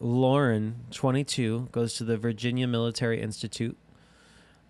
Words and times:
Lauren, 0.00 0.76
22, 0.90 1.68
goes 1.72 1.94
to 1.94 2.04
the 2.04 2.16
Virginia 2.16 2.66
Military 2.66 3.20
Institute. 3.20 3.76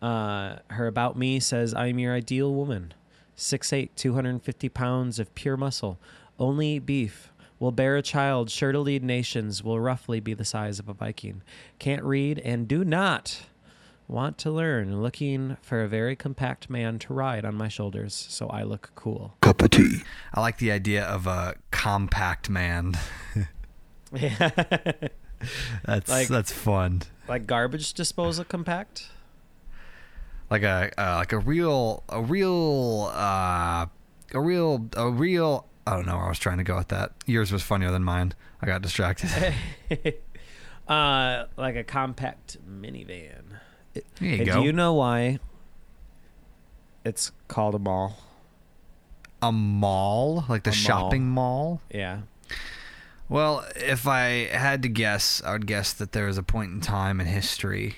Uh, 0.03 0.57
her 0.71 0.87
About 0.87 1.17
Me 1.17 1.39
says, 1.39 1.75
I'm 1.75 1.99
your 1.99 2.15
ideal 2.15 2.53
woman. 2.53 2.95
6'8, 3.37 3.91
250 3.95 4.69
pounds 4.71 5.19
of 5.19 5.35
pure 5.35 5.57
muscle. 5.57 5.99
Only 6.39 6.77
eat 6.77 6.87
beef. 6.87 7.33
Will 7.59 7.73
bear 7.73 7.97
a 7.97 8.03
child, 8.03 8.51
sure 8.51 8.73
to 8.73 8.79
lead 8.81 9.05
nations, 9.05 9.63
will 9.63 9.79
roughly 9.79 10.19
be 10.19 10.35
the 10.35 10.45
size 10.45 10.79
of 10.79 10.89
a 10.89 10.95
Viking. 10.95 11.43
Can't 11.79 12.03
read 12.03 12.39
and 12.39 12.67
do 12.67 12.85
not 12.85 13.43
want 14.11 14.37
to 14.39 14.51
learn. 14.51 15.01
Looking 15.03 15.57
for 15.63 15.83
a 15.83 15.89
very 15.89 16.17
compact 16.17 16.69
man 16.69 16.99
to 17.01 17.15
ride 17.15 17.45
on 17.45 17.55
my 17.55 17.69
shoulders 17.69 18.15
so 18.15 18.49
I 18.49 18.63
look 18.65 18.91
cool. 18.95 19.35
Cup 19.41 19.63
of 19.63 19.71
tea. 19.71 20.03
I 20.35 20.41
like 20.41 20.59
the 20.59 20.71
idea 20.73 21.05
of 21.05 21.27
a 21.27 21.55
compact 21.71 22.51
man. 22.51 22.95
Yeah. 24.13 24.51
That's 25.87 26.11
Like- 26.11 26.29
that's 26.29 26.53
fun. 26.53 27.03
like 27.27 27.47
garbage 27.47 27.95
disposal 27.95 28.45
compact? 28.45 29.09
Like 30.51 30.63
a 30.65 30.91
uh, 30.99 31.15
like 31.17 31.33
a 31.33 31.39
real 31.39 32.03
a 32.09 32.21
real 32.21 33.11
uh, 33.15 33.87
a 34.35 34.41
real 34.41 34.87
a 34.97 35.09
real. 35.09 35.67
I 35.87 35.95
don't 35.95 36.07
know 36.07 36.17
where 36.17 36.27
I 36.27 36.29
was 36.29 36.39
trying 36.41 36.59
to 36.59 36.65
go 36.65 36.77
with 36.77 36.89
that. 36.89 37.13
Yours 37.25 37.53
was 37.53 37.63
funnier 37.63 37.91
than 37.93 38.03
mine. 38.05 38.35
I 38.61 38.67
got 38.67 38.83
distracted. 38.83 39.31
uh, 40.89 41.45
like 41.57 41.77
a 41.77 41.85
compact 41.85 42.59
minivan. 42.69 43.60
There 43.95 44.03
you 44.21 44.45
go. 44.45 44.61
Do 44.61 44.67
you 44.67 44.73
know 44.73 44.95
why 44.95 45.39
it's 47.05 47.33
called 47.49 47.75
a 47.75 47.79
mall? 47.79 48.17
a 49.43 49.51
mall, 49.51 50.45
like 50.51 50.65
the 50.65 50.71
A 50.71 50.73
mall. 50.75 50.79
shopping 50.83 51.27
mall. 51.31 51.81
Yeah. 51.91 52.21
Well, 53.31 53.65
if 53.75 54.07
I 54.07 54.49
had 54.49 54.83
to 54.83 54.89
guess, 54.89 55.41
I 55.47 55.53
would 55.53 55.67
guess 55.67 55.95
that 55.95 56.13
there 56.13 56.27
was 56.27 56.37
a 56.37 56.43
point 56.43 56.73
in 56.73 56.81
time 56.83 57.21
in 57.23 57.27
history 57.27 57.97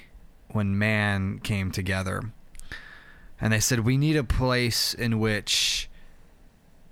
when 0.50 0.78
man 0.78 1.40
came 1.40 1.72
together 1.72 2.22
and 3.40 3.52
they 3.52 3.58
said 3.58 3.80
we 3.80 3.96
need 3.96 4.14
a 4.16 4.22
place 4.22 4.94
in 4.94 5.18
which 5.18 5.88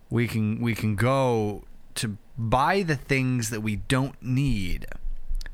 we 0.09 0.27
can 0.27 0.61
we 0.61 0.75
can 0.75 0.97
go 0.97 1.63
to 1.95 2.17
buy 2.37 2.83
the 2.83 2.97
things 2.97 3.51
that 3.51 3.61
we 3.61 3.77
don't 3.77 4.21
need, 4.21 4.87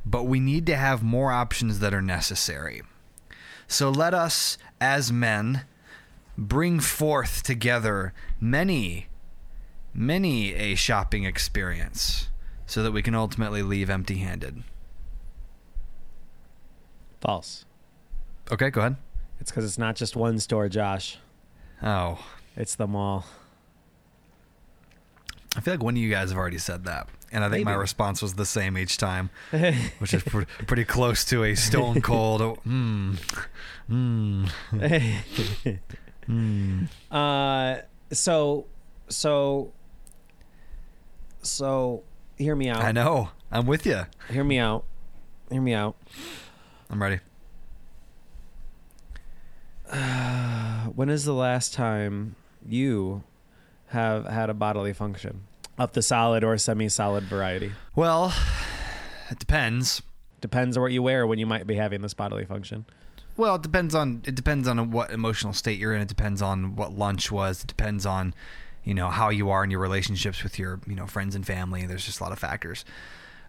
but 0.07 0.23
we 0.23 0.41
need 0.41 0.65
to 0.67 0.77
have 0.77 1.03
more 1.03 1.33
options 1.33 1.81
that 1.81 1.93
are 1.93 2.01
necessary. 2.01 2.81
So 3.69 3.91
let 3.91 4.15
us 4.15 4.59
as 4.81 5.13
men 5.13 5.63
bring 6.39 6.81
forth 6.81 7.43
together 7.43 8.13
many 8.41 9.07
many 9.95 10.53
a 10.55 10.75
shopping 10.75 11.25
experience 11.25 12.29
so 12.67 12.83
that 12.83 12.93
we 12.93 13.01
can 13.01 13.15
ultimately 13.15 13.63
leave 13.63 13.89
empty 13.89 14.19
handed. 14.19 14.63
False. 17.21 17.65
Okay, 18.53 18.71
go 18.71 18.81
ahead. 18.81 18.97
It's 19.41 19.51
because 19.51 19.65
it's 19.65 19.79
not 19.79 19.97
just 19.97 20.17
one 20.17 20.39
store, 20.39 20.69
Josh. 20.69 21.19
Oh, 21.83 22.19
It's 22.57 22.75
the 22.75 22.87
mall. 22.87 23.25
I 25.57 25.61
feel 25.61 25.73
like 25.75 25.83
one 25.83 25.95
of 25.95 25.99
you 25.99 26.11
guys 26.11 26.29
have 26.29 26.39
already 26.39 26.59
said 26.59 26.85
that. 26.85 27.09
And 27.33 27.43
I 27.43 27.49
think 27.49 27.65
my 27.65 27.75
response 27.75 28.23
was 28.23 28.35
the 28.35 28.45
same 28.45 28.77
each 28.79 28.99
time, 28.99 29.31
which 29.99 30.15
is 30.15 30.23
pr- 30.23 30.43
pretty 30.67 30.85
close 30.85 31.25
to 31.27 31.45
a 31.45 31.55
stone 31.55 32.01
cold. 32.03 32.59
Hmm. 32.65 33.15
Hmm. 33.87 34.47
Hmm. 36.27 36.85
uh, 37.11 37.77
so, 38.13 38.67
so, 39.09 39.73
so, 41.43 42.03
hear 42.37 42.55
me 42.55 42.69
out. 42.69 42.83
I 42.83 42.93
know. 42.93 43.31
I'm 43.51 43.67
with 43.67 43.87
you. 43.87 44.03
Hear 44.31 44.45
me 44.45 44.59
out. 44.59 44.85
Hear 45.51 45.63
me 45.63 45.73
out. 45.75 45.97
I'm 46.91 47.03
ready. 47.03 47.21
When 50.95 51.09
is 51.11 51.25
the 51.25 51.35
last 51.35 51.75
time 51.75 52.37
you 52.67 53.23
have 53.97 54.27
had 54.27 54.51
a 54.51 54.55
bodily 54.55 54.93
function 54.93 55.43
of 55.79 55.93
the 55.93 56.03
solid 56.03 56.45
or 56.45 56.57
semi-solid 56.59 57.25
variety? 57.25 57.73
Well, 57.95 58.33
it 59.31 59.39
depends. 59.39 60.03
Depends 60.41 60.77
on 60.77 60.83
what 60.83 60.93
you 60.93 61.03
wear 61.03 61.27
when 61.27 61.39
you 61.39 61.47
might 61.47 61.67
be 61.67 61.75
having 61.75 62.03
this 62.03 62.15
bodily 62.15 62.45
function. 62.45 62.85
Well, 63.37 63.57
it 63.57 63.63
depends 63.63 63.95
on 63.95 64.23
it 64.25 64.35
depends 64.35 64.69
on 64.69 64.91
what 64.91 65.11
emotional 65.11 65.53
state 65.53 65.79
you're 65.79 65.95
in. 65.95 66.03
It 66.03 66.09
depends 66.09 66.41
on 66.41 66.77
what 66.77 66.93
lunch 66.93 67.33
was. 67.33 67.65
It 67.65 67.67
depends 67.67 68.07
on 68.07 68.35
you 68.85 68.95
know 68.95 69.09
how 69.09 69.31
you 69.31 69.51
are 69.51 69.65
in 69.65 69.71
your 69.71 69.81
relationships 69.81 70.43
with 70.43 70.59
your 70.59 70.81
you 70.87 70.95
know 70.95 71.07
friends 71.07 71.35
and 71.35 71.47
family. 71.47 71.87
There's 71.87 72.05
just 72.05 72.21
a 72.21 72.23
lot 72.23 72.33
of 72.33 72.39
factors. 72.39 72.85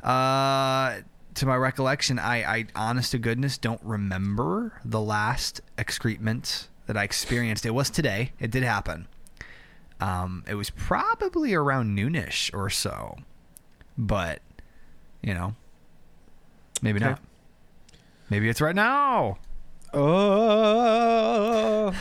Uh, 0.04 1.02
to 1.36 1.46
my 1.46 1.56
recollection, 1.56 2.20
I, 2.20 2.38
I 2.44 2.66
honest 2.76 3.12
to 3.12 3.20
goodness 3.20 3.58
don't 3.58 3.82
remember 3.84 4.74
the 4.84 5.02
last 5.02 5.62
excrement 5.78 6.68
that 6.88 6.98
I 6.98 7.04
experienced. 7.04 7.66
It 7.66 7.72
was 7.72 7.90
today. 7.90 8.32
It 8.40 8.50
did 8.50 8.64
happen. 8.64 9.08
Um, 10.00 10.44
it 10.48 10.56
was 10.56 10.70
probably 10.70 11.54
around 11.54 11.98
noonish 11.98 12.54
or 12.54 12.70
so, 12.70 13.18
but 13.98 14.42
you 15.22 15.34
know, 15.34 15.56
maybe 16.82 16.98
Okay. 17.00 17.10
not. 17.10 17.20
Maybe 18.30 18.50
it's 18.50 18.62
right 18.62 18.76
now. 18.76 19.38
Oh, 19.94 21.94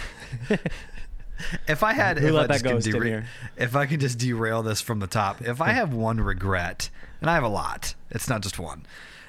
If 1.69 1.83
I 1.83 1.93
had, 1.93 2.19
Who 2.19 2.29
if 2.29 2.33
let 2.34 2.51
I 2.51 2.59
that 2.59 2.65
just 2.65 2.87
could 2.87 2.87
in 2.87 2.93
dera- 2.93 3.07
here? 3.09 3.27
if 3.59 3.77
I 3.77 3.84
could 3.87 4.01
just 4.01 4.19
derail 4.19 4.63
this 4.63 4.81
from 4.81 5.01
the 5.01 5.07
top, 5.07 5.43
if 5.43 5.61
I 5.61 5.71
have 5.73 5.93
one 5.93 6.19
regret, 6.21 6.89
and 7.21 7.28
I 7.31 7.34
have 7.34 7.43
a 7.45 7.49
lot, 7.49 7.95
it's 8.11 8.28
not 8.28 8.41
just 8.43 8.59
one. 8.59 8.87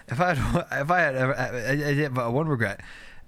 If 0.08 0.20
I 0.22 0.34
had, 0.34 0.66
if 0.82 0.90
I 0.92 1.00
had, 1.00 1.16
I- 1.18 1.32
I- 1.32 2.02
I 2.02 2.06
uh, 2.26 2.30
one 2.32 2.48
regret, 2.48 2.80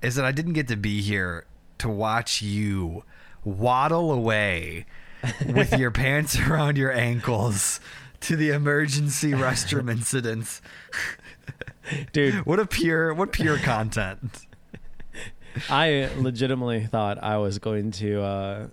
is 0.01 0.15
that 0.15 0.23
I 0.25 0.31
didn't 0.31 0.53
get 0.53 0.67
to 0.69 0.77
be 0.77 1.01
here 1.01 1.45
to 1.79 1.89
watch 1.89 2.41
you 2.41 3.03
waddle 3.43 4.11
away 4.13 4.85
with 5.47 5.73
your 5.77 5.91
pants 5.91 6.39
around 6.39 6.77
your 6.77 6.91
ankles 6.91 7.79
to 8.21 8.35
the 8.35 8.49
emergency 8.49 9.31
restroom 9.31 9.89
incidents. 9.91 10.61
dude, 12.11 12.35
What 12.45 12.59
a 12.59 12.65
pure, 12.65 13.13
what 13.13 13.31
pure 13.31 13.57
content. 13.57 14.45
I 15.69 16.09
legitimately 16.17 16.85
thought 16.85 17.21
I 17.23 17.37
was 17.37 17.59
going 17.59 17.91
to 17.91 18.21
uh, 18.21 18.67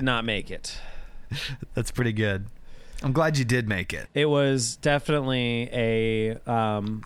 not 0.00 0.24
make 0.24 0.50
it. 0.50 0.78
That's 1.74 1.90
pretty 1.90 2.12
good. 2.12 2.46
I'm 3.02 3.12
glad 3.12 3.38
you 3.38 3.44
did 3.44 3.68
make 3.68 3.92
it. 3.92 4.08
It 4.14 4.26
was 4.26 4.76
definitely 4.76 5.68
a 5.72 6.36
um, 6.50 7.04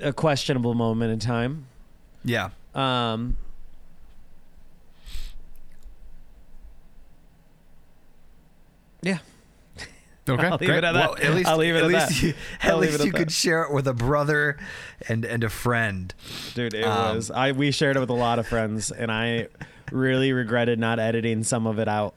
a 0.00 0.12
questionable 0.12 0.74
moment 0.74 1.12
in 1.12 1.18
time. 1.18 1.66
Yeah. 2.24 2.50
Um, 2.74 3.36
yeah, 9.02 9.18
Okay, 10.28 10.46
I'll 10.46 10.50
leave 10.52 10.68
great. 10.68 10.78
it 10.78 10.84
at 10.84 10.94
Well, 10.94 11.14
that. 11.16 11.24
at 11.24 11.34
least, 11.34 11.48
I'll 11.48 11.56
leave 11.56 11.74
it 11.74 11.78
at 11.78 11.84
at 11.84 11.88
least 11.90 12.08
that. 12.08 12.22
you, 12.22 12.34
at 12.62 12.70
I'll 12.70 12.78
least 12.78 13.00
at 13.00 13.06
you 13.06 13.12
could 13.12 13.28
that. 13.28 13.32
share 13.32 13.62
it 13.64 13.72
with 13.72 13.88
a 13.88 13.94
brother 13.94 14.56
and 15.08 15.24
and 15.24 15.42
a 15.42 15.48
friend. 15.48 16.14
dude, 16.54 16.74
it 16.74 16.84
Um, 16.84 17.16
was. 17.16 17.30
I 17.30 17.52
we 17.52 17.70
shared 17.72 17.96
it 17.96 18.00
with 18.00 18.10
a 18.10 18.14
lot 18.14 18.38
of 18.38 18.46
friends, 18.46 18.90
and 18.92 19.10
I 19.10 19.48
really 19.90 20.32
regretted 20.32 20.78
not 20.78 20.98
editing 21.00 21.42
some 21.42 21.66
of 21.66 21.78
it 21.80 21.88
out. 21.88 22.14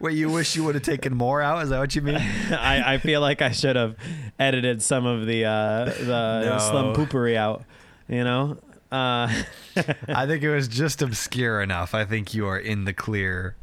Wait, 0.00 0.14
you 0.14 0.30
wish 0.30 0.54
you 0.54 0.64
would 0.64 0.74
have 0.74 0.84
taken 0.84 1.14
more 1.16 1.40
out? 1.40 1.62
Is 1.62 1.70
that 1.70 1.78
what 1.78 1.94
you 1.94 2.02
mean? 2.02 2.16
I, 2.50 2.94
I 2.94 2.98
feel 2.98 3.22
like 3.22 3.40
I 3.40 3.52
should 3.52 3.76
have 3.76 3.96
edited 4.38 4.82
some 4.82 5.06
of 5.06 5.24
the 5.26 5.46
uh, 5.46 5.84
the 5.86 6.42
No. 6.50 6.58
slum 6.58 6.94
poopery 6.94 7.36
out. 7.36 7.64
You 8.08 8.24
know. 8.24 8.58
Uh, 8.92 9.42
I 10.08 10.26
think 10.26 10.42
it 10.42 10.54
was 10.54 10.68
just 10.68 11.00
obscure 11.00 11.62
enough. 11.62 11.94
I 11.94 12.04
think 12.04 12.34
you 12.34 12.46
are 12.46 12.58
in 12.58 12.84
the 12.84 12.92
clear. 12.92 13.56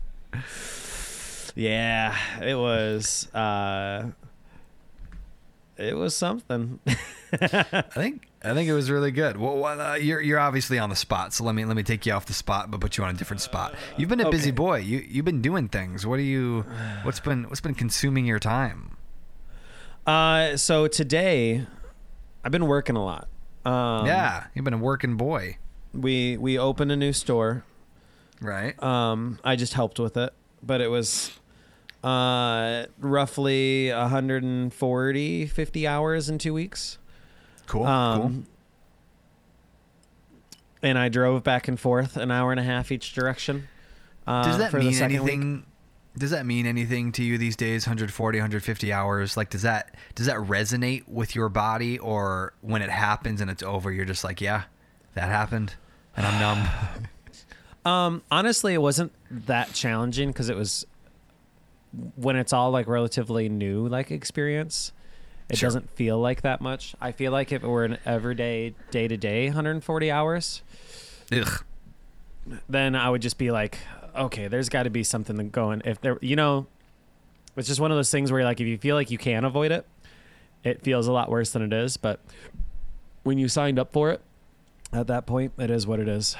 Yeah, 1.55 2.17
it 2.41 2.55
was. 2.55 3.31
Uh, 3.33 4.09
it 5.77 5.95
was 5.95 6.15
something. 6.15 6.79
I 7.31 7.83
think 7.93 8.27
I 8.43 8.53
think 8.55 8.67
it 8.69 8.73
was 8.73 8.89
really 8.89 9.11
good. 9.11 9.37
Well, 9.37 9.57
well 9.57 9.79
uh, 9.79 9.95
you're 9.95 10.19
you're 10.19 10.39
obviously 10.39 10.79
on 10.79 10.89
the 10.89 10.95
spot, 10.95 11.31
so 11.31 11.43
let 11.43 11.53
me 11.53 11.63
let 11.63 11.77
me 11.77 11.83
take 11.83 12.07
you 12.07 12.13
off 12.13 12.25
the 12.25 12.33
spot, 12.33 12.71
but 12.71 12.81
put 12.81 12.97
you 12.97 13.03
on 13.03 13.13
a 13.13 13.17
different 13.17 13.41
spot. 13.41 13.75
You've 13.97 14.09
been 14.09 14.21
a 14.21 14.31
busy 14.31 14.51
boy. 14.51 14.79
You 14.79 15.05
you've 15.07 15.25
been 15.25 15.43
doing 15.43 15.69
things. 15.69 16.07
What 16.07 16.17
are 16.17 16.23
you? 16.23 16.65
What's 17.03 17.19
been 17.19 17.43
what's 17.43 17.61
been 17.61 17.75
consuming 17.75 18.25
your 18.25 18.39
time? 18.39 18.97
uh, 20.07 20.57
so 20.57 20.87
today, 20.87 21.67
I've 22.43 22.51
been 22.51 22.65
working 22.65 22.95
a 22.95 23.03
lot. 23.05 23.27
Um, 23.69 24.05
yeah, 24.07 24.47
you've 24.55 24.65
been 24.65 24.73
a 24.73 24.77
working 24.77 25.15
boy, 25.15 25.57
we 25.93 26.37
we 26.37 26.57
opened 26.57 26.91
a 26.91 26.95
new 26.95 27.13
store. 27.13 27.63
right? 28.41 28.81
Um, 28.81 29.39
I 29.43 29.55
just 29.55 29.73
helped 29.73 29.99
with 29.99 30.15
it, 30.17 30.33
but 30.63 30.81
it 30.81 30.87
was 30.89 31.31
uh, 32.03 32.85
roughly 32.99 33.91
140, 33.91 35.45
50 35.47 35.87
hours 35.87 36.29
in 36.29 36.37
two 36.37 36.53
weeks. 36.53 36.97
Cool. 37.67 37.85
Um, 37.85 38.45
And 40.81 40.97
I 40.97 41.09
drove 41.09 41.43
back 41.43 41.67
and 41.67 41.77
forth 41.79 42.15
an 42.15 42.31
hour 42.31 42.51
and 42.51 42.59
a 42.59 42.63
half 42.63 42.91
each 42.91 43.13
direction. 43.13 43.67
Uh. 44.25 44.43
Does 44.43 44.57
that 44.59 44.73
mean 44.73 44.93
second 44.93 45.23
week. 45.23 45.63
Does 46.17 46.31
that 46.31 46.45
mean 46.45 46.65
anything 46.65 47.11
to 47.13 47.23
you 47.23 47.37
these 47.37 47.55
days? 47.55 47.85
140, 47.85 48.37
150 48.39 48.91
hours. 48.91 49.37
Like, 49.37 49.49
does 49.49 49.61
that 49.61 49.95
does 50.15 50.25
that 50.25 50.37
resonate 50.37 51.07
with 51.07 51.35
your 51.35 51.49
body, 51.49 51.97
or 51.99 52.53
when 52.61 52.81
it 52.81 52.89
happens 52.89 53.41
and 53.41 53.49
it's 53.49 53.63
over, 53.63 53.91
you're 53.91 54.05
just 54.05 54.23
like, 54.23 54.41
yeah, 54.41 54.63
that 55.13 55.29
happened, 55.29 55.75
and 56.15 56.25
I'm 56.25 56.39
numb. 56.39 56.67
Um, 57.85 58.21
honestly, 58.29 58.73
it 58.73 58.81
wasn't 58.81 59.13
that 59.31 59.73
challenging 59.73 60.27
because 60.29 60.49
it 60.49 60.55
was 60.57 60.85
when 62.17 62.35
it's 62.35 62.51
all 62.51 62.71
like 62.71 62.87
relatively 62.87 63.47
new, 63.47 63.87
like 63.87 64.11
experience. 64.11 64.91
It 65.47 65.57
Sure. 65.57 65.67
doesn't 65.67 65.89
feel 65.91 66.19
like 66.19 66.41
that 66.41 66.59
much. 66.59 66.93
I 66.99 67.13
feel 67.13 67.31
like 67.31 67.53
if 67.53 67.63
it 67.63 67.67
were 67.67 67.85
an 67.85 67.97
everyday, 68.05 68.75
day 68.91 69.07
to 69.07 69.15
day, 69.15 69.45
140 69.47 70.11
hours, 70.11 70.61
Ugh. 71.31 71.63
then 72.67 72.95
I 72.95 73.09
would 73.09 73.21
just 73.21 73.37
be 73.37 73.49
like, 73.49 73.77
okay, 74.15 74.47
there's 74.47 74.69
got 74.69 74.83
to 74.83 74.89
be 74.89 75.03
something 75.03 75.49
going. 75.49 75.81
If 75.85 76.01
there, 76.01 76.17
you 76.21 76.35
know, 76.35 76.67
it's 77.55 77.67
just 77.67 77.79
one 77.79 77.91
of 77.91 77.97
those 77.97 78.11
things 78.11 78.31
where 78.31 78.43
like 78.43 78.59
if 78.61 78.67
you 78.67 78.77
feel 78.77 78.95
like 78.95 79.11
you 79.11 79.17
can 79.17 79.43
avoid 79.45 79.71
it, 79.71 79.85
it 80.63 80.81
feels 80.81 81.07
a 81.07 81.11
lot 81.11 81.29
worse 81.29 81.51
than 81.51 81.61
it 81.61 81.73
is. 81.73 81.97
But 81.97 82.19
when 83.23 83.37
you 83.37 83.47
signed 83.47 83.79
up 83.79 83.91
for 83.91 84.11
it, 84.11 84.21
at 84.91 85.07
that 85.07 85.25
point, 85.25 85.53
it 85.57 85.69
is 85.69 85.85
what 85.85 85.99
it 85.99 86.07
is. 86.07 86.35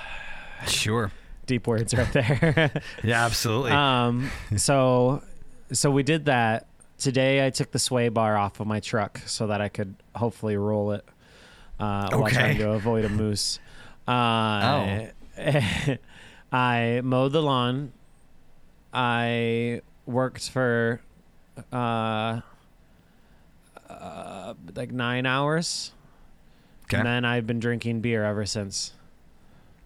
Sure. 0.68 1.12
Deep 1.46 1.68
words 1.68 1.94
right 1.94 2.12
there. 2.14 2.72
Yeah, 3.04 3.26
absolutely. 3.26 3.72
um, 3.72 4.30
so, 4.58 5.24
so 5.72 5.90
we 5.92 6.04
did 6.04 6.26
that. 6.26 6.68
Today, 6.98 7.46
I 7.46 7.50
took 7.50 7.72
the 7.72 7.80
sway 7.80 8.10
bar 8.10 8.36
off 8.36 8.60
of 8.60 8.68
my 8.68 8.82
truck 8.82 9.22
so 9.26 9.48
that 9.48 9.62
I 9.62 9.70
could 9.70 9.96
hopefully 10.16 10.58
roll 10.58 10.92
it 10.92 11.06
uh, 11.80 12.10
while 12.12 12.30
trying 12.30 12.58
to 12.58 12.72
avoid 12.72 13.06
a 13.06 13.10
moose. 13.10 13.60
Uh, 14.06 15.06
I 16.52 17.02
mowed 17.04 17.32
the 17.32 17.42
lawn. 17.42 17.94
I 18.94 19.82
worked 20.06 20.50
for 20.50 21.00
uh, 21.72 22.42
uh, 23.90 24.54
like 24.76 24.92
nine 24.92 25.26
hours, 25.26 25.92
okay. 26.86 26.98
and 26.98 27.06
then 27.06 27.26
I've 27.26 27.46
been 27.46 27.60
drinking 27.60 28.02
beer 28.02 28.24
ever 28.24 28.46
since. 28.46 28.94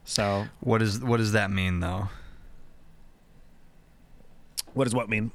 So, 0.06 0.46
What 0.62 0.80
does 0.80 1.02
what 1.02 1.18
does 1.18 1.32
that 1.34 1.50
mean 1.52 1.80
though? 1.80 2.10
what 4.74 4.86
does 4.86 4.96
what 4.96 5.10
mean? 5.10 5.32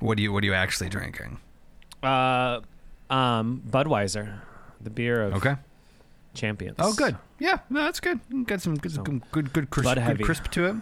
What 0.00 0.16
do 0.16 0.22
you 0.22 0.32
what 0.32 0.42
are 0.42 0.46
you 0.46 0.54
actually 0.54 0.88
drinking? 0.88 1.38
Uh, 2.02 2.60
um, 3.08 3.62
Budweiser, 3.68 4.40
the 4.80 4.90
beer 4.90 5.22
of 5.22 5.34
Okay. 5.34 5.56
Champions. 6.36 6.76
Oh, 6.78 6.92
good. 6.94 7.16
Yeah, 7.38 7.58
no, 7.68 7.82
that's 7.82 8.00
good. 8.00 8.20
Got 8.46 8.60
some 8.60 8.76
good, 8.76 8.92
So, 8.92 9.02
good, 9.02 9.22
good, 9.32 9.52
good, 9.52 9.70
crisp, 9.70 9.94
good 9.94 10.22
crisp 10.22 10.48
to 10.52 10.66
it. 10.66 10.76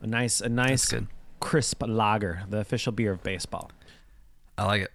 A 0.00 0.06
nice, 0.06 0.40
a 0.40 0.48
nice 0.48 0.92
crisp 1.40 1.82
lager, 1.86 2.44
the 2.48 2.58
official 2.58 2.92
beer 2.92 3.12
of 3.12 3.22
baseball. 3.22 3.70
I 4.56 4.64
like 4.64 4.82
it. 4.82 4.90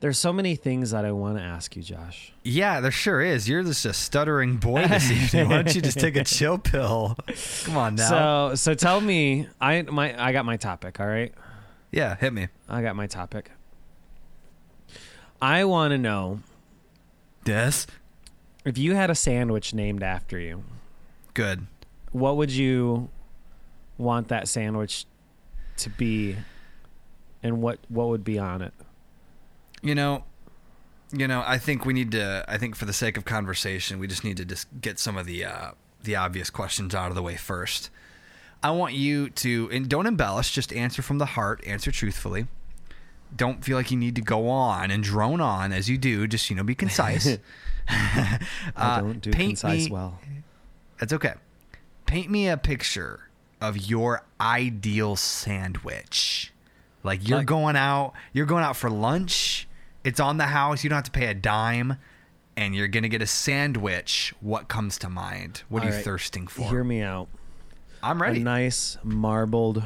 There's 0.00 0.18
so 0.18 0.32
many 0.32 0.56
things 0.56 0.92
that 0.92 1.04
I 1.04 1.12
want 1.12 1.36
to 1.36 1.42
ask 1.44 1.76
you, 1.76 1.82
Josh. 1.82 2.32
Yeah, 2.42 2.80
there 2.80 2.90
sure 2.90 3.20
is. 3.20 3.48
You're 3.48 3.62
just 3.62 3.84
a 3.84 3.92
stuttering 3.92 4.56
boy 4.56 4.86
this 4.88 5.10
evening. 5.10 5.50
Why 5.50 5.56
don't 5.56 5.74
you 5.74 5.82
just 5.82 6.00
take 6.00 6.16
a 6.16 6.24
chill 6.24 6.56
pill? 6.56 7.18
Come 7.64 7.76
on 7.76 7.94
now. 7.96 8.48
So, 8.48 8.54
so 8.54 8.74
tell 8.74 9.02
me, 9.02 9.46
I 9.60 9.82
my 9.82 10.18
I 10.20 10.32
got 10.32 10.46
my 10.46 10.56
topic. 10.56 11.00
All 11.00 11.06
right, 11.06 11.34
yeah, 11.92 12.16
hit 12.16 12.32
me. 12.32 12.48
I 12.66 12.80
got 12.80 12.96
my 12.96 13.06
topic. 13.06 13.50
I 15.42 15.64
want 15.64 15.92
to 15.92 15.98
know 15.98 16.40
Yes. 17.46 17.86
If 18.64 18.78
you 18.78 18.94
had 18.94 19.10
a 19.10 19.14
sandwich 19.14 19.72
named 19.74 20.02
after 20.02 20.38
you, 20.38 20.64
Good. 21.34 21.66
what 22.12 22.36
would 22.36 22.50
you 22.50 23.08
want 23.98 24.28
that 24.28 24.48
sandwich 24.48 25.06
to 25.78 25.90
be, 25.90 26.36
and 27.42 27.62
what 27.62 27.78
what 27.88 28.08
would 28.08 28.24
be 28.24 28.38
on 28.38 28.62
it? 28.62 28.74
You 29.82 29.94
know, 29.94 30.24
you 31.12 31.26
know. 31.26 31.42
I 31.46 31.58
think 31.58 31.84
we 31.84 31.92
need 31.92 32.12
to. 32.12 32.44
I 32.48 32.58
think 32.58 32.76
for 32.76 32.84
the 32.84 32.92
sake 32.92 33.16
of 33.16 33.24
conversation, 33.24 33.98
we 33.98 34.06
just 34.06 34.24
need 34.24 34.36
to 34.36 34.44
just 34.44 34.68
get 34.80 34.98
some 34.98 35.16
of 35.16 35.26
the 35.26 35.44
uh, 35.44 35.70
the 36.02 36.16
obvious 36.16 36.50
questions 36.50 36.94
out 36.94 37.08
of 37.08 37.14
the 37.14 37.22
way 37.22 37.36
first. 37.36 37.90
I 38.62 38.72
want 38.72 38.92
you 38.92 39.30
to 39.30 39.70
and 39.72 39.88
don't 39.88 40.06
embellish. 40.06 40.52
Just 40.52 40.72
answer 40.72 41.00
from 41.00 41.18
the 41.18 41.26
heart. 41.26 41.62
Answer 41.66 41.90
truthfully. 41.90 42.46
Don't 43.36 43.64
feel 43.64 43.76
like 43.76 43.90
you 43.90 43.96
need 43.96 44.16
to 44.16 44.22
go 44.22 44.48
on 44.48 44.90
and 44.90 45.02
drone 45.02 45.40
on 45.40 45.72
as 45.72 45.88
you 45.88 45.96
do. 45.98 46.26
Just 46.26 46.50
you 46.50 46.56
know, 46.56 46.62
be 46.64 46.74
concise. 46.74 47.38
I 47.88 48.38
Uh, 48.76 49.00
don't 49.00 49.20
do 49.20 49.30
concise 49.30 49.86
me- 49.86 49.90
well. 49.90 50.18
That's 50.98 51.12
okay. 51.12 51.34
Paint 52.06 52.30
me 52.30 52.48
a 52.48 52.56
picture 52.56 53.28
of 53.60 53.76
your 53.88 54.24
ideal 54.40 55.16
sandwich. 55.16 56.52
Like 57.02 57.26
you're 57.28 57.38
Like- 57.38 57.46
going 57.46 57.76
out, 57.76 58.12
you're 58.32 58.46
going 58.46 58.64
out 58.64 58.76
for 58.76 58.90
lunch. 58.90 59.66
It's 60.04 60.20
on 60.20 60.36
the 60.38 60.46
house. 60.46 60.82
You 60.84 60.90
don't 60.90 60.96
have 60.98 61.04
to 61.04 61.10
pay 61.10 61.26
a 61.26 61.34
dime, 61.34 61.96
and 62.56 62.74
you're 62.74 62.88
gonna 62.88 63.08
get 63.08 63.22
a 63.22 63.26
sandwich. 63.26 64.34
What 64.40 64.68
comes 64.68 64.98
to 64.98 65.08
mind? 65.08 65.62
What 65.68 65.82
are 65.82 65.88
you 65.88 65.94
right, 65.94 66.04
thirsting 66.04 66.46
for? 66.46 66.68
Hear 66.68 66.84
me 66.84 67.02
out. 67.02 67.28
I'm 68.02 68.20
ready. 68.20 68.40
A 68.40 68.44
nice 68.44 68.96
marbled 69.04 69.82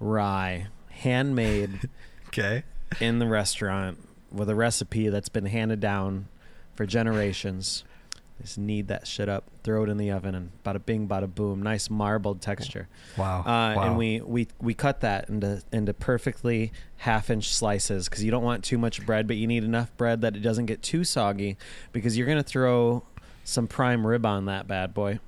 rye, 0.00 0.68
handmade 0.90 1.88
okay. 2.32 2.64
in 3.00 3.18
the 3.18 3.26
restaurant 3.26 3.98
with 4.30 4.48
a 4.48 4.54
recipe 4.54 5.08
that's 5.08 5.28
been 5.28 5.46
handed 5.46 5.80
down 5.80 6.28
for 6.74 6.86
generations. 6.86 7.84
Just 8.40 8.58
knead 8.58 8.88
that 8.88 9.06
shit 9.06 9.28
up, 9.28 9.44
throw 9.62 9.84
it 9.84 9.88
in 9.88 9.98
the 9.98 10.10
oven, 10.10 10.34
and 10.34 10.50
bada 10.64 10.84
bing, 10.84 11.06
bada 11.06 11.32
boom. 11.32 11.62
Nice 11.62 11.88
marbled 11.88 12.40
texture. 12.40 12.88
Wow. 13.16 13.40
Uh, 13.40 13.44
wow. 13.44 13.82
And 13.82 13.96
we, 13.96 14.20
we 14.20 14.48
we 14.60 14.74
cut 14.74 15.00
that 15.02 15.28
into 15.28 15.62
into 15.70 15.94
perfectly 15.94 16.72
half 16.96 17.30
inch 17.30 17.52
slices 17.54 18.08
because 18.08 18.24
you 18.24 18.32
don't 18.32 18.42
want 18.42 18.64
too 18.64 18.78
much 18.78 19.04
bread, 19.06 19.28
but 19.28 19.36
you 19.36 19.46
need 19.46 19.62
enough 19.62 19.96
bread 19.96 20.22
that 20.22 20.34
it 20.34 20.40
doesn't 20.40 20.66
get 20.66 20.82
too 20.82 21.04
soggy 21.04 21.56
because 21.92 22.18
you're 22.18 22.26
gonna 22.26 22.42
throw 22.42 23.04
some 23.44 23.68
prime 23.68 24.04
rib 24.04 24.26
on 24.26 24.46
that 24.46 24.66
bad 24.66 24.92
boy. 24.92 25.20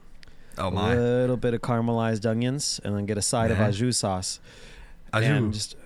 oh 0.59 0.73
my! 0.73 0.95
A 0.95 0.97
little 0.97 1.37
bit 1.37 1.55
of 1.55 1.61
caramelized 1.61 2.29
onions, 2.29 2.81
and 2.83 2.97
then 2.97 3.07
get 3.07 3.17
a 3.19 3.23
side 3.23 3.51
Yeah. 3.51 3.69
of 3.69 3.75
jus 3.77 3.99
sauce. 3.99 4.41
Au 5.13 5.21
jus. 5.21 5.29
And 5.29 5.53
just 5.53 5.77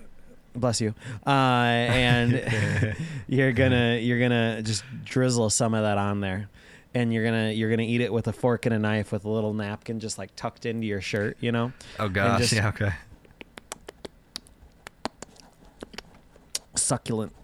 bless 0.58 0.80
you. 0.80 0.94
Uh, 1.26 1.30
and 1.30 2.96
you're 3.28 3.52
gonna 3.52 3.96
you're 3.96 4.20
gonna 4.20 4.62
just 4.62 4.84
drizzle 5.04 5.50
some 5.50 5.74
of 5.74 5.82
that 5.82 5.98
on 5.98 6.20
there, 6.20 6.48
and 6.94 7.12
you're 7.12 7.24
gonna 7.24 7.50
you're 7.50 7.70
gonna 7.70 7.82
eat 7.82 8.00
it 8.00 8.12
with 8.12 8.28
a 8.28 8.32
fork 8.32 8.66
and 8.66 8.74
a 8.74 8.78
knife 8.78 9.12
with 9.12 9.24
a 9.24 9.28
little 9.30 9.54
napkin 9.54 10.00
just 10.00 10.18
like 10.18 10.34
tucked 10.36 10.66
into 10.66 10.86
your 10.86 11.00
shirt, 11.00 11.36
you 11.40 11.52
know. 11.52 11.72
oh 11.98 12.08
gosh. 12.08 12.40
just- 12.40 12.52
yeah. 12.52 12.68
Okay. 12.68 12.92
succulent, 16.74 17.34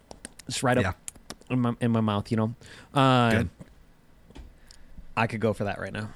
just 0.46 0.62
right 0.62 0.78
up 0.78 0.84
Yeah. 0.84 0.92
in 1.54 1.60
my 1.60 1.74
in 1.80 1.90
my 1.90 2.00
mouth. 2.00 2.30
You 2.30 2.36
know, 2.36 2.54
uh, 2.94 3.30
Good. 3.30 3.50
I 5.16 5.26
could 5.26 5.40
go 5.40 5.52
for 5.52 5.64
that 5.64 5.78
right 5.78 5.92
now. 5.92 6.08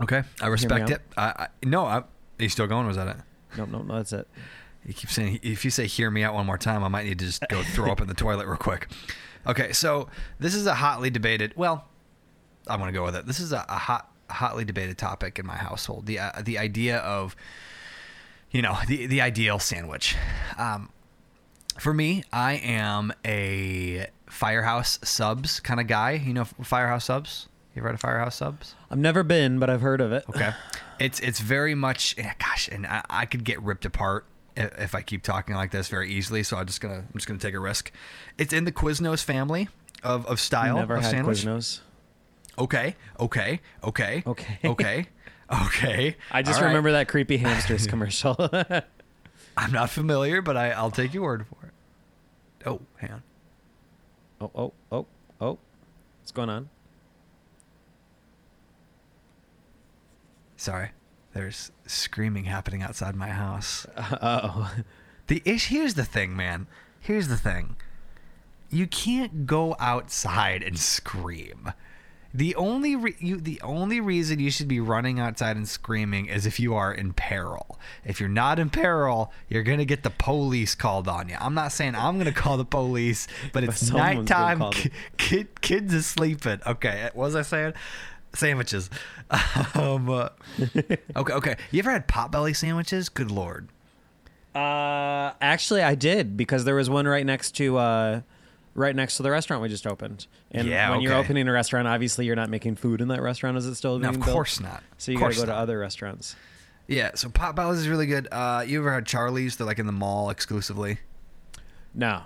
Okay. 0.00 0.22
I 0.42 0.46
respect 0.48 0.90
it. 0.90 1.00
I, 1.16 1.22
I 1.24 1.48
no. 1.64 1.84
I, 1.86 1.98
are 1.98 2.04
you 2.38 2.48
still 2.48 2.66
going? 2.66 2.86
Was 2.86 2.96
that 2.96 3.08
it? 3.08 3.16
Nope, 3.56 3.70
nope, 3.70 3.86
no, 3.86 3.96
that's 3.96 4.12
it. 4.12 4.28
You 4.86 4.94
keep 4.94 5.10
saying 5.10 5.40
if 5.42 5.64
you 5.64 5.70
say 5.70 5.86
"hear 5.86 6.10
me 6.10 6.22
out" 6.22 6.34
one 6.34 6.46
more 6.46 6.58
time, 6.58 6.84
I 6.84 6.88
might 6.88 7.06
need 7.06 7.18
to 7.18 7.26
just 7.26 7.44
go 7.48 7.62
throw 7.62 7.90
up 7.90 8.00
in 8.00 8.06
the 8.06 8.14
toilet 8.14 8.46
real 8.46 8.56
quick. 8.56 8.88
Okay, 9.44 9.72
so 9.72 10.08
this 10.38 10.54
is 10.54 10.66
a 10.66 10.74
hotly 10.74 11.10
debated. 11.10 11.52
Well, 11.56 11.86
I'm 12.68 12.78
going 12.78 12.92
to 12.92 12.98
go 12.98 13.04
with 13.04 13.16
it. 13.16 13.26
This 13.26 13.40
is 13.40 13.52
a, 13.52 13.64
a 13.68 13.78
hot, 13.78 14.10
hotly 14.30 14.64
debated 14.64 14.96
topic 14.96 15.38
in 15.38 15.46
my 15.46 15.56
household. 15.56 16.06
The 16.06 16.20
uh, 16.20 16.42
the 16.42 16.58
idea 16.58 16.98
of, 16.98 17.34
you 18.52 18.62
know, 18.62 18.78
the 18.86 19.06
the 19.06 19.20
ideal 19.20 19.58
sandwich. 19.58 20.14
Um, 20.56 20.90
for 21.80 21.92
me, 21.92 22.22
I 22.32 22.54
am 22.54 23.12
a 23.24 24.06
Firehouse 24.26 25.00
Subs 25.02 25.58
kind 25.58 25.80
of 25.80 25.88
guy. 25.88 26.12
You 26.12 26.32
know, 26.32 26.44
Firehouse 26.44 27.06
Subs. 27.06 27.48
You 27.74 27.80
ever 27.80 27.88
heard 27.88 27.94
of 27.94 28.00
Firehouse 28.00 28.36
Subs? 28.36 28.76
I've 28.88 28.98
never 28.98 29.24
been, 29.24 29.58
but 29.58 29.68
I've 29.68 29.82
heard 29.82 30.00
of 30.00 30.12
it. 30.12 30.24
Okay. 30.28 30.52
It's 31.00 31.18
it's 31.20 31.40
very 31.40 31.74
much 31.74 32.16
gosh, 32.38 32.68
and 32.68 32.86
I, 32.86 33.04
I 33.10 33.26
could 33.26 33.42
get 33.42 33.60
ripped 33.60 33.84
apart 33.84 34.26
if, 34.56 34.94
I 34.94 35.02
keep 35.02 35.22
talking 35.22 35.54
like 35.54 35.70
this 35.70 35.88
very 35.88 36.10
easily. 36.10 36.42
So 36.42 36.56
I'm 36.56 36.66
just 36.66 36.80
gonna 36.80 36.98
I'm 36.98 37.12
just 37.14 37.26
gonna 37.26 37.38
take 37.38 37.54
a 37.54 37.60
risk. 37.60 37.92
It's 38.38 38.52
in 38.52 38.64
the 38.64 38.72
Quiznos 38.72 39.22
family 39.22 39.68
of 40.02 40.26
of 40.26 40.40
style 40.40 40.76
Never 40.76 40.96
of 40.96 41.02
had 41.02 41.10
sandwich. 41.10 41.44
Quiznos. 41.44 41.80
Okay, 42.58 42.96
okay, 43.20 43.60
okay, 43.84 44.22
Okay. 44.26 44.58
okay, 44.64 45.06
okay. 45.52 46.16
I 46.30 46.42
just 46.42 46.56
All 46.56 46.62
right. 46.62 46.68
remember 46.68 46.92
that 46.92 47.08
creepy 47.08 47.36
hamsters 47.36 47.86
commercial. 47.88 48.34
I'm 49.58 49.72
not 49.72 49.90
familiar, 49.90 50.40
but 50.42 50.56
I 50.56 50.70
I'll 50.70 50.90
take 50.90 51.12
your 51.12 51.22
word 51.24 51.46
for 51.46 51.66
it. 51.66 51.72
Oh, 52.68 52.80
hang 52.96 53.12
on. 53.12 53.22
oh, 54.40 54.50
oh, 54.54 54.72
oh, 54.90 55.06
oh. 55.40 55.58
What's 56.20 56.32
going 56.32 56.48
on? 56.50 56.68
Sorry, 60.56 60.90
there's 61.36 61.70
screaming 61.86 62.44
happening 62.44 62.82
outside 62.82 63.14
my 63.14 63.28
house. 63.28 63.86
oh. 63.96 64.74
The 65.28 65.42
ish 65.44 65.66
here's 65.66 65.94
the 65.94 66.04
thing, 66.04 66.36
man. 66.36 66.68
Here's 67.00 67.26
the 67.26 67.36
thing. 67.36 67.74
You 68.70 68.86
can't 68.86 69.44
go 69.44 69.74
outside 69.80 70.62
and 70.62 70.78
scream. 70.78 71.72
The 72.32 72.54
only 72.54 72.94
re- 72.94 73.16
you 73.18 73.38
the 73.38 73.60
only 73.62 73.98
reason 74.00 74.38
you 74.38 74.52
should 74.52 74.68
be 74.68 74.78
running 74.78 75.18
outside 75.18 75.56
and 75.56 75.68
screaming 75.68 76.26
is 76.26 76.46
if 76.46 76.60
you 76.60 76.74
are 76.74 76.92
in 76.92 77.12
peril. 77.12 77.76
If 78.04 78.20
you're 78.20 78.28
not 78.28 78.60
in 78.60 78.70
peril, 78.70 79.32
you're 79.48 79.64
gonna 79.64 79.84
get 79.84 80.04
the 80.04 80.10
police 80.10 80.76
called 80.76 81.08
on 81.08 81.28
you. 81.28 81.36
I'm 81.40 81.54
not 81.54 81.72
saying 81.72 81.96
I'm 81.96 82.18
gonna 82.18 82.32
call 82.32 82.56
the 82.56 82.64
police, 82.64 83.26
but 83.52 83.64
it's 83.64 83.90
nighttime. 83.90 84.62
kid, 85.16 85.60
kids 85.60 85.92
are 85.92 86.02
sleeping. 86.02 86.60
Okay, 86.64 87.10
what 87.14 87.24
was 87.24 87.34
I 87.34 87.42
saying? 87.42 87.72
Sandwiches. 88.36 88.90
Um, 89.74 90.08
uh, 90.08 90.28
okay, 91.16 91.32
okay. 91.32 91.56
You 91.70 91.78
ever 91.80 91.90
had 91.90 92.06
potbelly 92.08 92.54
sandwiches? 92.54 93.08
Good 93.08 93.30
lord. 93.30 93.68
Uh, 94.54 95.32
actually, 95.40 95.82
I 95.82 95.94
did 95.94 96.36
because 96.36 96.64
there 96.64 96.74
was 96.74 96.88
one 96.88 97.06
right 97.06 97.26
next 97.26 97.52
to 97.56 97.76
uh, 97.76 98.20
right 98.74 98.94
next 98.96 99.16
to 99.18 99.22
the 99.22 99.30
restaurant 99.30 99.62
we 99.62 99.68
just 99.68 99.86
opened. 99.86 100.26
And 100.50 100.66
Yeah, 100.68 100.90
when 100.90 101.00
you're 101.02 101.14
opening 101.14 101.46
a 101.48 101.52
restaurant, 101.52 101.86
obviously 101.88 102.24
you're 102.26 102.36
not 102.36 102.48
making 102.48 102.76
food 102.76 103.00
in 103.00 103.08
that 103.08 103.20
restaurant. 103.20 103.56
Is 103.58 103.66
it 103.66 103.74
still 103.74 103.98
No, 103.98 104.10
being 104.10 104.20
of 104.20 104.24
built? 104.26 104.34
course 104.34 104.60
not. 104.60 104.82
So 104.96 105.12
you 105.12 105.18
got 105.18 105.32
to 105.32 105.38
go 105.38 105.46
to 105.46 105.54
other 105.54 105.78
restaurants. 105.78 106.36
Yeah, 106.86 107.10
so 107.16 107.28
Potbelly's 107.28 107.78
is 107.80 107.88
really 107.88 108.06
good. 108.06 108.28
Uh, 108.30 108.62
you 108.66 108.78
ever 108.78 108.92
had 108.92 109.04
Charlie's? 109.06 109.56
They're 109.56 109.66
like 109.66 109.80
in 109.80 109.86
the 109.86 109.92
mall 109.92 110.30
exclusively. 110.30 110.98
No. 111.92 112.22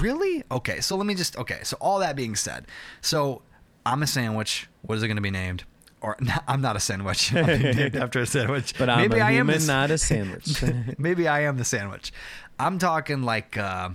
Really? 0.00 0.44
Okay, 0.50 0.80
so 0.80 0.96
let 0.96 1.06
me 1.06 1.14
just. 1.14 1.36
Okay, 1.36 1.58
so 1.62 1.76
all 1.80 1.98
that 1.98 2.16
being 2.16 2.36
said, 2.36 2.66
so 3.00 3.42
I'm 3.88 4.02
a 4.02 4.06
sandwich. 4.06 4.68
What 4.82 4.96
is 4.96 5.02
it 5.02 5.06
going 5.08 5.16
to 5.16 5.22
be 5.22 5.30
named? 5.30 5.64
Or 6.00 6.16
I'm 6.48 6.60
not 6.60 6.76
a 6.76 6.80
sandwich. 6.80 7.34
I'm 7.34 7.46
named 7.46 7.96
after 8.04 8.20
a 8.20 8.26
sandwich. 8.26 8.74
But 8.78 8.90
I'm 8.90 9.00
maybe 9.00 9.18
a 9.20 9.24
I 9.24 9.30
am 9.30 9.48
human, 9.48 9.60
the, 9.60 9.66
not 9.66 9.90
a 9.90 9.98
sandwich. 9.98 10.62
maybe 10.98 11.26
I 11.26 11.40
am 11.44 11.56
the 11.56 11.64
sandwich. 11.64 12.12
I'm 12.58 12.78
talking 12.78 13.22
like 13.22 13.56
uh, 13.56 13.88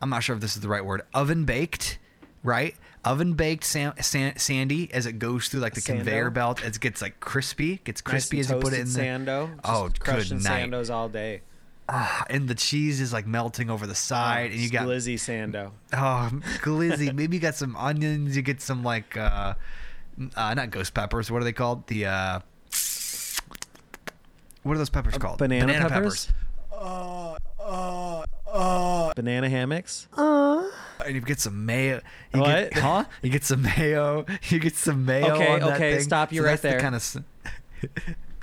I'm 0.00 0.10
not 0.10 0.22
sure 0.22 0.34
if 0.34 0.40
this 0.40 0.56
is 0.56 0.62
the 0.62 0.68
right 0.68 0.84
word. 0.84 1.02
Oven 1.12 1.44
baked, 1.44 1.98
right? 2.42 2.74
Oven 3.04 3.34
baked 3.34 3.64
san- 3.64 4.00
san- 4.02 4.36
sandy 4.38 4.92
as 4.92 5.06
it 5.06 5.18
goes 5.20 5.48
through 5.48 5.60
like 5.60 5.74
the 5.74 5.80
Sando? 5.80 5.96
conveyor 5.98 6.30
belt. 6.30 6.64
As 6.64 6.76
it 6.76 6.80
gets 6.80 7.00
like 7.02 7.20
crispy, 7.20 7.76
gets 7.84 8.00
crispy 8.00 8.38
and 8.38 8.46
as 8.46 8.50
you 8.50 8.58
put 8.58 8.72
it 8.72 8.80
in 8.80 8.92
there. 8.92 9.18
Sando. 9.18 9.60
Oh, 9.64 9.90
good 10.00 10.32
night. 10.42 10.70
Sandos 10.70 10.90
all 10.90 11.08
day. 11.08 11.42
Ah, 11.88 12.24
and 12.28 12.48
the 12.48 12.54
cheese 12.54 13.00
is 13.00 13.12
like 13.12 13.26
melting 13.26 13.70
over 13.70 13.86
the 13.86 13.94
side, 13.94 14.50
and 14.50 14.60
you 14.60 14.68
got 14.70 14.86
glizzy 14.86 15.14
Sando. 15.14 15.70
oh 15.92 16.30
glizzy. 16.62 17.14
Maybe 17.14 17.36
you 17.36 17.40
got 17.40 17.54
some 17.54 17.76
onions. 17.76 18.34
You 18.36 18.42
get 18.42 18.60
some 18.60 18.82
like 18.82 19.16
uh, 19.16 19.54
uh 20.34 20.54
not 20.54 20.70
ghost 20.70 20.94
peppers. 20.94 21.30
What 21.30 21.42
are 21.42 21.44
they 21.44 21.52
called? 21.52 21.86
The 21.86 22.06
uh, 22.06 22.40
what 24.64 24.74
are 24.74 24.78
those 24.78 24.90
peppers 24.90 25.16
called? 25.16 25.38
Banana, 25.38 25.72
peppers. 25.88 26.28
Banana 29.16 29.48
hammocks. 29.48 30.08
And 30.16 31.14
you 31.14 31.20
get 31.20 31.38
some 31.40 31.64
mayo. 31.66 32.00
You 32.34 32.40
What? 32.40 32.70
Get, 32.72 32.82
huh? 32.82 33.04
You 33.22 33.30
get 33.30 33.44
some 33.44 33.62
mayo. 33.62 34.24
You 34.48 34.58
get 34.58 34.74
some 34.76 35.04
mayo. 35.04 35.34
Okay, 35.34 35.48
on 35.52 35.60
that 35.60 35.74
okay, 35.76 35.94
thing. 35.94 36.02
stop 36.02 36.32
you 36.32 36.40
So 36.40 36.46
right 36.46 36.60
that's 36.60 36.62
the 36.62 36.68
there. 36.68 36.80
Kind 36.80 36.94
of. 36.94 37.16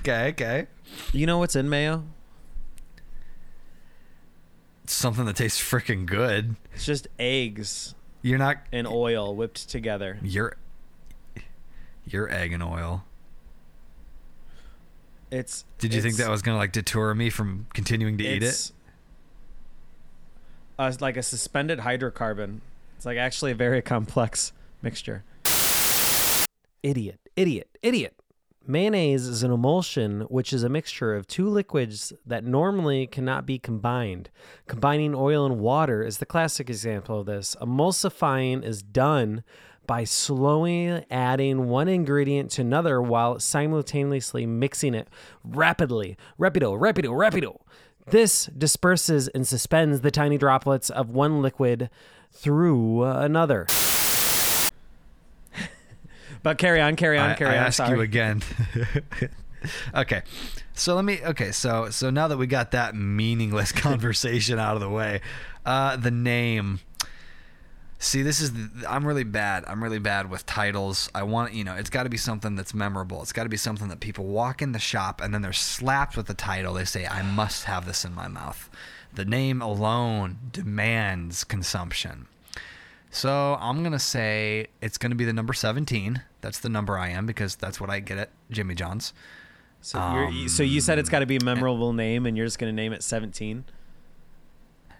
okay, 0.00 0.28
okay. 0.28 0.66
You 1.12 1.26
know 1.26 1.38
what's 1.38 1.56
in 1.56 1.68
mayo? 1.68 2.04
Something 4.86 5.24
that 5.26 5.36
tastes 5.36 5.60
freaking 5.60 6.04
good. 6.06 6.56
It's 6.74 6.84
just 6.84 7.08
eggs 7.18 7.94
You're 8.22 8.38
not. 8.38 8.58
and 8.72 8.86
oil 8.86 9.34
whipped 9.34 9.68
together. 9.68 10.18
You're. 10.22 10.56
You're 12.06 12.30
egg 12.30 12.52
and 12.52 12.62
oil. 12.62 13.04
It's. 15.30 15.64
Did 15.78 15.94
you 15.94 16.02
think 16.02 16.16
that 16.16 16.28
was 16.28 16.42
gonna 16.42 16.58
like 16.58 16.72
deter 16.72 17.14
me 17.14 17.30
from 17.30 17.66
continuing 17.72 18.18
to 18.18 18.24
eat 18.24 18.42
it? 18.42 18.72
Uh, 20.78 20.84
it's 20.92 21.00
like 21.00 21.16
a 21.16 21.22
suspended 21.22 21.80
hydrocarbon. 21.80 22.60
It's 22.96 23.06
like 23.06 23.16
actually 23.16 23.52
a 23.52 23.54
very 23.54 23.80
complex 23.94 24.52
mixture. 24.82 25.24
Idiot, 26.82 27.18
idiot, 27.36 27.68
idiot. 27.82 28.14
Mayonnaise 28.66 29.28
is 29.28 29.42
an 29.42 29.52
emulsion 29.52 30.22
which 30.22 30.52
is 30.52 30.62
a 30.62 30.70
mixture 30.70 31.14
of 31.14 31.26
two 31.26 31.48
liquids 31.48 32.14
that 32.24 32.44
normally 32.44 33.06
cannot 33.06 33.44
be 33.44 33.58
combined. 33.58 34.30
Combining 34.66 35.14
oil 35.14 35.44
and 35.44 35.60
water 35.60 36.02
is 36.02 36.16
the 36.16 36.24
classic 36.24 36.70
example 36.70 37.20
of 37.20 37.26
this. 37.26 37.54
Emulsifying 37.60 38.64
is 38.64 38.82
done 38.82 39.44
by 39.86 40.04
slowly 40.04 41.04
adding 41.10 41.68
one 41.68 41.88
ingredient 41.88 42.50
to 42.52 42.62
another 42.62 43.02
while 43.02 43.38
simultaneously 43.38 44.46
mixing 44.46 44.94
it 44.94 45.08
rapidly. 45.44 46.16
Rapido, 46.40 46.78
rapido, 46.78 47.10
rapido. 47.10 47.60
This 48.06 48.46
disperses 48.46 49.28
and 49.28 49.46
suspends 49.46 50.00
the 50.00 50.10
tiny 50.10 50.38
droplets 50.38 50.88
of 50.88 51.10
one 51.10 51.42
liquid 51.42 51.90
through 52.32 53.02
another. 53.04 53.66
But 56.44 56.58
carry 56.58 56.80
on, 56.80 56.94
carry 56.94 57.18
on, 57.18 57.24
carry 57.24 57.26
on. 57.26 57.30
I, 57.30 57.34
carry 57.34 57.50
I 57.56 57.58
on. 57.58 57.66
ask 57.66 57.76
Sorry. 57.78 57.96
you 57.96 58.02
again. 58.02 58.42
okay, 59.94 60.22
so 60.74 60.94
let 60.94 61.04
me. 61.04 61.20
Okay, 61.24 61.52
so 61.52 61.88
so 61.88 62.10
now 62.10 62.28
that 62.28 62.36
we 62.36 62.46
got 62.46 62.72
that 62.72 62.94
meaningless 62.94 63.72
conversation 63.72 64.58
out 64.58 64.74
of 64.74 64.80
the 64.80 64.90
way, 64.90 65.22
uh, 65.64 65.96
the 65.96 66.10
name. 66.10 66.80
See, 67.98 68.20
this 68.20 68.40
is 68.42 68.52
the, 68.52 68.84
I'm 68.86 69.06
really 69.06 69.24
bad. 69.24 69.64
I'm 69.66 69.82
really 69.82 69.98
bad 69.98 70.28
with 70.28 70.44
titles. 70.44 71.08
I 71.14 71.22
want 71.22 71.54
you 71.54 71.64
know, 71.64 71.74
it's 71.76 71.88
got 71.88 72.02
to 72.02 72.10
be 72.10 72.18
something 72.18 72.56
that's 72.56 72.74
memorable. 72.74 73.22
It's 73.22 73.32
got 73.32 73.44
to 73.44 73.48
be 73.48 73.56
something 73.56 73.88
that 73.88 74.00
people 74.00 74.26
walk 74.26 74.60
in 74.60 74.72
the 74.72 74.78
shop 74.78 75.22
and 75.22 75.32
then 75.32 75.40
they're 75.40 75.54
slapped 75.54 76.14
with 76.14 76.26
the 76.26 76.34
title. 76.34 76.74
They 76.74 76.84
say, 76.84 77.06
"I 77.06 77.22
must 77.22 77.64
have 77.64 77.86
this 77.86 78.04
in 78.04 78.14
my 78.14 78.28
mouth." 78.28 78.68
The 79.14 79.24
name 79.24 79.62
alone 79.62 80.38
demands 80.52 81.42
consumption. 81.44 82.26
So 83.14 83.56
I'm 83.60 83.84
gonna 83.84 84.00
say 84.00 84.66
it's 84.82 84.98
gonna 84.98 85.14
be 85.14 85.24
the 85.24 85.32
number 85.32 85.52
17. 85.52 86.20
That's 86.44 86.58
the 86.58 86.68
number 86.68 86.98
I 86.98 87.08
am 87.08 87.24
because 87.24 87.56
that's 87.56 87.80
what 87.80 87.88
I 87.88 88.00
get 88.00 88.18
at 88.18 88.28
Jimmy 88.50 88.74
John's. 88.74 89.14
So, 89.80 90.28
you're, 90.30 90.48
so 90.48 90.62
you 90.62 90.82
said 90.82 90.98
it's 90.98 91.08
um, 91.08 91.12
got 91.12 91.18
to 91.20 91.26
be 91.26 91.36
a 91.36 91.42
memorable 91.42 91.94
name, 91.94 92.26
and 92.26 92.36
you're 92.36 92.44
just 92.44 92.58
going 92.58 92.70
to 92.70 92.76
name 92.76 92.92
it 92.92 93.02
17. 93.02 93.64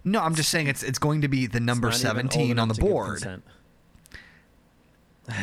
No, 0.05 0.21
I'm 0.21 0.35
just 0.35 0.49
saying 0.49 0.69
it's 0.69 0.83
it's 0.83 0.99
going 0.99 1.21
to 1.21 1.29
be 1.29 1.47
the 1.47 1.61
number 1.61 1.89
It's 1.89 2.03
not 2.03 2.15
even 2.15 2.27
old 2.27 2.33
17 2.33 2.59
on 2.59 2.69
the 2.69 2.75
board. 2.75 3.43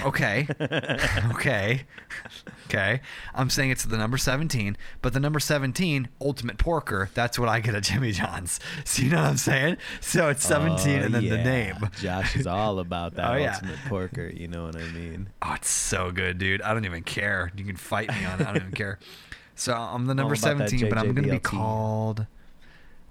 Okay. 0.03 0.48
okay. 1.34 1.84
Okay. 2.72 3.01
I'm 3.36 3.50
saying 3.50 3.70
it's 3.72 3.84
the 3.84 3.98
number 3.98 4.18
17, 4.18 4.78
but 5.01 5.12
the 5.12 5.20
number 5.20 5.42
17, 5.42 6.08
Ultimate 6.22 6.58
Porker, 6.58 7.10
that's 7.13 7.38
what 7.38 7.50
I 7.50 7.60
get 7.60 7.75
at 7.75 7.84
Jimmy 7.84 8.13
John's. 8.13 8.62
So 8.86 9.01
you 9.04 9.10
know 9.10 9.18
what 9.22 9.30
I'm 9.32 9.38
saying? 9.38 9.75
So 10.00 10.30
it's 10.30 10.46
17 10.46 11.01
and 11.01 11.13
then 11.13 11.28
the 11.28 11.38
name. 11.44 11.90
Josh 12.00 12.38
is 12.38 12.48
all 12.48 12.80
about 12.80 13.16
that 13.16 13.30
Oh, 13.30 13.36
yeah. 13.36 13.56
ultimate 13.56 13.80
porker. 13.90 14.28
You 14.30 14.48
know 14.48 14.63
what 14.66 14.78
I 14.78 14.84
mean? 14.92 15.30
Oh, 15.42 15.54
it's 15.56 15.70
so 15.70 16.12
good, 16.12 16.38
dude. 16.38 16.62
I 16.62 16.74
don't 16.74 16.86
even 16.86 17.04
care. 17.04 17.51
You 17.58 17.66
can 17.66 17.75
fight 17.75 18.08
me 18.10 18.24
on 18.25 18.40
it. 18.40 18.48
I 18.48 18.54
don't 18.54 18.58
even 18.58 18.72
care. 18.72 19.00
So 19.56 19.74
I'm 19.75 20.06
the 20.08 20.16
number 20.16 20.36
17, 20.36 20.90
but 20.90 20.98
I'm 20.98 21.13
going 21.13 21.28
to 21.28 21.32
be 21.34 21.38
called. 21.40 22.25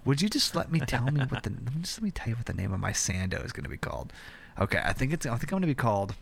Would 0.04 0.20
you 0.22 0.28
just 0.28 0.56
let 0.56 0.72
me 0.72 0.80
tell 0.80 1.04
me 1.04 1.20
what 1.20 1.42
the? 1.44 1.50
Let 1.50 1.74
me 1.76 1.82
just 1.82 1.98
let 1.98 2.02
me 2.02 2.10
tell 2.10 2.28
you 2.30 2.34
what 2.34 2.46
the 2.46 2.54
name 2.54 2.72
of 2.72 2.80
my 2.80 2.90
Sando 2.92 3.44
is 3.44 3.52
going 3.52 3.62
to 3.64 3.70
be 3.70 3.76
called. 3.76 4.12
Okay, 4.58 4.80
I 4.82 4.92
think 4.92 5.12
it's. 5.12 5.26
I 5.26 5.30
think 5.36 5.44
I'm 5.52 5.56
going 5.58 5.62
to 5.62 5.66
be 5.68 5.74
called. 5.74 6.14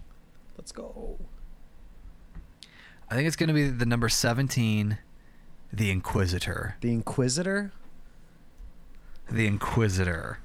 Let's 0.58 0.72
go. 0.72 1.18
I 3.10 3.14
think 3.14 3.26
it's 3.26 3.36
going 3.36 3.48
to 3.48 3.54
be 3.54 3.68
the 3.68 3.86
number 3.86 4.08
17, 4.08 4.98
the 5.72 5.90
Inquisitor. 5.90 6.76
The 6.80 6.92
Inquisitor. 6.92 7.72
The 9.30 9.46
Inquisitor. 9.46 10.38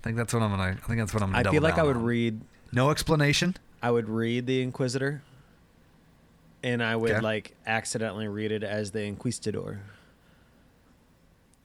I 0.00 0.04
think 0.04 0.16
that's 0.16 0.32
what 0.32 0.42
I'm 0.42 0.50
gonna. 0.50 0.62
I 0.62 0.74
think 0.86 1.00
that's 1.00 1.12
what 1.12 1.22
I'm 1.22 1.30
gonna. 1.30 1.38
I 1.40 1.42
double 1.42 1.54
feel 1.54 1.62
like 1.62 1.78
I 1.78 1.82
would 1.82 1.96
on. 1.96 2.04
read. 2.04 2.40
No 2.72 2.90
explanation. 2.90 3.56
I 3.82 3.90
would 3.90 4.08
read 4.08 4.46
the 4.46 4.62
Inquisitor, 4.62 5.22
and 6.62 6.82
I 6.82 6.96
would 6.96 7.10
Okay. 7.10 7.20
like 7.20 7.54
accidentally 7.66 8.28
read 8.28 8.52
it 8.52 8.62
as 8.62 8.92
the 8.92 9.02
Inquistador. 9.02 9.80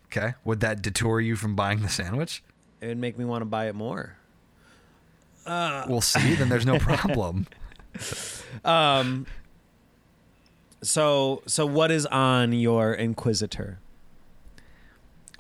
Okay. 0.07 0.33
Would 0.43 0.59
that 0.61 0.81
detour 0.81 1.21
you 1.21 1.35
from 1.35 1.55
buying 1.55 1.81
the 1.81 1.89
sandwich? 1.89 2.43
It 2.81 2.87
would 2.87 2.97
make 2.97 3.17
me 3.17 3.23
want 3.25 3.41
to 3.41 3.45
buy 3.45 3.67
it 3.67 3.75
more. 3.75 4.17
We'll 5.45 6.01
see. 6.01 6.35
Then 6.35 6.49
there's 6.49 6.65
no 6.65 6.79
problem. 6.79 7.47
Um. 8.65 9.25
So 10.83 11.41
so 11.45 11.65
what 11.65 11.91
is 11.91 12.05
on 12.05 12.53
your 12.53 12.93
Inquisitor? 12.93 13.79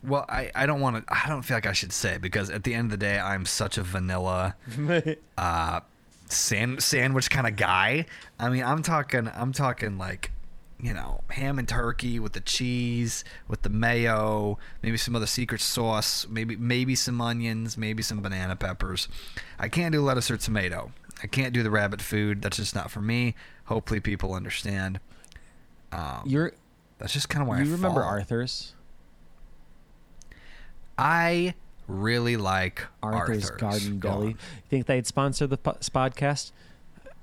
Well, 0.05 0.25
I, 0.27 0.51
I 0.53 0.65
don't 0.65 0.81
want 0.81 1.07
to. 1.07 1.13
I 1.13 1.29
don't 1.29 1.43
feel 1.43 1.55
like 1.55 1.65
I 1.65 1.71
should 1.71 1.93
say 1.93 2.17
because 2.17 2.49
at 2.49 2.63
the 2.63 2.73
end 2.73 2.87
of 2.87 2.91
the 2.91 3.05
day, 3.05 3.19
I'm 3.19 3.45
such 3.45 3.77
a 3.77 3.83
vanilla 3.83 4.55
uh, 5.37 5.79
sand, 6.25 6.83
sandwich 6.83 7.29
kind 7.29 7.47
of 7.47 7.55
guy. 7.55 8.05
I 8.37 8.49
mean, 8.49 8.63
I'm 8.63 8.83
talking. 8.83 9.29
I'm 9.33 9.53
talking 9.53 9.97
like, 9.97 10.31
you 10.77 10.93
know, 10.93 11.21
ham 11.29 11.57
and 11.57 11.67
turkey 11.67 12.19
with 12.19 12.33
the 12.33 12.41
cheese, 12.41 13.23
with 13.47 13.61
the 13.61 13.69
mayo, 13.69 14.57
maybe 14.81 14.97
some 14.97 15.15
other 15.15 15.25
secret 15.25 15.61
sauce, 15.61 16.27
maybe 16.29 16.57
maybe 16.57 16.95
some 16.95 17.21
onions, 17.21 17.77
maybe 17.77 18.03
some 18.03 18.21
banana 18.21 18.57
peppers. 18.57 19.07
I 19.57 19.69
can't 19.69 19.93
do 19.93 20.01
lettuce 20.01 20.29
or 20.29 20.35
tomato. 20.35 20.91
I 21.21 21.27
can't 21.27 21.53
do 21.53 21.63
the 21.63 21.71
rabbit 21.71 22.01
food. 22.01 22.41
That's 22.41 22.57
just 22.57 22.75
not 22.75 22.91
for 22.91 23.01
me. 23.01 23.35
Hopefully, 23.65 24.01
people 24.01 24.33
understand. 24.33 24.99
Um, 25.93 26.23
You're 26.25 26.53
That's 26.97 27.13
just 27.13 27.29
kind 27.29 27.41
of 27.43 27.47
where 27.49 27.57
I 27.59 27.61
you 27.61 27.71
remember 27.71 28.01
fall. 28.01 28.09
Arthur's? 28.09 28.73
I 30.97 31.53
really 31.87 32.37
like 32.37 32.85
Arthur's, 33.01 33.49
Arthur's, 33.49 33.57
Garden 33.59 33.99
Go 33.99 34.09
Deli. 34.09 34.25
on. 34.25 34.29
You 34.31 34.37
think 34.69 34.85
they'd 34.85 35.07
sponsor 35.07 35.47
the 35.47 35.57
po- 35.57 35.73
podcast? 35.73 36.51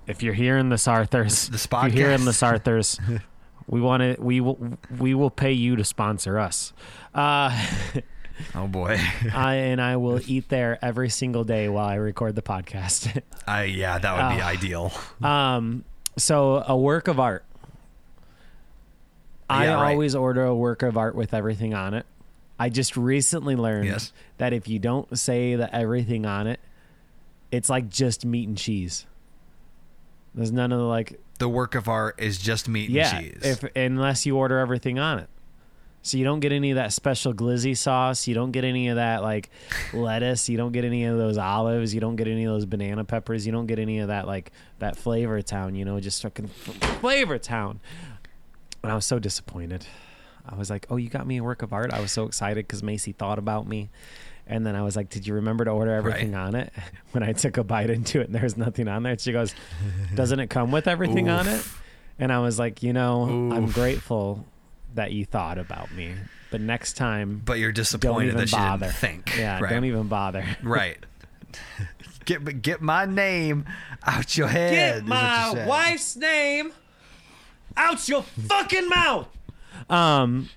If 0.07 0.23
you're 0.23 0.35
hearing 0.35 0.71
this, 0.71 0.89
Arthur's, 0.89 1.49
The 1.49 1.57
if 1.57 1.95
you're 1.95 2.07
hearing 2.09 2.25
this, 2.25 2.43
Arthur's, 2.43 2.99
we 3.69 3.81
want 3.81 4.03
to. 4.03 4.17
We 4.21 4.41
will. 4.41 4.59
We 4.99 5.15
will 5.15 5.31
pay 5.31 5.53
you 5.53 5.77
to 5.77 5.85
sponsor 5.85 6.39
us. 6.39 6.73
Uh, 7.15 7.67
Oh 8.55 8.67
boy. 8.67 8.99
I 9.35 9.57
and 9.57 9.83
I 9.83 9.97
will 9.99 10.19
eat 10.27 10.49
there 10.49 10.79
every 10.81 11.11
single 11.11 11.45
day 11.45 11.69
while 11.69 11.85
I 11.87 11.97
record 11.97 12.35
the 12.37 12.41
podcast. 12.43 13.21
I 13.47 13.65
yeah, 13.65 13.99
that 13.99 14.13
would 14.31 14.35
be 14.37 14.41
Ah. 14.41 14.49
ideal. 14.49 14.93
um, 15.21 15.85
so 16.17 16.65
a 16.67 16.75
work 16.75 17.07
of 17.07 17.21
art. 17.21 17.45
I 19.51 19.65
Yeah, 19.67 19.75
right. 19.75 19.93
always 19.93 20.15
order 20.15 20.45
a 20.45 20.55
work 20.55 20.83
of 20.83 20.97
art 20.97 21.15
with 21.15 21.35
everything 21.35 21.75
on 21.75 21.93
it. 21.95 22.07
I 22.59 22.69
just 22.69 22.97
recently 22.97 23.57
learned 23.57 23.87
Yes. 23.87 24.13
that 24.39 24.53
if 24.53 24.69
you 24.69 24.79
don't 24.79 25.19
say 25.19 25.57
the 25.57 25.75
everything 25.75 26.25
on 26.27 26.47
it, 26.47 26.61
it's 27.51 27.69
like 27.69 27.89
just 27.89 28.25
meat 28.25 28.47
and 28.49 28.57
cheese. 28.57 29.07
There's 30.35 30.53
none 30.53 30.71
of 30.73 30.79
the 30.79 30.85
like 30.85 31.19
The 31.39 31.49
work 31.49 31.75
of 31.75 31.89
art 31.89 32.21
is 32.21 32.39
just 32.39 32.69
meat 32.69 32.91
and 32.91 33.21
cheese. 33.21 33.41
if 33.43 33.65
unless 33.75 34.25
you 34.27 34.37
order 34.37 34.59
everything 34.59 34.99
on 34.99 35.19
it. 35.19 35.29
So 36.03 36.17
you 36.17 36.25
don't 36.25 36.41
get 36.41 36.51
any 36.53 36.71
of 36.71 36.77
that 36.77 36.93
special 36.95 37.35
glizzy 37.35 37.77
sauce. 37.77 38.27
You 38.27 38.35
don't 38.35 38.53
get 38.53 38.65
any 38.65 38.89
of 38.89 38.97
that 38.97 39.23
like 39.23 39.51
lettuce. 39.93 40.49
You 40.49 40.57
don't 40.57 40.73
get 40.73 40.85
any 40.85 41.05
of 41.05 41.19
those 41.19 41.37
olives. 41.37 41.93
You 41.95 42.01
don't 42.01 42.17
get 42.17 42.27
any 42.29 42.45
of 42.45 42.53
those 42.53 42.65
banana 42.65 43.05
peppers. 43.05 43.45
You 43.45 43.53
don't 43.53 43.67
get 43.67 43.79
any 43.79 43.99
of 43.99 44.09
that 44.09 44.27
like 44.27 44.53
that 44.79 44.97
flavor 44.97 45.43
town. 45.43 45.75
You 45.75 45.85
know, 45.85 45.99
just 46.01 46.23
fucking 46.23 46.47
flavor 46.49 47.37
town. 47.39 47.81
And 48.83 48.91
I 48.91 48.95
was 48.95 49.05
so 49.05 49.19
disappointed. 49.19 49.87
I 50.49 50.57
was 50.57 50.71
like, 50.71 50.87
"Oh, 50.91 50.97
you 50.97 51.09
got 51.09 51.27
me 51.27 51.37
a 51.37 51.43
work 51.43 51.63
of 51.63 51.73
art." 51.73 51.93
I 51.93 52.01
was 52.01 52.13
so 52.13 52.25
excited 52.25 52.67
because 52.67 52.83
Macy 52.83 53.13
thought 53.13 53.39
about 53.39 53.67
me. 53.67 53.91
And 54.47 54.67
then 54.67 54.75
I 54.75 54.83
was 54.83 54.97
like, 54.97 55.11
"Did 55.11 55.27
you 55.27 55.35
remember 55.35 55.65
to 55.65 55.71
order 55.71 55.93
everything 55.93 56.35
on 56.35 56.55
it?" 56.55 56.73
When 57.13 57.23
I 57.23 57.33
took 57.33 57.57
a 57.57 57.65
bite 57.65 57.91
into 57.91 58.21
it, 58.21 58.27
and 58.27 58.35
there's 58.35 58.57
nothing 58.57 58.89
on 58.89 59.03
there. 59.03 59.19
She 59.19 59.33
goes, 59.33 59.55
"Doesn't 60.15 60.41
it 60.41 60.49
come 60.49 60.71
with 60.73 60.89
everything 60.89 61.29
on 61.29 61.47
it?" 61.49 61.67
And 62.19 62.33
I 62.33 62.39
was 62.41 62.59
like, 62.59 62.83
"You 62.83 62.93
know, 62.93 63.25
I'm 63.25 63.71
grateful 63.71 64.47
that 64.95 65.13
you 65.13 65.25
thought 65.25 65.59
about 65.59 65.93
me, 65.93 66.15
but 66.51 66.61
next 66.61 66.95
time, 66.95 67.43
but 67.45 67.59
you're 67.59 67.71
don't 67.71 67.77
disappointed 67.77 68.29
even 68.29 68.37
that 68.39 68.53
you 68.53 68.59
bother. 68.59 68.87
didn't 68.87 68.97
think. 68.97 69.39
Yeah, 69.39 69.61
right. 69.61 69.71
don't 69.71 69.85
even 69.85 70.09
bother. 70.09 70.45
right. 70.63 70.99
Get 72.25 72.63
get 72.63 72.81
my 72.81 73.07
name 73.07 73.67
out 74.05 74.37
your 74.37 74.49
head. 74.49 75.03
Get 75.03 75.07
my 75.07 75.67
wife's 75.67 76.17
name 76.17 76.73
out 77.81 78.09
your 78.09 78.23
fucking 78.23 78.89
mouth. 78.89 79.29
Um, 79.89 80.49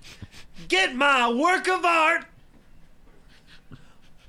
get 0.68 0.94
my 0.94 1.32
work 1.32 1.66
of 1.68 1.84
art. 1.84 2.24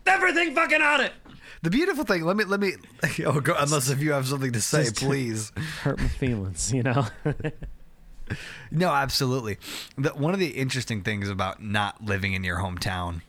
Everything 0.06 0.54
fucking 0.56 0.82
on 0.82 1.02
it. 1.02 1.14
The 1.62 1.70
beautiful 1.70 2.04
thing. 2.06 2.24
Let 2.24 2.38
me 2.38 2.44
let 2.46 2.60
me. 2.60 2.74
Oh, 3.26 3.40
go, 3.40 3.56
unless 3.58 3.90
if 3.90 4.02
you 4.02 4.12
have 4.14 4.28
something 4.28 4.52
to 4.54 4.62
say, 4.62 4.84
Just- 4.84 4.98
please. 4.98 5.52
Hurt 5.82 6.00
my 6.00 6.08
feelings, 6.08 6.74
you 6.74 6.84
know. 6.84 7.06
No, 8.72 8.90
absolutely. 8.90 9.60
The, 10.00 10.10
one 10.10 10.34
of 10.34 10.40
the 10.40 10.48
interesting 10.48 11.04
things 11.04 11.30
about 11.30 11.62
not 11.62 12.04
living 12.04 12.34
in 12.34 12.44
your 12.44 12.58
hometown, 12.58 13.22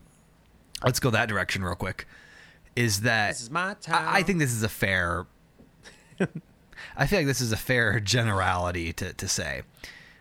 let's 0.82 1.00
go 1.00 1.10
that 1.10 1.28
direction 1.28 1.62
real 1.62 1.74
quick, 1.74 2.06
is 2.74 3.02
that 3.02 3.32
This 3.32 3.42
is 3.42 3.50
my 3.50 3.74
town. 3.74 4.02
I, 4.06 4.20
I 4.20 4.22
think 4.22 4.38
this 4.38 4.52
is 4.52 4.62
a 4.62 4.70
fair. 4.70 5.26
I 6.96 7.06
feel 7.06 7.20
like 7.20 7.26
this 7.26 7.40
is 7.40 7.52
a 7.52 7.56
fair 7.56 8.00
generality 8.14 8.92
to, 8.94 9.12
to 9.12 9.28
say. 9.28 9.62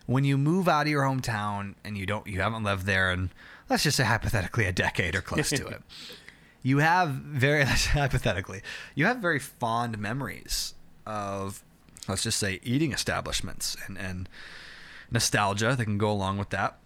When 0.05 0.23
you 0.23 0.37
move 0.37 0.67
out 0.67 0.83
of 0.83 0.87
your 0.87 1.03
hometown 1.03 1.75
and 1.83 1.97
you 1.97 2.05
don't, 2.05 2.27
you 2.27 2.41
haven't 2.41 2.63
lived 2.63 2.85
there, 2.85 3.11
and 3.11 3.29
let's 3.69 3.83
just 3.83 3.97
say 3.97 4.03
hypothetically 4.03 4.65
a 4.65 4.71
decade 4.71 5.15
or 5.15 5.21
close 5.21 5.49
to 5.49 5.65
it, 5.67 5.81
you 6.61 6.79
have 6.79 7.09
very 7.09 7.63
hypothetically, 7.65 8.61
you 8.93 9.05
have 9.05 9.17
very 9.17 9.39
fond 9.39 9.97
memories 9.97 10.75
of, 11.07 11.63
let's 12.07 12.23
just 12.23 12.37
say, 12.37 12.59
eating 12.63 12.91
establishments 12.91 13.75
and 13.87 13.97
and 13.97 14.29
nostalgia 15.11 15.75
that 15.75 15.85
can 15.85 15.97
go 15.97 16.11
along 16.11 16.37
with 16.37 16.49
that. 16.49 16.77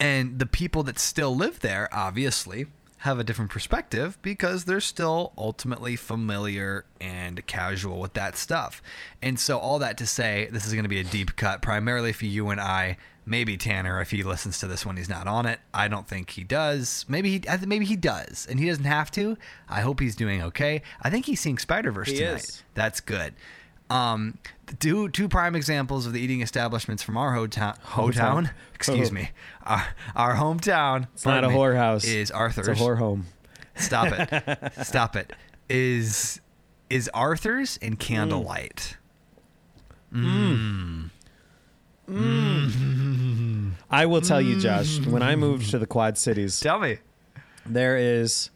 And 0.00 0.38
the 0.38 0.46
people 0.46 0.82
that 0.84 0.98
still 0.98 1.34
live 1.34 1.60
there, 1.60 1.88
obviously, 1.92 2.66
have 3.04 3.18
a 3.18 3.24
different 3.24 3.50
perspective 3.50 4.16
because 4.22 4.64
they're 4.64 4.80
still 4.80 5.34
ultimately 5.36 5.94
familiar 5.94 6.86
and 7.02 7.46
casual 7.46 8.00
with 8.00 8.14
that 8.14 8.34
stuff. 8.34 8.82
And 9.20 9.38
so, 9.38 9.58
all 9.58 9.78
that 9.80 9.98
to 9.98 10.06
say, 10.06 10.48
this 10.50 10.66
is 10.66 10.72
going 10.72 10.84
to 10.84 10.88
be 10.88 11.00
a 11.00 11.04
deep 11.04 11.36
cut, 11.36 11.60
primarily 11.60 12.12
for 12.14 12.24
you 12.24 12.48
and 12.48 12.58
I. 12.58 12.96
Maybe 13.26 13.58
Tanner, 13.58 14.00
if 14.00 14.10
he 14.10 14.22
listens 14.22 14.58
to 14.60 14.66
this 14.66 14.86
when 14.86 14.96
he's 14.96 15.08
not 15.08 15.26
on 15.26 15.44
it. 15.44 15.60
I 15.72 15.88
don't 15.88 16.08
think 16.08 16.30
he 16.30 16.44
does. 16.44 17.04
Maybe 17.06 17.30
he, 17.30 17.66
maybe 17.66 17.84
he 17.84 17.96
does, 17.96 18.46
and 18.48 18.58
he 18.58 18.66
doesn't 18.66 18.84
have 18.84 19.10
to. 19.12 19.36
I 19.68 19.82
hope 19.82 20.00
he's 20.00 20.16
doing 20.16 20.42
okay. 20.42 20.80
I 21.02 21.10
think 21.10 21.26
he's 21.26 21.40
seeing 21.40 21.58
Spider 21.58 21.92
Verse 21.92 22.10
tonight. 22.10 22.36
is. 22.36 22.62
That's 22.72 23.00
good. 23.00 23.34
Um, 23.94 24.38
two 24.80 25.08
two 25.10 25.28
prime 25.28 25.54
examples 25.54 26.06
of 26.06 26.12
the 26.12 26.20
eating 26.20 26.40
establishments 26.40 27.02
from 27.02 27.16
our 27.16 27.32
hometown. 27.36 27.78
Hometown, 27.82 28.50
excuse 28.74 29.12
me, 29.12 29.30
our, 29.64 29.86
our 30.16 30.34
hometown. 30.34 31.06
It's 31.14 31.24
not 31.24 31.44
a 31.44 31.48
whorehouse. 31.48 32.04
Is 32.04 32.30
Arthur's? 32.30 32.68
It's 32.68 32.80
a 32.80 32.82
whore 32.82 32.98
home. 32.98 33.26
Stop 33.76 34.08
it! 34.12 34.72
Stop 34.84 35.16
it! 35.16 35.32
Is 35.68 36.40
is 36.90 37.08
Arthur's 37.14 37.76
in 37.76 37.96
Candlelight? 37.96 38.96
Mm. 40.12 41.10
Mm. 42.08 42.70
Mm. 42.70 43.70
I 43.90 44.06
will 44.06 44.20
tell 44.20 44.40
you, 44.40 44.60
Josh. 44.60 44.98
When 45.00 45.22
I 45.22 45.36
moved 45.36 45.70
to 45.70 45.78
the 45.78 45.86
Quad 45.86 46.18
Cities, 46.18 46.60
Tell 46.60 46.78
me. 46.78 46.98
there 47.64 47.96
is 47.96 48.50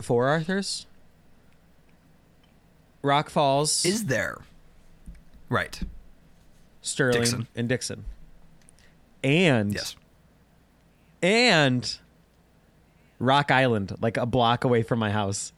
four 0.00 0.28
Arthurs, 0.28 0.86
Rock 3.06 3.30
Falls, 3.30 3.84
Is 3.86 4.06
there? 4.06 4.38
Right. 5.48 5.80
Sterling, 6.82 7.20
Dixon. 7.20 7.46
and 7.56 7.68
Dixon, 7.68 8.04
and 9.24 9.74
Yes. 9.74 9.96
and 11.22 11.98
Rock 13.18 13.50
Island, 13.50 13.96
like 14.00 14.16
a 14.16 14.26
block 14.26 14.64
away 14.64 14.82
from 14.82 14.98
my 14.98 15.10
house. 15.10 15.52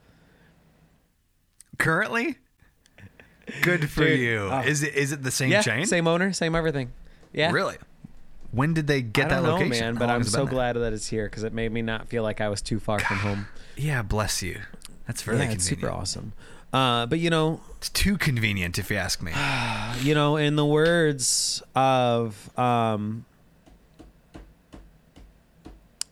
Currently. 1.78 2.36
Good 3.62 3.90
for 3.90 4.04
Dude, 4.04 4.20
you. 4.20 4.38
oh. 4.50 4.60
Is 4.60 4.82
it 4.82 4.94
is 4.94 5.12
it 5.12 5.22
the 5.22 5.30
same 5.30 5.50
yeah, 5.50 5.62
chain? 5.62 5.86
same 5.86 6.06
owner, 6.06 6.32
same 6.32 6.54
everything. 6.54 6.92
Yeah, 7.32 7.50
Really? 7.52 7.76
When 8.50 8.72
did 8.72 8.86
they 8.86 9.02
get 9.02 9.26
I 9.26 9.36
that 9.36 9.42
know, 9.42 9.52
location? 9.54 9.70
man, 9.84 9.94
but 9.96 10.08
I'm 10.08 10.24
so 10.24 10.46
glad 10.46 10.76
that 10.76 10.92
it's 10.94 11.06
here 11.08 11.26
because 11.26 11.44
it 11.44 11.52
made 11.52 11.70
me 11.70 11.82
not 11.82 12.08
feel 12.08 12.22
like 12.22 12.40
I 12.40 12.48
was 12.48 12.62
too 12.62 12.78
far 12.80 12.98
from 12.98 13.16
home. 13.18 13.46
Yeah, 13.76 14.00
bless 14.02 14.42
you. 14.42 14.60
That's 15.06 15.26
really 15.26 15.44
yeah, 15.46 15.56
super 15.58 15.90
awesome. 15.90 16.32
Uh, 16.72 17.06
but 17.06 17.18
you 17.18 17.30
know, 17.30 17.60
It's 17.78 17.88
too 17.88 18.18
convenient, 18.18 18.78
if 18.78 18.90
you 18.90 18.96
ask 18.96 19.22
me. 19.22 19.32
you 20.02 20.14
know, 20.14 20.36
in 20.36 20.56
the 20.56 20.66
words 20.66 21.62
of 21.74 22.50
um, 22.58 23.24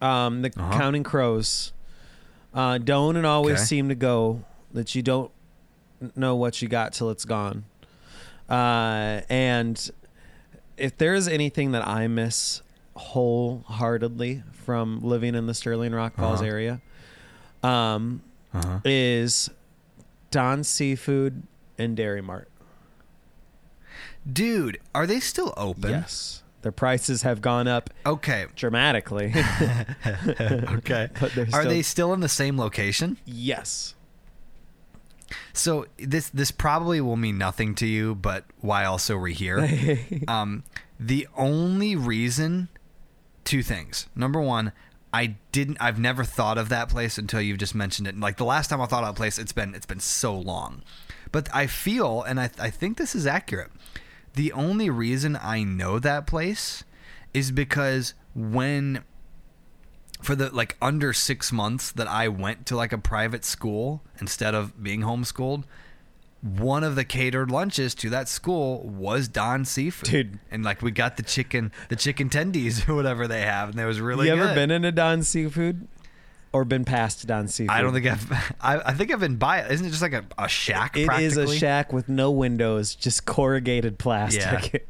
um, 0.00 0.42
the 0.42 0.52
Uh-huh. 0.56 0.72
Counting 0.78 1.02
Crows, 1.02 1.72
uh, 2.54 2.78
don't 2.78 3.16
and 3.16 3.26
always 3.26 3.56
Okay. 3.58 3.64
seem 3.64 3.88
to 3.88 3.94
go 3.94 4.44
that 4.72 4.94
you 4.94 5.02
don't 5.02 5.30
know 6.14 6.36
what 6.36 6.60
you 6.62 6.68
got 6.68 6.92
till 6.92 7.10
it's 7.10 7.24
gone. 7.24 7.64
Uh, 8.48 9.22
and 9.28 9.90
if 10.76 10.96
there 10.98 11.14
is 11.14 11.26
anything 11.28 11.72
that 11.72 11.86
I 11.86 12.06
miss 12.06 12.62
wholeheartedly 12.94 14.42
from 14.52 15.00
living 15.00 15.34
in 15.34 15.46
the 15.46 15.54
Sterling 15.54 15.92
Rock 15.92 16.14
Falls 16.16 16.40
Uh-huh. 16.40 16.48
area, 16.50 16.80
um, 17.62 18.22
Uh-huh. 18.54 18.80
is 18.84 19.50
Don 20.30 20.64
Seafood 20.64 21.42
and 21.78 21.96
Dairy 21.96 22.20
Mart. 22.22 22.48
Dude, 24.30 24.78
are 24.94 25.06
they 25.06 25.20
still 25.20 25.54
open? 25.56 25.90
Yes. 25.90 26.42
Their 26.62 26.72
prices 26.72 27.22
have 27.22 27.40
gone 27.40 27.68
up 27.68 27.90
Okay. 28.04 28.46
dramatically. 28.56 29.32
Okay. 30.40 31.08
But 31.20 31.32
they're 31.34 31.46
Are 31.52 31.64
they 31.64 31.82
still 31.82 32.12
in 32.12 32.20
the 32.20 32.28
same 32.28 32.58
location? 32.58 33.18
yes. 33.24 33.94
So 35.52 35.86
this 35.98 36.28
this 36.28 36.52
probably 36.52 37.00
will 37.00 37.16
mean 37.16 37.36
nothing 37.36 37.74
to 37.76 37.86
you, 37.86 38.14
but 38.14 38.44
why 38.60 38.84
also 38.84 39.16
we're 39.18 39.34
here. 39.34 39.68
um, 40.28 40.62
the 41.00 41.26
only 41.36 41.96
reason, 41.96 42.68
two 43.44 43.62
things. 43.64 44.06
Number 44.14 44.40
one, 44.40 44.70
I 45.16 45.36
didn't. 45.50 45.78
I've 45.80 45.98
never 45.98 46.24
thought 46.24 46.58
of 46.58 46.68
that 46.68 46.90
place 46.90 47.16
until 47.16 47.40
you've 47.40 47.56
just 47.56 47.74
mentioned 47.74 48.06
it. 48.06 48.20
Like 48.20 48.36
the 48.36 48.44
last 48.44 48.68
time 48.68 48.82
I 48.82 48.86
thought 48.86 49.02
of 49.02 49.08
a 49.08 49.14
place, 49.14 49.38
it's 49.38 49.50
been 49.50 49.74
it's 49.74 49.86
been 49.86 49.98
so 49.98 50.38
long. 50.38 50.82
But 51.32 51.48
I 51.54 51.68
feel, 51.68 52.22
and 52.22 52.38
I 52.38 52.50
I 52.58 52.68
think 52.68 52.98
this 52.98 53.14
is 53.14 53.26
accurate. 53.26 53.70
The 54.34 54.52
only 54.52 54.90
reason 54.90 55.38
I 55.40 55.62
know 55.62 55.98
that 55.98 56.26
place 56.26 56.84
is 57.32 57.50
because 57.50 58.12
when 58.34 59.04
for 60.20 60.34
the 60.34 60.50
like 60.50 60.76
under 60.82 61.14
six 61.14 61.50
months 61.50 61.92
that 61.92 62.08
I 62.08 62.28
went 62.28 62.66
to 62.66 62.76
like 62.76 62.92
a 62.92 62.98
private 62.98 63.46
school 63.46 64.02
instead 64.20 64.54
of 64.54 64.82
being 64.82 65.00
homeschooled, 65.00 65.64
one 66.42 66.84
of 66.84 66.94
the 66.94 67.04
catered 67.04 67.50
lunches 67.50 67.94
to 67.96 68.10
that 68.10 68.28
school 68.28 68.82
was 68.82 69.28
Don 69.28 69.64
Seafood, 69.64 70.10
Dude. 70.10 70.38
And 70.50 70.64
like 70.64 70.82
we 70.82 70.90
got 70.90 71.16
the 71.16 71.22
chicken, 71.22 71.72
the 71.88 71.96
chicken 71.96 72.28
tendies 72.28 72.88
or 72.88 72.94
whatever 72.94 73.26
they 73.26 73.42
have, 73.42 73.70
and 73.70 73.80
it 73.80 73.86
was 73.86 74.00
really. 74.00 74.28
you 74.28 74.32
ever 74.32 74.54
been 74.54 74.70
in 74.70 74.84
a 74.84 74.92
Don 74.92 75.22
Seafood, 75.22 75.88
or 76.52 76.64
been 76.64 76.84
past 76.84 77.26
Don 77.26 77.48
Seafood? 77.48 77.74
I 77.74 77.80
don't 77.80 77.92
think 77.92 78.06
I've. 78.06 78.32
I, 78.60 78.78
I 78.90 78.92
think 78.94 79.12
I've 79.12 79.20
been 79.20 79.36
by 79.36 79.60
it. 79.60 79.72
Isn't 79.72 79.86
it 79.86 79.90
just 79.90 80.02
like 80.02 80.12
a, 80.12 80.24
a 80.38 80.48
shack? 80.48 80.96
It 80.96 81.10
is 81.20 81.36
a 81.36 81.46
shack 81.46 81.92
with 81.92 82.08
no 82.08 82.30
windows, 82.30 82.94
just 82.94 83.24
corrugated 83.24 83.98
plastic. 83.98 84.86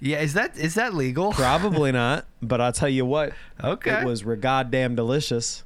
Yeah, 0.00 0.18
is 0.20 0.34
that 0.34 0.56
is 0.58 0.74
that 0.74 0.94
legal? 0.94 1.32
Probably 1.32 1.90
not, 1.90 2.26
but 2.42 2.60
I'll 2.60 2.72
tell 2.72 2.88
you 2.88 3.06
what. 3.06 3.32
Okay. 3.62 4.00
It 4.00 4.04
was 4.04 4.22
goddamn 4.22 4.94
delicious. 4.94 5.64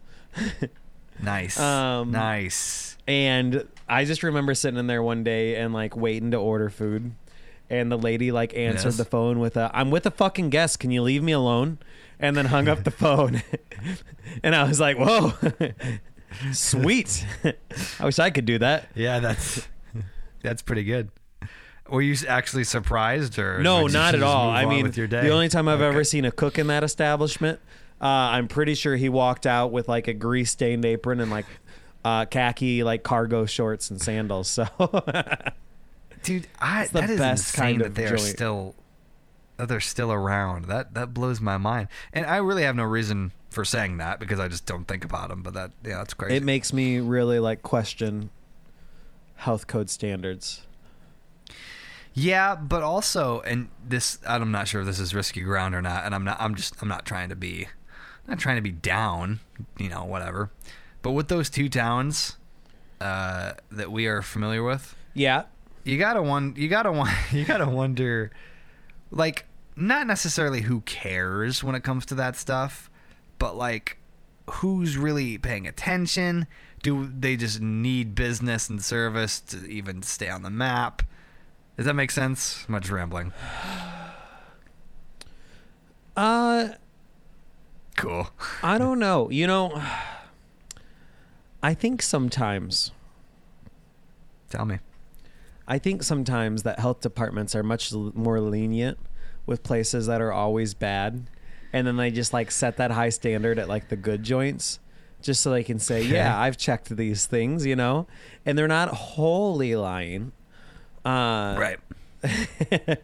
nice. 1.23 1.59
Um, 1.59 2.13
nice. 2.13 2.97
And 3.07 3.67
I 3.89 4.05
just 4.05 4.23
remember 4.23 4.55
sitting 4.55 4.79
in 4.79 4.87
there 4.87 5.03
one 5.03 5.25
day 5.25 5.57
and 5.57 5.73
like 5.73 5.97
waiting 5.97 6.31
to 6.33 6.37
order 6.37 6.69
food. 6.71 7.13
And 7.71 7.93
the 7.93 7.99
lady 7.99 8.33
like 8.33 8.57
answered 8.57 8.89
Yes. 8.89 8.97
the 8.97 9.05
phone 9.05 9.41
with 9.41 9.57
a 9.57 9.71
I'm 9.75 9.91
with 9.91 10.07
a 10.07 10.11
fucking 10.11 10.49
guest, 10.51 10.79
can 10.81 10.91
you 10.91 11.03
leave 11.03 11.23
me 11.23 11.33
alone? 11.33 11.79
And 12.19 12.35
then 12.37 12.47
hung 12.47 12.67
up 12.67 12.85
the 12.85 12.91
phone. 12.91 13.43
and 14.43 14.55
I 14.55 14.67
was 14.67 14.81
like, 14.81 14.97
Whoa. 14.99 15.33
Sweet. 16.53 17.27
I 18.01 18.05
wish 18.05 18.19
I 18.19 18.31
could 18.31 18.45
do 18.45 18.59
that. 18.59 18.89
Yeah, 18.95 19.19
that's 19.21 19.67
that's 20.43 20.63
pretty 20.63 20.85
good. 20.85 21.11
Were 21.89 22.03
you 22.03 22.15
actually 22.29 22.65
surprised 22.65 23.39
or 23.39 23.61
No, 23.63 23.83
did 23.83 23.93
you 23.93 23.99
not 23.99 24.15
at 24.15 24.21
just 24.21 24.25
all. 24.35 24.47
move 24.49 24.55
I 24.57 24.65
on 24.65 24.69
mean, 24.71 24.83
with 24.85 24.97
your 24.97 25.07
day? 25.07 25.23
the 25.23 25.31
only 25.31 25.49
time 25.49 25.69
I've 25.69 25.81
ever 25.81 26.05
seen 26.05 26.25
a 26.27 26.31
cook 26.31 26.59
in 26.59 26.67
that 26.67 26.85
establishment, 26.85 27.61
uh, 28.01 28.05
I'm 28.07 28.47
pretty 28.47 28.75
sure 28.75 28.95
he 28.97 29.09
walked 29.09 29.47
out 29.47 29.73
with 29.73 29.89
like 29.89 30.07
a 30.07 30.13
grease 30.13 30.51
stained 30.51 30.85
apron 30.85 31.19
and 31.21 31.31
like 31.31 31.47
uh, 32.05 32.25
khaki 32.27 32.83
like 32.83 33.03
cargo 33.03 33.47
shorts 33.47 33.91
and 33.91 34.01
sandals. 34.01 34.49
So 34.49 34.67
dude, 36.23 36.47
I 36.61 36.83
It's 36.83 36.93
the 36.93 37.01
that 37.01 37.11
is 37.11 37.19
best 37.19 37.55
insane 37.55 37.65
kind 37.65 37.81
that 37.81 37.87
of 37.87 37.95
they 37.95 38.05
are 38.07 38.17
joint. 38.17 38.21
still 38.21 38.75
that 39.57 39.69
they're 39.69 39.81
still 39.81 40.13
around. 40.13 40.67
That 40.67 40.95
that 40.95 41.13
blows 41.15 41.41
my 41.41 41.57
mind. 41.59 41.89
And 42.13 42.27
I 42.27 42.37
really 42.37 42.63
have 42.63 42.77
no 42.77 42.85
reason 42.85 43.33
for 43.51 43.65
saying 43.65 43.99
that 43.99 44.21
because 44.21 44.39
I 44.39 44.49
just 44.49 44.67
don't 44.67 44.85
think 44.87 45.05
about 45.05 45.29
them. 45.31 45.43
But 45.43 45.55
that 45.55 45.73
yeah, 45.85 45.99
that's 45.99 46.15
crazy. 46.15 46.37
it 46.37 46.43
makes 46.43 46.73
me 46.73 47.01
really 47.01 47.39
like 47.39 47.63
question 47.63 48.31
health 49.37 49.67
code 49.67 49.91
standards. 49.91 50.63
Yeah, 52.15 52.57
but 52.57 52.83
also, 52.83 53.41
and 53.43 53.69
this 53.87 54.19
I'm 54.27 54.51
not 54.51 54.67
sure 54.67 54.81
if 54.81 54.87
this 54.87 54.99
is 54.99 55.15
risky 55.15 55.41
ground 55.43 55.75
or 55.75 55.83
not, 55.83 56.05
and 56.05 56.15
I'm 56.15 56.25
not. 56.25 56.37
I'm 56.41 56.55
just 56.57 56.75
I'm 56.83 56.89
not 56.89 57.05
trying 57.05 57.29
to 57.29 57.37
be, 57.37 57.67
I'm 58.27 58.31
not 58.31 58.39
trying 58.41 58.57
to 58.57 58.63
be 58.63 58.73
down, 58.73 59.39
you 59.79 59.89
know, 59.89 60.05
whatever. 60.05 60.51
But 61.09 61.13
with 61.13 61.29
those 61.29 61.49
two 61.49 61.71
towns 61.71 62.37
uh, 63.01 63.55
that 63.71 63.91
we 63.91 64.07
are 64.09 64.21
familiar 64.21 64.63
with, 64.63 64.95
Yeah. 65.15 65.45
you 65.83 65.97
gotta 65.97 66.21
one, 66.21 66.53
you 66.55 66.69
gotta 66.69 66.93
one, 66.93 67.11
you 67.33 67.47
gotta 67.47 67.65
wonder, 67.65 68.31
like, 69.11 69.47
not 69.75 70.07
necessarily 70.07 70.61
who 70.61 70.83
cares 70.83 71.65
when 71.65 71.75
it 71.75 71.83
comes 71.83 72.05
to 72.05 72.15
that 72.17 72.37
stuff, 72.37 72.91
but 73.39 73.57
like, 73.57 73.97
who's 74.51 74.99
really 74.99 75.39
paying 75.39 75.67
attention? 75.67 76.47
Do 76.83 77.09
they 77.19 77.37
just 77.37 77.59
need 77.63 78.15
business 78.15 78.69
and 78.69 78.83
service 78.85 79.41
to 79.41 79.65
even 79.67 80.03
stay 80.03 80.29
on 80.29 80.43
the 80.43 80.51
map? 80.51 81.03
Does 81.79 81.87
that 81.87 81.95
make 81.95 82.11
sense? 82.11 82.67
I'm 82.69 82.75
rambling. 82.91 83.33
Uh 86.15 86.69
Cool. 87.97 88.29
I 88.63 88.77
don't 88.77 88.99
know. 88.99 89.31
You 89.31 89.47
know, 89.47 89.83
I 91.69 91.75
think 91.75 92.01
sometimes 92.01 92.93
Tell 94.49 94.65
me. 94.65 94.79
I 95.67 95.79
think 95.79 96.03
sometimes 96.03 96.63
that 96.63 96.79
health 96.79 97.01
departments 97.01 97.55
are 97.55 97.63
much 97.63 97.93
l- 97.93 98.11
more 98.15 98.41
lenient 98.41 98.97
with 99.45 99.63
places 99.63 100.07
that 100.07 100.23
are 100.23 100.33
always 100.33 100.73
bad, 100.73 101.29
and 101.75 101.87
then 101.87 101.99
they 101.99 102.11
just 102.11 102.33
like 102.33 102.51
set 102.51 102.79
that 102.79 102.91
high 102.91 103.11
standard 103.11 103.59
at 103.59 103.69
like 103.69 103.91
the 103.91 103.97
good 103.97 104.23
joints, 104.23 104.81
just 105.21 105.43
so 105.43 105.51
they 105.51 105.63
can 105.63 105.79
say. 105.79 106.03
"Yeah, 106.03 106.41
I've 106.41 106.57
checked 106.57 106.97
these 106.97 107.27
things," 107.27 107.67
you 107.67 107.77
know, 107.77 108.07
and 108.47 108.57
they're 108.57 108.67
not 108.67 108.89
wholly 108.89 109.77
lying. 109.77 110.33
Uh, 111.05 111.57
right. 111.59 111.79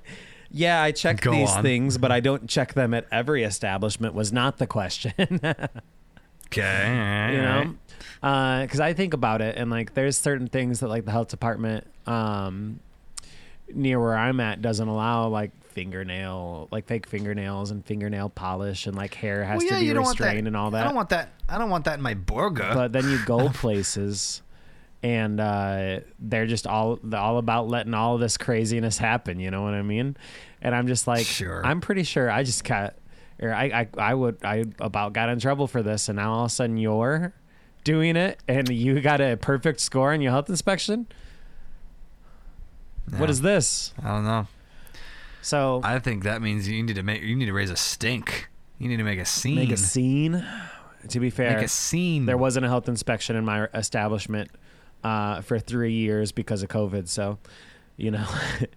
yeah, 0.50 0.80
I 0.82 0.92
checked 0.92 1.20
Go 1.20 1.32
these 1.32 1.50
on. 1.50 1.62
things, 1.62 1.98
but 1.98 2.10
I 2.10 2.20
don't 2.20 2.48
check 2.48 2.72
them 2.72 2.94
at 2.94 3.06
every 3.12 3.44
establishment. 3.44 4.14
Was 4.14 4.32
not 4.32 4.56
the 4.56 4.66
question. 4.66 5.12
Okay. 6.58 7.34
you 7.36 7.42
know 7.42 7.74
because 8.62 8.80
i 8.80 8.92
think 8.94 9.12
about 9.14 9.40
it 9.42 9.56
and 9.56 9.70
like 9.70 9.94
there's 9.94 10.16
certain 10.16 10.46
things 10.48 10.80
that 10.80 10.88
like 10.88 11.04
the 11.04 11.10
health 11.10 11.28
department 11.28 11.86
um 12.06 12.80
near 13.72 14.00
where 14.00 14.16
i'm 14.16 14.40
at 14.40 14.62
doesn't 14.62 14.88
allow 14.88 15.26
like 15.28 15.50
fingernail 15.64 16.68
like 16.70 16.86
fake 16.86 17.06
fingernails 17.06 17.70
and 17.70 17.84
fingernail 17.84 18.28
polish 18.28 18.86
and 18.86 18.94
like 18.96 19.12
hair 19.14 19.42
has 19.44 19.58
Well, 19.58 19.66
yeah, 19.66 19.74
to 19.74 19.80
be 19.80 19.86
you 19.86 19.94
don't 19.94 20.04
want 20.04 20.18
that. 20.18 20.24
restrained 20.24 20.46
and 20.46 20.56
all 20.56 20.70
that 20.70 20.82
I 20.82 20.84
don't 20.86 20.94
want 20.94 21.08
that. 21.08 21.30
I 21.48 21.58
don't 21.58 21.68
want 21.70 21.84
that 21.86 21.94
in 21.94 22.02
my 22.02 22.14
burger. 22.14 22.70
but 22.72 22.92
then 22.92 23.08
you 23.08 23.18
go 23.26 23.48
places 23.54 24.40
and 25.02 25.38
uh, 25.40 26.00
they're 26.20 26.46
just 26.46 26.66
all 26.66 26.98
all 27.12 27.36
about 27.38 27.68
letting 27.68 27.92
all 27.92 28.16
this 28.16 28.38
craziness 28.38 28.96
happen. 28.96 29.38
You 29.38 29.50
know 29.50 29.60
what 29.62 29.74
I 29.74 29.82
mean? 29.82 30.16
And 30.62 30.74
I'm 30.74 30.86
just 30.86 31.06
like, 31.06 31.26
Sure. 31.26 31.60
I'm 31.66 31.82
pretty 31.82 32.04
sure 32.04 32.30
I 32.30 32.42
just 32.42 32.64
got, 32.64 32.94
or 33.40 33.52
I, 33.52 33.64
I, 33.64 33.88
I 33.98 34.14
would, 34.14 34.44
I 34.44 34.64
about 34.80 35.12
got 35.12 35.28
in 35.28 35.38
trouble 35.40 35.66
for 35.66 35.82
this, 35.82 36.08
and 36.08 36.16
now 36.16 36.32
all 36.32 36.44
of 36.44 36.46
a 36.46 36.54
sudden 36.54 36.76
you're 36.76 37.32
doing 37.84 38.16
it, 38.16 38.38
and 38.48 38.68
you 38.68 39.00
got 39.00 39.20
a 39.20 39.36
perfect 39.36 39.80
score 39.80 40.12
in 40.14 40.20
your 40.20 40.32
health 40.32 40.48
inspection. 40.48 41.06
What 43.10 43.26
Yeah. 43.26 43.30
is 43.30 43.40
this? 43.42 43.92
I 44.02 44.08
don't 44.08 44.24
know. 44.24 44.46
So 45.42 45.80
I 45.84 45.98
think 45.98 46.24
that 46.24 46.40
means 46.40 46.66
you 46.68 46.82
need 46.82 46.94
to 46.94 47.02
make. 47.02 47.22
You 47.22 47.36
need 47.36 47.46
to 47.46 47.52
raise 47.52 47.70
a 47.70 47.76
stink. 47.76 48.48
You 48.78 48.88
need 48.88 48.96
to 48.96 49.04
make 49.04 49.18
a 49.18 49.24
scene. 49.26 49.56
make 49.56 49.72
a 49.72 49.76
scene. 49.76 50.44
To 51.08 51.20
be 51.20 51.28
fair, 51.28 51.56
Make 51.56 51.64
a 51.66 51.68
scene. 51.68 52.24
there 52.24 52.38
wasn't 52.38 52.64
a 52.64 52.68
health 52.70 52.88
inspection 52.88 53.36
in 53.36 53.44
my 53.44 53.66
establishment 53.74 54.50
uh, 55.04 55.42
for 55.42 55.58
three 55.58 55.92
years 55.92 56.32
because 56.32 56.62
of 56.62 56.70
COVID. 56.70 57.08
So, 57.08 57.38
you 57.98 58.10
know, 58.10 58.26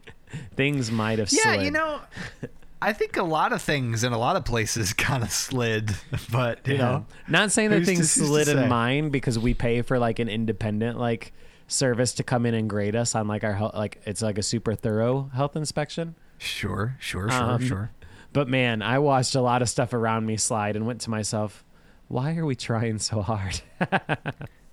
things 0.58 0.91
might 0.91 1.20
have 1.20 1.32
Yeah, 1.32 1.54
slid. 1.54 1.62
you 1.63 1.72
know, 1.72 2.02
I 2.81 2.93
think 2.93 3.17
a 3.17 3.23
lot 3.23 3.53
of 3.53 3.61
things 3.61 4.03
in 4.03 4.13
a 4.13 4.17
lot 4.17 4.35
of 4.35 4.45
places 4.45 4.93
kind 5.07 5.23
of 5.23 5.31
slid, 5.31 5.95
but 6.31 6.65
you 6.67 6.73
Yeah. 6.75 6.79
know, 6.79 7.05
not 7.27 7.51
saying 7.51 7.71
that 7.71 7.85
things 7.85 8.13
to 8.15 8.25
slid 8.25 8.47
in 8.47 8.67
mine 8.69 9.09
because 9.09 9.39
we 9.39 9.53
pay 9.53 9.81
for 9.81 9.97
like 9.99 10.19
an 10.19 10.29
independent 10.29 10.99
like 10.99 11.33
service 11.67 12.13
to 12.13 12.23
come 12.23 12.45
in 12.45 12.53
and 12.53 12.69
grade 12.69 12.95
us 12.95 13.15
on 13.15 13.27
like 13.27 13.43
our 13.43 13.53
health, 13.53 13.73
like 13.75 14.01
it's 14.05 14.21
like 14.21 14.37
a 14.37 14.43
super 14.43 14.73
thorough 14.75 15.29
health 15.33 15.55
inspection. 15.55 16.15
sure, 16.37 16.95
sure, 16.99 17.29
sure, 17.29 17.41
Um, 17.43 17.61
sure. 17.65 17.91
But 18.33 18.47
man, 18.47 18.81
I 18.81 18.99
watched 18.99 19.33
a 19.35 19.41
lot 19.41 19.61
of 19.61 19.69
stuff 19.69 19.93
around 19.93 20.25
me 20.27 20.37
slide 20.37 20.75
and 20.75 20.85
went 20.85 21.01
to 21.01 21.09
myself, 21.09 21.63
why 22.09 22.35
are 22.37 22.45
we 22.45 22.55
trying 22.55 22.99
so 22.99 23.21
hard? 23.21 23.61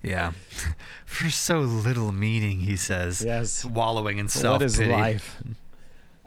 Yeah, 0.03 0.33
for 1.07 1.31
so 1.31 1.61
little 1.61 2.11
meaning, 2.11 2.59
he 2.59 2.75
says. 2.77 3.23
Yes. 3.25 3.65
wallowing 3.65 4.19
in 4.19 4.27
self 4.27 4.59
what 4.59 4.61
is 4.61 4.77
pity. 4.77 4.91
life? 4.91 5.41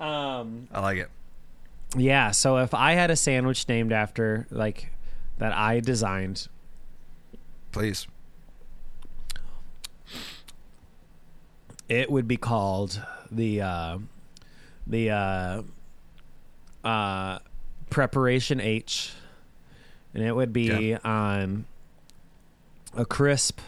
Um, 0.00 0.66
I 0.72 0.80
like 0.80 0.98
it. 0.98 1.10
Yeah, 1.96 2.32
so 2.32 2.58
if 2.58 2.74
I 2.74 2.92
had 2.92 3.10
a 3.10 3.16
sandwich 3.16 3.66
named 3.68 3.92
after 3.92 4.46
like 4.50 4.90
that 5.38 5.52
I 5.52 5.80
designed, 5.80 6.48
Please. 7.72 8.06
it 11.88 12.10
would 12.10 12.28
be 12.28 12.36
called 12.36 13.00
the 13.30 13.60
uh 13.62 13.98
the 14.86 15.10
uh 15.10 15.62
uh 16.84 17.38
preparation 17.90 18.60
H 18.60 19.12
and 20.14 20.22
it 20.22 20.34
would 20.34 20.52
be 20.52 20.94
on 20.96 21.64
a 22.96 23.04
crisp 23.04 23.60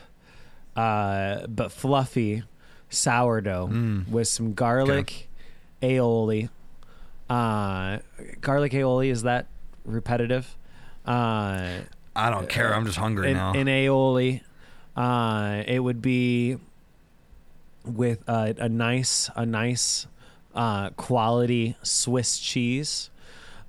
uh 0.77 1.47
but 1.47 1.73
fluffy 1.73 2.43
sourdough 2.91 3.69
Mm. 3.69 4.09
with 4.09 4.29
some 4.29 4.53
garlic 4.55 5.29
aioli. 5.83 6.49
Uh 7.31 7.99
garlic 8.41 8.73
aioli 8.73 9.11
is 9.11 9.23
that 9.23 9.47
repetitive? 9.85 10.57
Uh 11.07 11.81
I 12.15 12.31
don't 12.31 12.49
care. 12.49 12.75
I'm 12.75 12.85
just 12.85 12.99
hungry 12.99 13.31
an, 13.31 13.37
now. 13.37 13.53
an 13.53 13.67
aioli. 13.67 14.43
Uh, 14.97 15.63
it 15.67 15.79
would 15.79 16.03
be 16.03 16.59
with 17.85 18.29
a, 18.29 18.55
a 18.59 18.69
nice, 18.69 19.31
a 19.37 19.47
nice 19.47 20.07
uh, 20.55 20.91
quality 20.91 21.77
Swiss 21.83 22.39
cheese, 22.39 23.11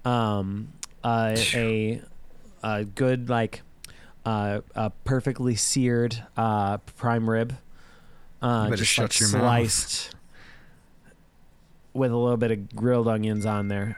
um, 0.04 0.74
uh, 1.04 1.36
a 1.54 2.02
a 2.64 2.84
good 2.84 3.30
like 3.30 3.62
uh, 4.26 4.62
a 4.76 4.90
perfectly 5.06 5.56
seared 5.56 6.24
uh, 6.36 6.78
prime 6.98 7.30
rib, 7.30 7.56
uh, 8.42 8.70
just 8.72 8.98
like 8.98 9.12
shut 9.12 9.20
your 9.20 9.30
mouth. 9.30 9.42
sliced 9.42 10.16
with 11.94 12.12
a 12.12 12.18
little 12.18 12.38
bit 12.38 12.52
of 12.52 12.76
grilled 12.76 13.08
onions 13.08 13.46
on 13.46 13.68
there, 13.68 13.98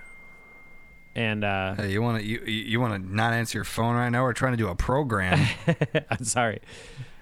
and 1.16 1.44
uh, 1.44 1.76
Hey, 1.76 1.92
you 1.92 2.02
want 2.02 2.20
to 2.22 2.26
you 2.26 2.40
you 2.42 2.80
want 2.80 3.04
to 3.04 3.14
not 3.16 3.34
answer 3.34 3.58
your 3.58 3.66
phone 3.66 3.96
right 3.96 4.10
now? 4.10 4.24
We're 4.24 4.34
trying 4.34 4.54
to 4.54 4.58
do 4.58 4.68
a 4.68 4.76
program. 4.76 5.46
I'm 6.10 6.24
sorry. 6.26 6.60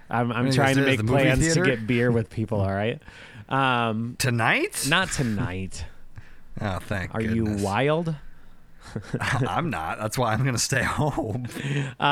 I'm, 0.09 0.31
I'm 0.31 0.51
trying 0.51 0.75
to 0.75 0.81
make 0.85 1.05
plans 1.07 1.53
to 1.53 1.61
get 1.63 1.87
beer 1.87 2.11
with 2.11 2.29
people. 2.29 2.59
All 2.59 2.73
right. 2.73 3.01
Um, 3.47 4.15
Tonight? 4.19 4.85
not 4.89 5.09
tonight. 5.11 5.85
Oh, 6.59 6.79
thank 6.79 7.15
Are 7.15 7.21
goodness. 7.21 7.59
you 7.61 7.65
wild? 7.65 8.13
I'm 9.19 9.69
not. 9.69 9.99
That's 9.99 10.17
why 10.17 10.33
I'm 10.33 10.41
going 10.43 10.53
to 10.53 10.61
stay 10.61 10.83
home. 10.83 11.47
Uh, 11.97 12.03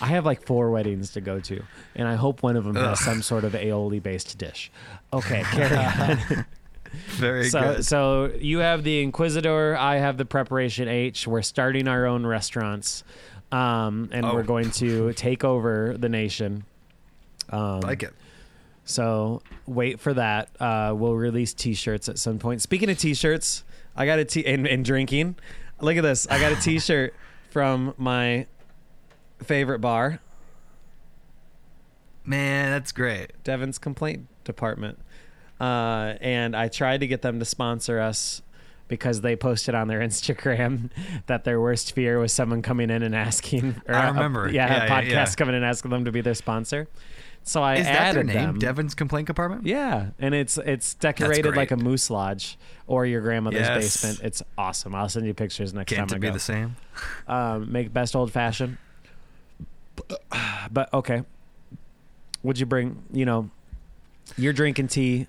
I 0.00 0.06
have 0.06 0.24
like 0.24 0.46
four 0.46 0.70
weddings 0.70 1.10
to 1.14 1.20
go 1.20 1.40
to, 1.40 1.60
and 1.96 2.06
I 2.06 2.14
hope 2.14 2.44
one 2.44 2.56
of 2.56 2.64
them 2.64 2.76
has 2.76 3.00
some 3.00 3.20
sort 3.20 3.42
of 3.42 3.52
aioli 3.54 4.00
based 4.00 4.38
dish. 4.38 4.70
Okay, 5.12 5.42
carry 5.50 5.76
on. 5.76 6.46
Very 7.16 7.48
so, 7.50 7.60
good. 7.60 7.84
so 7.84 8.32
you 8.40 8.58
have 8.58 8.82
the 8.84 9.02
Inquisitor, 9.02 9.76
I 9.76 9.96
have 9.96 10.16
the 10.16 10.24
Preparation 10.24 10.88
H. 10.88 11.26
We're 11.26 11.42
starting 11.42 11.86
our 11.88 12.06
own 12.06 12.26
restaurants, 12.26 13.04
um, 13.52 14.08
and 14.12 14.24
Oh. 14.26 14.34
we're 14.34 14.42
going 14.42 14.70
to 14.72 15.12
take 15.12 15.44
over 15.44 15.96
the 15.98 16.08
nation. 16.08 16.64
Um, 17.50 17.80
like 17.80 18.02
it. 18.02 18.12
So 18.84 19.42
wait 19.66 20.00
for 20.00 20.14
that. 20.14 20.48
Uh, 20.58 20.92
we'll 20.96 21.14
release 21.14 21.54
T-shirts 21.54 22.08
at 22.08 22.18
some 22.18 22.38
point. 22.38 22.62
Speaking 22.62 22.90
of 22.90 22.98
T-shirts, 22.98 23.64
I 23.96 24.06
got 24.06 24.18
a 24.18 24.24
T 24.24 24.44
and, 24.46 24.66
and 24.66 24.84
drinking. 24.84 25.36
Look 25.80 25.96
at 25.96 26.02
this. 26.02 26.26
I 26.28 26.40
got 26.40 26.52
a 26.52 26.56
T-shirt 26.60 27.14
from 27.50 27.94
my 27.98 28.46
favorite 29.42 29.80
bar, 29.80 30.20
Man, 32.24 32.70
that's 32.70 32.92
great. 32.92 33.32
Devon's 33.44 33.78
Complaint 33.78 34.26
Department, 34.44 34.98
uh, 35.60 36.14
and 36.20 36.56
I 36.56 36.68
tried 36.68 37.00
to 37.00 37.06
get 37.06 37.22
them 37.22 37.38
to 37.38 37.44
sponsor 37.44 38.00
us 38.00 38.42
because 38.88 39.20
they 39.20 39.36
posted 39.36 39.74
on 39.74 39.86
their 39.88 40.00
Instagram 40.08 40.90
that 41.26 41.44
their 41.44 41.60
worst 41.60 41.92
fear 41.92 42.18
was 42.18 42.32
someone 42.32 42.62
coming 42.62 42.90
in 42.90 43.02
and 43.02 43.14
asking. 43.14 43.80
Or 43.86 43.94
I 43.94 44.08
a- 44.08 44.12
remember. 44.12 44.50
yeah, 44.50 44.66
Yeah, 44.66 44.82
a 44.84 44.86
yeah, 44.86 45.02
podcast 45.02 45.10
yeah. 45.10 45.34
coming 45.36 45.54
and 45.54 45.64
asking 45.64 45.90
them 45.90 46.04
to 46.06 46.12
be 46.12 46.20
their 46.22 46.34
sponsor. 46.34 46.88
So 47.42 47.62
I 47.62 47.76
Is 47.76 47.86
that 47.86 48.12
their 48.14 48.22
name? 48.22 48.34
them. 48.36 48.58
Devon's 48.58 48.94
Complaint 48.94 49.26
Compartment? 49.26 49.64
Yeah, 49.66 50.10
and 50.18 50.34
it's 50.34 50.58
it's 50.58 50.92
decorated 50.92 51.56
like 51.56 51.70
a 51.70 51.76
moose 51.76 52.10
lodge 52.10 52.58
or 52.86 53.06
your 53.06 53.22
grandmother's 53.22 53.60
Yes. 53.62 54.02
basement. 54.02 54.20
It's 54.26 54.42
awesome. 54.58 54.94
I'll 54.94 55.08
send 55.08 55.24
you 55.26 55.32
pictures 55.32 55.72
next 55.72 55.90
Can't 55.90 56.08
time 56.10 56.18
it 56.18 56.20
be 56.20 56.26
go. 56.26 56.32
the 56.34 56.38
same? 56.38 56.76
Um, 57.26 57.72
make 57.72 57.92
best 57.94 58.14
old 58.14 58.30
fashioned. 58.30 58.76
But 60.70 60.92
okay, 60.94 61.22
would 62.42 62.58
you 62.58 62.66
bring? 62.66 63.02
You 63.12 63.24
know, 63.24 63.50
you're 64.36 64.52
drinking 64.52 64.88
tea. 64.88 65.26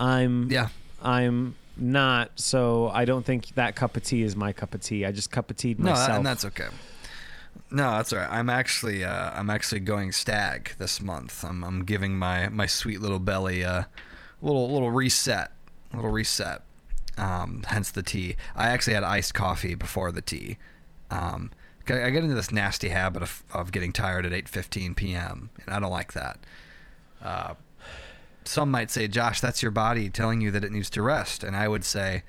I'm 0.00 0.50
Yeah. 0.50 0.68
I'm 1.02 1.54
not. 1.76 2.32
So 2.40 2.88
I 2.88 3.04
don't 3.04 3.24
think 3.24 3.54
that 3.54 3.76
cup 3.76 3.96
of 3.96 4.02
tea 4.02 4.22
is 4.22 4.34
my 4.34 4.52
cup 4.52 4.74
of 4.74 4.80
tea. 4.82 5.04
I 5.06 5.12
just 5.12 5.30
cup 5.30 5.50
of 5.50 5.56
tea 5.56 5.74
No, 5.78 5.90
myself. 5.90 6.08
that, 6.08 6.16
and 6.16 6.26
that's 6.26 6.44
okay. 6.46 6.68
No, 7.70 7.92
that's 7.92 8.12
all 8.12 8.18
right. 8.18 8.30
I'm 8.30 8.50
actually 8.50 9.04
uh, 9.04 9.30
I'm 9.32 9.50
actually 9.50 9.80
going 9.80 10.12
stag 10.12 10.72
this 10.78 11.00
month. 11.00 11.44
I'm 11.44 11.62
I'm 11.62 11.84
giving 11.84 12.18
my 12.18 12.48
my 12.48 12.66
sweet 12.66 13.00
little 13.00 13.18
belly 13.18 13.62
a 13.62 13.88
little 14.42 14.70
little 14.72 14.90
reset, 14.90 15.52
little 15.94 16.10
reset. 16.10 16.62
Um, 17.16 17.64
hence 17.66 17.90
the 17.90 18.02
tea. 18.02 18.36
I 18.56 18.68
actually 18.70 18.94
had 18.94 19.04
iced 19.04 19.34
coffee 19.34 19.74
before 19.74 20.10
the 20.10 20.22
tea. 20.22 20.56
Um, 21.10 21.50
I 21.88 22.10
get 22.10 22.22
into 22.22 22.34
this 22.36 22.52
nasty 22.52 22.88
habit 22.90 23.20
of, 23.22 23.42
of 23.52 23.72
getting 23.72 23.92
tired 23.92 24.24
at 24.24 24.32
8:15 24.32 24.94
p.m. 24.96 25.50
and 25.66 25.74
I 25.74 25.80
don't 25.80 25.90
like 25.90 26.12
that. 26.12 26.38
Uh, 27.22 27.54
some 28.44 28.70
might 28.70 28.90
say, 28.90 29.06
Josh, 29.08 29.40
that's 29.40 29.62
your 29.62 29.70
body 29.70 30.08
telling 30.10 30.40
you 30.40 30.50
that 30.52 30.64
it 30.64 30.72
needs 30.72 30.90
to 30.90 31.02
rest, 31.02 31.44
and 31.44 31.54
I 31.56 31.68
would 31.68 31.84
say, 31.84 32.22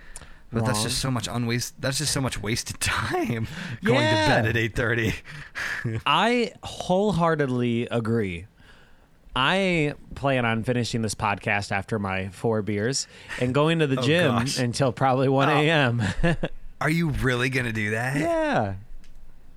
but 0.54 0.66
that's 0.66 0.84
just 0.84 0.98
so 1.00 1.10
much 1.10 1.28
unwaste. 1.30 1.74
That's 1.80 1.98
just 1.98 2.12
so 2.12 2.20
much 2.20 2.42
wasted 2.42 2.80
time 2.82 3.48
going 3.84 4.02
Yeah. 4.02 4.42
to 4.42 4.44
bed 4.44 4.46
at 4.48 4.56
8:30. 4.56 6.02
I 6.06 6.52
wholeheartedly 6.64 7.88
agree. 7.90 8.48
I 9.34 9.94
plan 10.16 10.44
on 10.46 10.64
finishing 10.66 11.02
this 11.04 11.16
podcast 11.16 11.72
after 11.72 11.98
my 11.98 12.28
four 12.30 12.62
beers 12.62 13.08
and 13.40 13.54
going 13.54 13.80
to 13.80 13.88
the 13.88 13.98
Oh, 14.00 14.04
gym 14.04 14.32
gosh. 14.36 14.60
until 14.60 14.92
probably 14.92 15.30
1 15.30 15.50
Oh. 15.50 15.54
a.m. 15.58 16.04
Are 16.82 16.90
you 16.90 17.10
really 17.12 17.50
gonna 17.50 17.72
do 17.72 17.92
that? 17.92 18.18
yeah. 18.18 18.74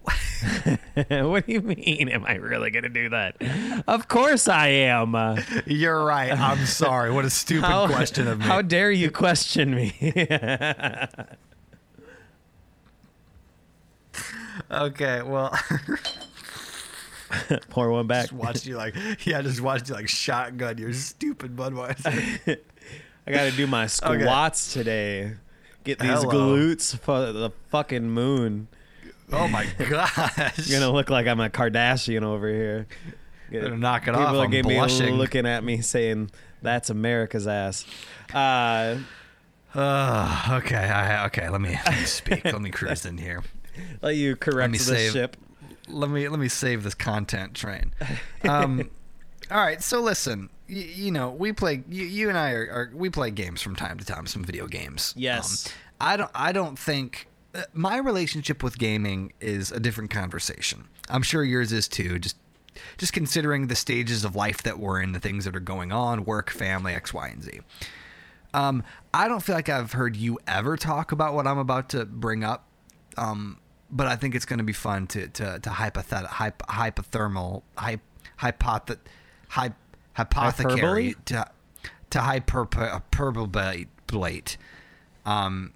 what 1.09 1.47
do 1.47 1.53
you 1.53 1.61
mean? 1.61 2.09
Am 2.09 2.25
I 2.25 2.35
really 2.35 2.71
going 2.71 2.83
to 2.85 2.89
do 2.89 3.09
that? 3.11 3.37
Of 3.87 4.09
course 4.09 4.49
I 4.49 4.69
am. 4.69 5.15
Uh, 5.15 5.41
You're 5.67 6.05
right. 6.05 6.33
I'm 6.33 6.67
sorry. 6.67 7.11
What 7.11 7.25
a 7.25 7.31
stupid 7.31 7.65
how, 7.65 7.87
question 7.87 8.29
of 8.29 8.39
me. 8.39 8.45
How 8.45 8.61
dare 8.63 8.91
you 8.91 9.11
question 9.11 9.75
me? 9.75 9.95
okay, 14.71 15.23
well, 15.23 15.59
Pour 17.71 17.91
one 17.91 18.07
back. 18.07 18.25
just 18.25 18.33
watched 18.33 18.67
you 18.67 18.77
like 18.77 18.95
yeah, 19.25 19.43
just 19.43 19.61
watched 19.61 19.89
you 19.89 19.95
like 19.95 20.09
shotgun 20.09 20.79
your 20.79 20.93
stupid 20.93 21.57
Budweiser. 21.57 22.59
I 23.27 23.31
got 23.33 23.51
to 23.51 23.53
do 23.53 23.67
my 23.67 23.87
squats 23.87 24.73
today. 24.73 25.35
Get 25.85 25.99
these 25.99 26.11
Hello. 26.11 26.57
glutes 26.57 26.99
for 26.99 27.33
the 27.33 27.51
fucking 27.71 28.11
moon. 28.11 28.69
oh 29.33 29.49
my 29.49 29.67
gosh! 29.89 30.69
You're 30.69 30.81
gonna 30.81 30.93
look 30.93 31.11
like 31.11 31.27
I'm 31.27 31.41
a 31.41 31.49
Kardashian 31.51 32.23
over 32.23 32.49
here. 32.49 32.87
Better 33.51 33.77
knock 33.77 34.03
it 34.03 34.07
People 34.13 34.23
off. 34.23 34.35
are 34.35 34.45
I'm 34.45 34.51
gonna 34.51 34.63
be 34.65 35.11
looking 35.11 35.47
at 35.47 35.63
me 35.65 35.81
saying, 35.81 36.31
"That's 36.63 36.91
America's 36.91 37.47
ass." 37.47 37.85
Uh, 38.33 38.99
Uh, 39.75 40.59
okay, 40.63 40.77
I, 40.77 41.27
okay. 41.27 41.49
Let 41.49 41.61
me, 41.61 41.71
let 41.85 41.97
me 41.99 42.05
speak. 42.05 42.45
let 42.45 42.61
me 42.61 42.71
cruise 42.71 43.05
in 43.07 43.19
here. 43.19 43.43
let 44.03 44.15
you 44.17 44.37
correct 44.37 44.71
me 44.73 44.79
the 44.79 44.85
save- 44.85 45.13
ship. 45.13 45.37
let 45.89 46.11
me 46.11 46.29
let 46.29 46.39
me 46.39 46.49
save 46.49 46.83
this 46.85 46.95
content 46.95 47.55
train. 47.55 47.93
Um, 48.45 48.89
all 49.51 49.59
right, 49.59 49.83
so 49.83 50.01
listen, 50.01 50.49
you, 50.69 50.83
you 50.83 51.11
know 51.11 51.31
we 51.31 51.53
play. 51.53 51.83
You, 51.89 52.05
you 52.05 52.29
and 52.29 52.39
I 52.39 52.53
are, 52.53 52.67
are 52.71 52.91
we 52.95 53.11
play 53.11 53.31
games 53.31 53.63
from 53.63 53.75
time 53.75 53.99
to 53.99 54.05
time, 54.05 54.27
some 54.27 54.45
video 54.45 54.67
games. 54.69 55.13
Yes. 55.17 55.67
Um, 55.67 55.73
I 56.01 56.17
don't. 56.17 56.31
I 56.35 56.53
don't 56.53 56.79
think 56.79 57.27
my 57.73 57.99
relationship 57.99 58.63
with 58.63 58.79
gaming 58.79 59.33
is 59.41 59.71
a 59.71 59.81
different 59.81 60.11
conversation. 60.11 60.85
I'm 61.09 61.23
sure 61.23 61.45
yours 61.45 61.73
is 61.73 61.89
too. 61.89 62.19
Just 62.19 62.37
just 62.99 63.13
considering 63.13 63.69
the 63.69 63.77
stages 63.77 64.25
of 64.25 64.35
life 64.35 64.63
that 64.65 64.79
we're 64.79 65.01
in, 65.01 65.13
the 65.13 65.21
things 65.21 65.45
that 65.45 65.55
are 65.55 65.61
going 65.61 65.93
on, 65.93 66.25
work, 66.25 66.51
family, 66.51 66.93
X, 66.93 67.15
Y, 67.15 67.29
and 67.29 67.43
Z. 67.43 67.61
Um, 68.53 68.83
I 69.13 69.29
don't 69.29 69.41
feel 69.41 69.55
like 69.55 69.69
I've 69.69 69.93
heard 69.93 70.17
you 70.17 70.39
ever 70.47 70.77
talk 70.77 71.13
about 71.13 71.35
what 71.35 71.47
I'm 71.47 71.59
about 71.59 71.91
to 71.91 72.05
bring 72.05 72.43
up. 72.43 72.67
Um, 73.17 73.59
but 73.91 74.09
I 74.09 74.17
think 74.17 74.35
it's 74.35 74.45
going 74.45 74.59
to 74.59 74.65
be 74.65 74.73
fun 74.73 75.07
to 75.09 75.29
to 75.29 75.61
to 75.61 75.71
hypothet 75.71 76.27
hyp, 76.27 76.59
hypothermal 76.69 77.63
hyp, 77.77 78.01
hypothet 78.41 78.99
hyp, 79.51 79.75
hypothecary 80.17 81.15
Hyperbole? 81.15 81.17
to 81.27 81.47
to 82.11 82.19
hyperbolate. 82.19 84.57
Um, 85.27 85.73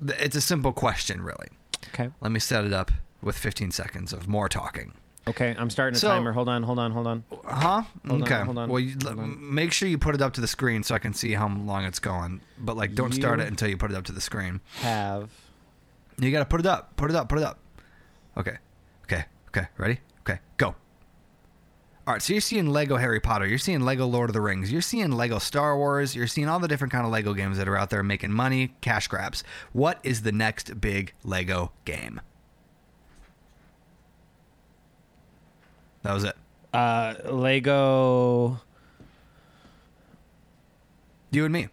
it's 0.00 0.36
a 0.36 0.40
simple 0.40 0.72
question, 0.72 1.20
really. 1.22 1.48
Okay. 1.94 2.10
Let 2.20 2.32
me 2.32 2.40
set 2.40 2.64
it 2.64 2.72
up 2.72 2.90
with 3.22 3.36
15 3.36 3.70
seconds 3.70 4.12
of 4.12 4.28
more 4.28 4.48
talking. 4.48 4.92
Okay. 5.26 5.54
I'm 5.58 5.68
starting 5.70 5.96
a 5.96 5.98
So- 5.98 6.08
timer. 6.08 6.32
Hold 6.32 6.48
on. 6.48 6.62
Hold 6.62 6.78
on. 6.78 6.90
Hold 6.92 7.06
on. 7.06 7.24
Huh? 7.44 7.82
Hold 8.06 8.22
on, 8.22 8.22
okay. 8.22 8.40
hold 8.44 8.58
on, 8.58 8.68
Well, 8.70 8.80
you, 8.80 8.96
hold 9.02 9.18
on. 9.18 9.54
make 9.54 9.72
sure 9.72 9.88
you 9.88 9.98
put 9.98 10.14
it 10.14 10.22
up 10.22 10.32
to 10.34 10.40
the 10.40 10.46
screen 10.46 10.82
so 10.82 10.94
I 10.94 10.98
can 10.98 11.12
see 11.12 11.32
how 11.32 11.48
long 11.48 11.84
it's 11.84 11.98
going. 11.98 12.40
But 12.58 12.76
like, 12.76 12.94
don't 12.94 13.12
start 13.12 13.40
it 13.40 13.46
until 13.48 13.68
you 13.68 13.76
put 13.76 13.90
it 13.90 13.96
up 13.96 14.04
to 14.04 14.12
the 14.12 14.20
screen. 14.22 14.60
Have 14.80 15.30
You 16.18 16.30
got 16.30 16.38
to 16.40 16.44
put 16.46 16.60
it 16.60 16.66
up. 16.66 16.96
Put 16.96 17.10
it 17.10 17.16
up. 17.16 17.28
Put 17.28 17.38
it 17.38 17.44
up. 17.44 17.58
Okay. 18.38 18.56
Okay. 19.04 19.24
Okay. 19.48 19.66
Ready? 19.76 19.98
All 22.08 22.14
right. 22.14 22.22
So 22.22 22.32
you're 22.32 22.40
seeing 22.40 22.68
Lego 22.70 22.96
Harry 22.96 23.20
Potter. 23.20 23.46
You're 23.46 23.58
seeing 23.58 23.82
Lego 23.82 24.06
Lord 24.06 24.30
of 24.30 24.32
the 24.32 24.40
Rings. 24.40 24.72
You're 24.72 24.80
seeing 24.80 25.12
Lego 25.12 25.38
Star 25.38 25.76
Wars. 25.76 26.16
You're 26.16 26.26
seeing 26.26 26.48
all 26.48 26.58
the 26.58 26.66
different 26.66 26.90
kind 26.90 27.04
of 27.04 27.12
Lego 27.12 27.34
games 27.34 27.58
that 27.58 27.68
are 27.68 27.76
out 27.76 27.90
there 27.90 28.02
making 28.02 28.32
money, 28.32 28.72
cash 28.80 29.08
grabs. 29.08 29.44
What 29.74 29.98
is 30.02 30.22
the 30.22 30.32
next 30.32 30.80
big 30.80 31.12
Lego 31.22 31.70
game? 31.84 32.22
That 36.02 36.14
was 36.14 36.24
it. 36.24 36.34
uh, 36.72 37.14
Lego. 37.26 38.58
You 41.30 41.44
and 41.44 41.52
me. 41.52 41.60
You 41.60 41.68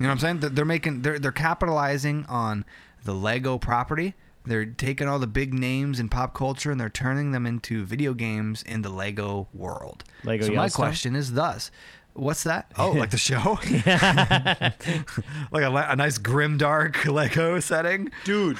know 0.00 0.06
what 0.08 0.12
I'm 0.12 0.40
saying? 0.40 0.54
They're 0.54 0.64
making 0.64 1.02
they're 1.02 1.18
they're 1.18 1.30
capitalizing 1.30 2.24
on 2.26 2.64
the 3.04 3.12
Lego 3.12 3.58
property. 3.58 4.14
They're 4.44 4.66
taking 4.66 5.08
all 5.08 5.18
the 5.18 5.26
big 5.26 5.54
names 5.54 5.98
in 5.98 6.08
pop 6.08 6.34
culture 6.34 6.70
and 6.70 6.78
they're 6.78 6.90
turning 6.90 7.32
them 7.32 7.46
into 7.46 7.84
video 7.84 8.12
games 8.12 8.62
in 8.62 8.82
the 8.82 8.90
Lego 8.90 9.48
world. 9.54 10.04
Lego 10.22 10.46
so 10.46 10.52
my 10.52 10.68
question 10.68 11.16
is 11.16 11.32
thus, 11.32 11.70
what's 12.12 12.42
that? 12.44 12.70
Oh, 12.76 12.90
like 12.90 13.10
the 13.10 13.16
show? 13.16 13.58
like 15.50 15.62
a, 15.64 15.86
a 15.90 15.96
nice 15.96 16.18
grim 16.18 16.58
dark 16.58 17.06
Lego 17.06 17.58
setting? 17.60 18.10
dude. 18.24 18.58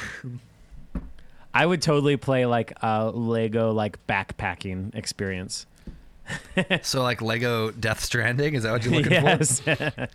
I 1.53 1.65
would 1.65 1.81
totally 1.83 2.17
play 2.17 2.47
like 2.47 2.73
a 2.83 3.11
Lego 3.11 3.73
like 3.73 4.05
backpacking 4.07 4.95
experience. 4.95 5.67
So 6.83 7.03
like 7.03 7.21
Lego 7.21 7.71
Death 7.71 8.01
Stranding, 8.01 8.55
is 8.55 8.63
that 8.63 8.73
what 8.73 8.85
you're 8.85 8.95
looking 8.95 9.13
yes. 9.13 9.61
for? 9.61 9.77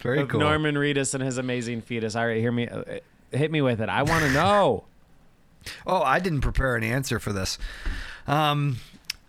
Very 0.00 0.26
cool. 0.26 0.40
Norman 0.40 0.74
Reedus 0.74 1.14
and 1.14 1.22
his 1.22 1.38
amazing 1.38 1.80
fetus. 1.80 2.14
All 2.14 2.26
right, 2.26 2.36
hear 2.36 2.52
me. 2.52 2.68
Uh, 2.68 2.82
hit 3.36 3.50
me 3.50 3.60
with 3.60 3.80
it. 3.80 3.88
I 3.88 4.02
want 4.02 4.24
to 4.24 4.30
know. 4.32 4.84
Oh, 5.86 6.02
I 6.02 6.18
didn't 6.18 6.42
prepare 6.42 6.76
an 6.76 6.84
answer 6.84 7.18
for 7.18 7.32
this. 7.32 7.56
Um, 8.26 8.76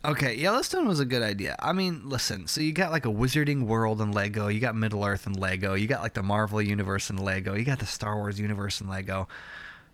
Okay, 0.06 0.36
Yellowstone 0.36 0.88
was 0.88 1.00
a 1.00 1.06
good 1.06 1.24
idea. 1.24 1.56
I 1.58 1.74
mean, 1.74 2.04
listen, 2.06 2.46
so 2.46 2.62
you 2.62 2.74
got 2.74 2.92
like 2.92 3.08
a 3.08 3.10
Wizarding 3.10 3.64
World 3.66 4.02
in 4.02 4.12
Lego, 4.12 4.50
you 4.50 4.60
got 4.60 4.76
Middle 4.76 5.04
Earth 5.04 5.26
in 5.26 5.34
Lego, 5.34 5.74
you 5.74 5.88
got 5.88 6.04
like 6.04 6.14
the 6.14 6.22
Marvel 6.22 6.62
universe 6.62 7.10
in 7.10 7.18
Lego, 7.18 7.56
you 7.56 7.66
got 7.66 7.80
the 7.80 7.88
Star 7.88 8.16
Wars 8.16 8.40
universe 8.40 8.82
in 8.82 8.88
Lego. 8.88 9.28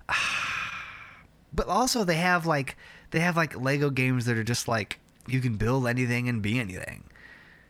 But 1.54 1.68
also 1.68 2.06
they 2.06 2.16
have 2.16 2.46
like 2.46 2.78
they 3.10 3.20
have 3.20 3.36
like 3.36 3.60
Lego 3.60 3.90
games 3.90 4.24
that 4.26 4.38
are 4.38 4.44
just 4.44 4.70
like 4.70 5.00
you 5.28 5.42
can 5.42 5.56
build 5.56 5.86
anything 5.86 6.30
and 6.30 6.42
be 6.42 6.58
anything. 6.58 7.04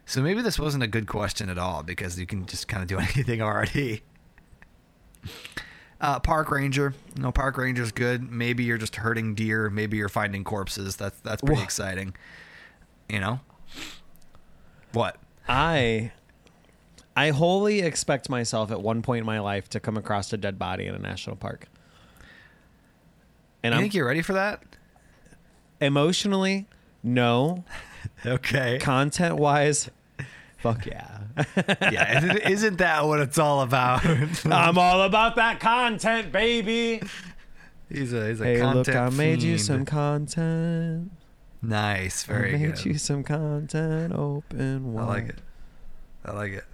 So 0.05 0.21
maybe 0.21 0.43
this 0.43 0.59
wasn't 0.59 0.83
a 0.83 0.87
good 0.87 1.07
question 1.07 1.49
at 1.49 1.57
all 1.57 1.81
because 1.81 2.19
you 2.19 2.27
can 2.27 2.45
just 2.45 2.67
kind 2.67 2.83
of 2.83 2.87
do 2.87 2.99
anything 3.15 3.41
already. 3.41 4.03
Uh, 6.01 6.19
park 6.19 6.49
ranger, 6.49 6.95
no 7.15 7.31
park 7.31 7.57
ranger's 7.57 7.91
good. 7.91 8.31
Maybe 8.31 8.63
you're 8.63 8.79
just 8.79 8.95
herding 8.97 9.35
deer. 9.35 9.69
Maybe 9.69 9.97
you're 9.97 10.09
finding 10.09 10.43
corpses. 10.43 10.95
That's 10.95 11.19
that's 11.21 11.41
pretty 11.41 11.59
Wha- 11.59 11.63
exciting. 11.63 12.15
You 13.07 13.19
know. 13.19 13.39
What? 14.93 15.17
I 15.47 16.11
I 17.15 17.29
wholly 17.29 17.81
expect 17.81 18.29
myself 18.29 18.71
at 18.71 18.81
one 18.81 19.01
point 19.03 19.19
in 19.19 19.25
my 19.27 19.39
life 19.39 19.69
to 19.69 19.79
come 19.79 19.95
across 19.95 20.33
a 20.33 20.37
dead 20.37 20.57
body 20.57 20.87
in 20.87 20.95
a 20.95 20.99
national 20.99 21.35
park. 21.35 21.67
And 23.63 23.73
you 23.73 23.77
I'm 23.77 23.83
think 23.83 23.93
you're 23.93 24.07
ready 24.07 24.21
for 24.23 24.33
that? 24.33 24.63
emotionally, 25.79 26.67
no. 27.03 27.63
Okay. 28.25 28.79
Content 28.79 29.35
wise, 29.37 29.89
fuck 30.61 30.85
yeah. 30.85 31.19
yeah, 31.91 32.47
isn't, 32.49 32.77
that 32.79 33.05
what 33.05 33.19
it's 33.19 33.37
all 33.37 33.61
about? 33.61 34.05
I'm 34.45 34.77
all 34.77 35.01
about 35.01 35.37
that 35.37 35.59
content, 35.59 36.31
baby. 36.31 37.01
he's 37.89 38.13
a 38.13 38.27
he's 38.27 38.41
a 38.41 38.43
Hey, 38.43 38.59
content 38.59 38.87
look, 38.87 38.95
I 38.95 39.09
made 39.09 39.41
you 39.41 39.57
some 39.57 39.85
content. 39.85 41.11
nice, 41.61 42.23
very 42.23 42.51
good. 42.51 42.55
I 42.55 42.59
made 42.59 42.75
good. 42.75 42.85
you 42.85 42.97
some 42.97 43.23
content. 43.23 44.13
Open 44.13 44.97
I 44.97 45.03
like 45.05 45.29
it. 45.29 45.39
I 46.25 46.31
like 46.33 46.51
it. 46.51 46.65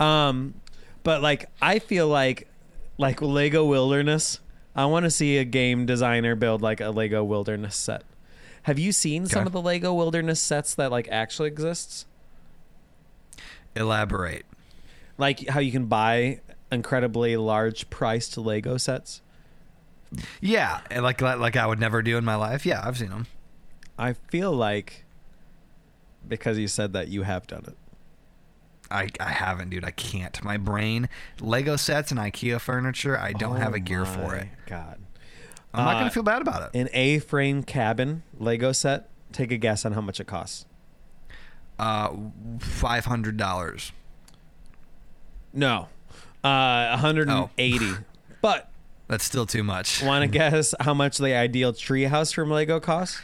Um, 0.00 0.54
but 1.02 1.22
like 1.22 1.48
I 1.60 1.78
feel 1.78 2.08
like 2.08 2.48
like 2.98 3.20
Lego 3.20 3.64
Wilderness. 3.64 4.40
I 4.74 4.86
want 4.86 5.04
to 5.04 5.10
see 5.10 5.36
a 5.36 5.44
game 5.44 5.84
designer 5.84 6.34
build 6.34 6.62
like 6.62 6.80
a 6.80 6.88
Lego 6.88 7.22
Wilderness 7.22 7.76
set. 7.76 8.04
Have 8.62 8.78
you 8.78 8.92
seen 8.92 9.26
some 9.26 9.46
of 9.46 9.52
the 9.52 9.60
Lego 9.60 9.92
Wilderness 9.92 10.40
sets 10.40 10.74
that 10.76 10.90
like 10.90 11.08
actually 11.10 11.48
exists? 11.48 12.06
Elaborate. 13.76 14.44
Like 15.18 15.48
how 15.48 15.60
you 15.60 15.72
can 15.72 15.86
buy 15.86 16.40
incredibly 16.70 17.36
large 17.36 17.88
priced 17.90 18.36
Lego 18.38 18.76
sets. 18.76 19.22
Yeah, 20.40 20.80
and 20.90 21.02
like 21.02 21.20
like 21.20 21.56
I 21.56 21.66
would 21.66 21.80
never 21.80 22.02
do 22.02 22.18
in 22.18 22.24
my 22.24 22.34
life. 22.34 22.66
Yeah, 22.66 22.82
I've 22.84 22.98
seen 22.98 23.10
them. 23.10 23.26
I 23.98 24.14
feel 24.14 24.52
like 24.52 25.04
because 26.26 26.58
you 26.58 26.68
said 26.68 26.92
that 26.92 27.08
you 27.08 27.22
have 27.22 27.46
done 27.46 27.64
it. 27.66 27.76
I, 28.90 29.08
I 29.20 29.30
haven't, 29.30 29.70
dude. 29.70 29.84
I 29.86 29.90
can't. 29.90 30.42
My 30.44 30.58
brain, 30.58 31.08
Lego 31.40 31.76
sets 31.76 32.10
and 32.10 32.20
IKEA 32.20 32.60
furniture. 32.60 33.18
I 33.18 33.32
don't 33.32 33.56
have 33.56 33.72
Oh 33.72 33.76
a 33.76 33.80
gear 33.80 34.04
for 34.04 34.34
it. 34.34 34.48
God. 34.66 34.98
I'm 35.72 35.84
not 35.86 35.96
Uh, 35.96 35.98
gonna 36.00 36.10
feel 36.10 36.22
bad 36.22 36.42
about 36.42 36.62
it. 36.74 36.78
An 36.78 36.88
A-frame 36.92 37.62
cabin 37.62 38.22
Lego 38.38 38.72
set. 38.72 39.08
Take 39.32 39.50
a 39.50 39.56
guess 39.56 39.86
on 39.86 39.92
how 39.92 40.02
much 40.02 40.20
it 40.20 40.26
costs. 40.26 40.66
Uh, 41.82 42.14
five 42.60 43.04
hundred 43.06 43.36
dollars. 43.36 43.90
No. 45.52 45.88
Uh 46.44 46.96
180. 47.00 47.78
Oh. 47.84 47.98
But 48.40 48.70
That's 49.08 49.24
still 49.24 49.46
too 49.46 49.62
much. 49.62 50.02
Want 50.02 50.22
to 50.22 50.26
guess 50.38 50.74
how 50.80 50.94
much 50.94 51.18
the 51.18 51.34
ideal 51.34 51.72
treehouse 51.72 52.34
from 52.34 52.50
Lego 52.50 52.80
costs? 52.80 53.20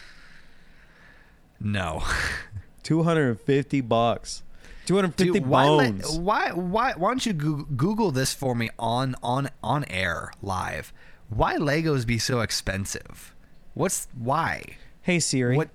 No. 1.60 2.02
250 2.84 3.80
bucks. 3.82 4.42
250 4.86 5.32
Dude, 5.40 5.46
why, 5.48 5.68
let- 5.68 5.98
bones. 5.98 6.18
why 6.18 6.50
why 6.52 6.92
why 6.96 7.10
don't 7.10 7.26
you 7.26 7.32
Google 7.32 8.10
this 8.10 8.32
for 8.32 8.54
me 8.54 8.70
on 8.78 9.14
on 9.22 9.50
on 9.62 9.84
air 9.90 10.32
live? 10.40 10.92
Why 11.28 11.56
Legos 11.56 12.06
be 12.06 12.18
so 12.18 12.40
expensive? 12.40 13.34
What's 13.74 14.08
why? 14.16 14.76
hey 15.02 15.20
Siri, 15.20 15.56
What? 15.56 15.68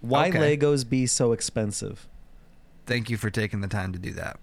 Why 0.00 0.28
okay. 0.28 0.56
Legos 0.56 0.88
be 0.88 1.06
so 1.06 1.32
expensive? 1.32 2.08
Thank 2.86 3.10
you 3.10 3.16
for 3.16 3.30
taking 3.30 3.60
the 3.60 3.68
time 3.68 3.92
to 3.92 3.98
do 3.98 4.12
that. 4.12 4.38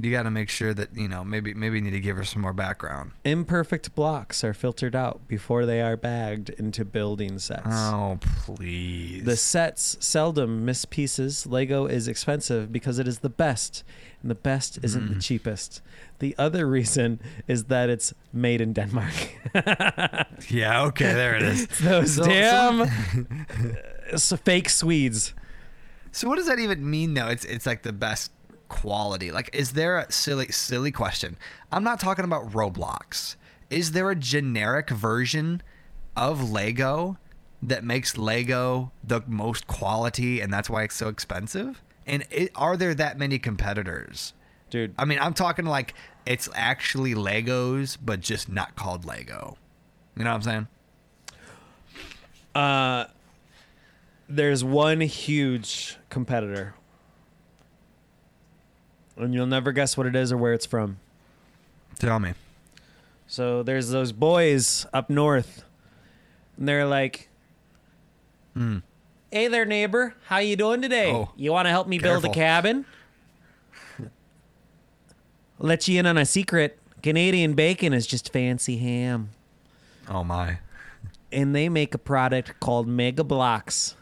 You 0.00 0.12
got 0.12 0.22
to 0.24 0.30
make 0.30 0.48
sure 0.48 0.72
that 0.74 0.94
you 0.94 1.08
know. 1.08 1.24
Maybe 1.24 1.54
maybe 1.54 1.78
you 1.78 1.82
need 1.82 1.90
to 1.90 1.98
give 2.00 2.16
her 2.16 2.24
some 2.24 2.40
more 2.42 2.52
background. 2.52 3.10
Imperfect 3.24 3.96
blocks 3.96 4.44
are 4.44 4.54
filtered 4.54 4.94
out 4.94 5.26
before 5.26 5.66
they 5.66 5.80
are 5.82 5.96
bagged 5.96 6.50
into 6.50 6.84
building 6.84 7.40
sets. 7.40 7.66
Oh 7.66 8.20
please. 8.44 9.24
The 9.24 9.34
sets 9.36 9.96
seldom 9.98 10.64
miss 10.64 10.84
pieces. 10.84 11.46
Lego 11.48 11.86
is 11.86 12.06
expensive 12.06 12.70
because 12.72 13.00
it 13.00 13.08
is 13.08 13.18
the 13.20 13.28
best, 13.28 13.82
and 14.22 14.30
the 14.30 14.36
best 14.36 14.78
isn't 14.84 15.08
the 15.08 15.14
Mm. 15.16 15.22
cheapest. 15.22 15.82
The 16.20 16.34
other 16.38 16.66
reason 16.66 17.20
is 17.46 17.64
that 17.64 17.88
it's 17.88 18.12
made 18.32 18.60
in 18.60 18.72
Denmark. 18.72 19.14
yeah. 20.48 20.82
Okay. 20.84 21.12
There 21.12 21.34
it 21.36 21.42
is. 21.42 21.66
Those 21.80 22.14
So- 22.14 22.22
so- 22.24 22.28
damn 22.28 22.80
uh, 22.82 22.86
s- 24.12 24.32
fake 24.44 24.68
Swedes. 24.68 25.34
So 26.12 26.28
what 26.28 26.36
does 26.36 26.46
that 26.46 26.58
even 26.58 26.88
mean 26.88 27.14
though? 27.14 27.28
It's 27.28 27.44
it's 27.44 27.66
like 27.66 27.82
the 27.82 27.92
best 27.92 28.32
quality. 28.68 29.30
Like 29.30 29.50
is 29.52 29.72
there 29.72 29.98
a 29.98 30.10
silly 30.10 30.48
silly 30.50 30.90
question? 30.90 31.36
I'm 31.70 31.84
not 31.84 32.00
talking 32.00 32.24
about 32.24 32.50
Roblox. 32.50 33.36
Is 33.70 33.92
there 33.92 34.10
a 34.10 34.16
generic 34.16 34.90
version 34.90 35.62
of 36.16 36.50
Lego 36.50 37.18
that 37.62 37.84
makes 37.84 38.16
Lego 38.16 38.90
the 39.04 39.20
most 39.26 39.66
quality 39.66 40.40
and 40.40 40.52
that's 40.52 40.70
why 40.70 40.82
it's 40.84 40.94
so 40.96 41.08
expensive? 41.08 41.82
And 42.06 42.24
it, 42.30 42.50
are 42.56 42.76
there 42.76 42.94
that 42.94 43.18
many 43.18 43.38
competitors? 43.38 44.32
Dude, 44.70 44.94
I 44.98 45.04
mean, 45.04 45.18
I'm 45.20 45.34
talking 45.34 45.64
like 45.64 45.94
it's 46.26 46.48
actually 46.54 47.14
Legos 47.14 47.96
but 48.02 48.20
just 48.20 48.48
not 48.50 48.76
called 48.76 49.04
Lego. 49.04 49.56
You 50.16 50.24
know 50.24 50.30
what 50.30 50.36
I'm 50.36 50.42
saying? 50.42 50.68
uh, 52.54 53.04
there's 54.28 54.62
one 54.64 55.00
huge 55.00 55.96
competitor. 56.10 56.74
And 59.16 59.32
you'll 59.34 59.46
never 59.46 59.72
guess 59.72 59.96
what 59.96 60.06
it 60.06 60.14
is 60.14 60.30
or 60.32 60.36
where 60.36 60.52
it's 60.52 60.66
from. 60.66 60.98
Tell 61.98 62.18
me. 62.20 62.34
So 63.26 63.62
there's 63.62 63.90
those 63.90 64.12
boys 64.12 64.86
up 64.92 65.08
north. 65.10 65.64
And 66.56 66.68
they're 66.68 66.86
like, 66.86 67.28
Mm. 68.56 68.82
Hey 69.30 69.46
there, 69.46 69.64
neighbor. 69.64 70.14
How 70.26 70.38
you 70.38 70.56
doing 70.56 70.82
today? 70.82 71.12
Oh, 71.12 71.30
you 71.36 71.52
want 71.52 71.66
to 71.66 71.70
help 71.70 71.86
me 71.86 71.98
build 71.98 72.24
a 72.24 72.28
careful. 72.28 72.84
Cabin? 75.58 75.68
Let 75.68 75.88
you 75.88 75.98
in 76.00 76.06
on 76.06 76.18
a 76.18 76.24
secret. 76.24 76.78
Canadian 77.02 77.54
bacon 77.54 77.92
is 77.92 78.06
just 78.06 78.32
fancy 78.32 78.78
ham. 78.78 79.30
Oh 80.08 80.24
my. 80.24 80.58
And 81.30 81.54
they 81.54 81.68
make 81.68 81.94
a 81.94 81.98
product 81.98 82.58
called 82.60 82.88
Mega 82.88 83.22
Bloks. 83.22 83.94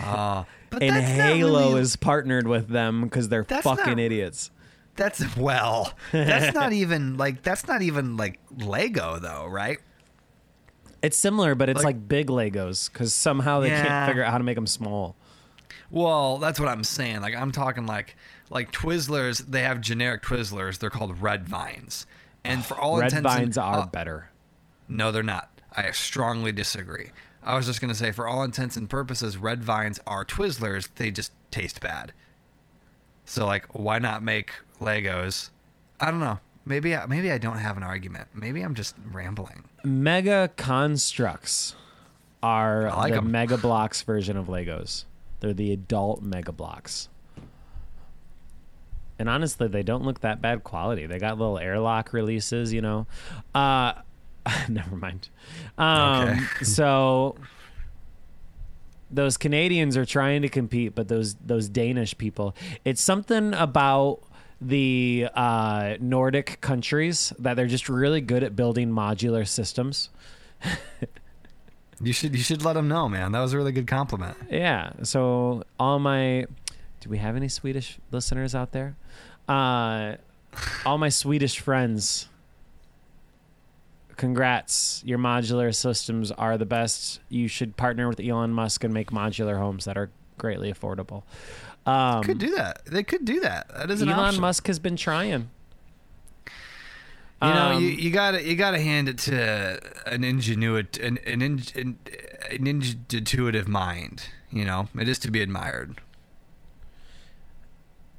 Ah. 0.00 0.46
but 0.70 0.82
and 0.82 0.96
that's 0.96 1.06
Halo 1.10 1.68
really- 1.70 1.80
is 1.82 1.94
partnered 1.96 2.48
with 2.48 2.68
them 2.68 3.02
because 3.04 3.28
they're 3.28 3.44
That's 3.44 3.62
fucking 3.62 3.84
not- 3.86 3.98
idiots. 4.00 4.50
That's 4.96 5.36
well. 5.36 5.92
That's 6.10 6.54
not 6.54 6.72
even 6.72 7.16
like 7.18 7.42
that's 7.42 7.68
not 7.68 7.82
even 7.82 8.16
like 8.16 8.40
Lego 8.58 9.18
though, 9.18 9.46
right? 9.46 9.78
It's 11.02 11.16
similar, 11.18 11.54
but 11.54 11.68
it's 11.68 11.76
Like- 11.78 11.84
like, 11.96 12.08
big 12.08 12.28
Legos 12.28 12.90
because 12.90 13.14
somehow 13.14 13.60
they 13.60 13.68
Yeah. 13.68 13.84
can't 13.86 14.08
figure 14.08 14.24
out 14.24 14.32
how 14.32 14.38
to 14.38 14.44
make 14.44 14.56
them 14.56 14.66
small. 14.66 15.14
Well, 15.90 16.38
that's 16.38 16.58
what 16.58 16.68
I'm 16.70 16.82
saying. 16.82 17.20
Like 17.20 17.36
I'm 17.36 17.52
talking 17.52 17.86
like 17.86 18.16
like 18.50 18.72
Twizzlers. 18.72 19.38
They 19.46 19.62
have 19.62 19.80
generic 19.80 20.22
Twizzlers. 20.22 20.78
They're 20.78 20.90
called 20.90 21.20
Red 21.20 21.48
Vines, 21.48 22.06
and 22.44 22.64
for 22.64 22.76
all 22.78 22.98
Red 22.98 23.12
intents 23.12 23.34
and- 23.34 23.40
vines 23.44 23.58
are 23.58 23.80
uh, 23.80 23.86
better. 23.86 24.30
No, 24.88 25.10
they're 25.12 25.22
not. 25.22 25.50
I 25.76 25.90
strongly 25.90 26.52
disagree. 26.52 27.10
I 27.42 27.54
was 27.56 27.66
just 27.66 27.80
gonna 27.80 27.94
say, 27.94 28.12
for 28.12 28.26
all 28.26 28.42
intents 28.42 28.76
and 28.76 28.88
purposes, 28.90 29.36
Red 29.36 29.62
Vines 29.62 30.00
are 30.06 30.24
Twizzlers. 30.24 30.88
They 30.96 31.10
just 31.10 31.32
taste 31.50 31.80
bad. 31.80 32.12
So 33.24 33.46
like, 33.46 33.66
why 33.74 33.98
not 33.98 34.22
make 34.22 34.52
Legos? 34.80 35.50
I 36.00 36.10
don't 36.10 36.20
know. 36.20 36.38
Maybe 36.64 36.96
I, 36.96 37.06
maybe 37.06 37.30
I 37.30 37.38
don't 37.38 37.58
have 37.58 37.76
an 37.76 37.82
argument. 37.82 38.28
Maybe 38.34 38.62
I'm 38.62 38.74
just 38.74 38.96
rambling. 39.12 39.64
Mega 39.84 40.50
Construx 40.56 41.74
are 42.42 42.88
I 42.88 42.96
like 42.96 43.12
the 43.12 43.18
'em. 43.18 43.30
Mega 43.30 43.56
Blocks 43.58 44.02
version 44.02 44.36
of 44.36 44.46
Legos. 44.46 45.04
They're 45.40 45.52
the 45.54 45.72
adult 45.72 46.22
Mega 46.22 46.52
Bloks. 46.52 47.08
And 49.18 49.28
honestly, 49.28 49.68
they 49.68 49.82
don't 49.82 50.04
look 50.04 50.20
that 50.20 50.42
bad 50.42 50.62
quality. 50.64 51.06
They 51.06 51.18
got 51.18 51.38
little 51.38 51.58
airlock 51.58 52.12
releases, 52.12 52.72
you 52.72 52.80
know. 52.82 53.06
Uh, 53.54 53.94
never 54.68 54.96
mind. 54.96 55.28
Um, 55.78 56.28
Okay. 56.28 56.40
so 56.64 57.36
those 59.10 59.36
Canadians 59.36 59.96
are 59.96 60.04
trying 60.04 60.42
to 60.42 60.48
compete, 60.48 60.94
but 60.94 61.08
those 61.08 61.34
those 61.36 61.68
Danish 61.68 62.16
people, 62.18 62.54
it's 62.84 63.00
something 63.00 63.54
about 63.54 64.20
the 64.60 65.28
uh, 65.34 65.96
Nordic 66.00 66.60
countries 66.60 67.32
that 67.38 67.54
they're 67.54 67.66
just 67.66 67.88
really 67.88 68.20
good 68.20 68.42
at 68.42 68.56
building 68.56 68.90
modular 68.90 69.46
systems. 69.46 70.08
You 72.00 72.12
should 72.12 72.34
you 72.34 72.42
should 72.42 72.62
let 72.64 72.74
them 72.74 72.88
know, 72.88 73.08
man. 73.08 73.32
That 73.32 73.40
was 73.40 73.52
a 73.52 73.56
really 73.56 73.72
good 73.72 73.86
compliment. 73.86 74.36
Yeah. 74.50 74.92
So 75.02 75.62
all 75.78 75.98
my, 75.98 76.46
do 77.00 77.08
we 77.08 77.18
have 77.18 77.36
any 77.36 77.48
Swedish 77.48 77.98
listeners 78.10 78.54
out 78.54 78.72
there? 78.72 78.96
Uh, 79.48 80.16
all 80.84 80.98
my 80.98 81.08
Swedish 81.08 81.60
friends. 81.60 82.28
Congrats! 84.16 85.02
Your 85.04 85.18
modular 85.18 85.74
systems 85.74 86.32
are 86.32 86.56
the 86.56 86.64
best. 86.64 87.20
You 87.28 87.48
should 87.48 87.76
partner 87.76 88.08
with 88.08 88.18
Elon 88.18 88.50
Musk 88.52 88.82
and 88.82 88.94
make 88.94 89.10
modular 89.10 89.58
homes 89.58 89.84
that 89.84 89.98
are 89.98 90.10
greatly 90.38 90.72
affordable. 90.72 91.22
Um, 91.84 92.22
Could 92.22 92.38
do 92.38 92.54
that. 92.56 92.84
They 92.86 93.02
could 93.02 93.24
do 93.24 93.40
that. 93.40 93.68
That 93.68 93.90
is 93.90 94.00
an 94.02 94.08
Elon 94.08 94.24
option. 94.24 94.40
Musk 94.40 94.66
has 94.68 94.78
been 94.78 94.96
trying. 94.96 95.50
You 97.42 97.48
know, 97.48 97.72
Um, 97.74 97.82
you, 97.82 97.88
you 97.90 98.10
gotta 98.10 98.42
you 98.42 98.56
gotta 98.56 98.80
hand 98.80 99.08
it 99.10 99.18
to 99.18 99.78
an 100.10 100.24
ingenuit 100.24 100.96
an 100.98 101.18
an, 101.26 101.42
in, 101.42 101.62
an, 101.76 101.98
an 102.50 102.66
intuitive 102.66 103.68
mind. 103.68 104.28
You 104.50 104.64
know, 104.64 104.88
it 104.98 105.06
is 105.08 105.18
to 105.20 105.30
be 105.30 105.42
admired. 105.42 106.00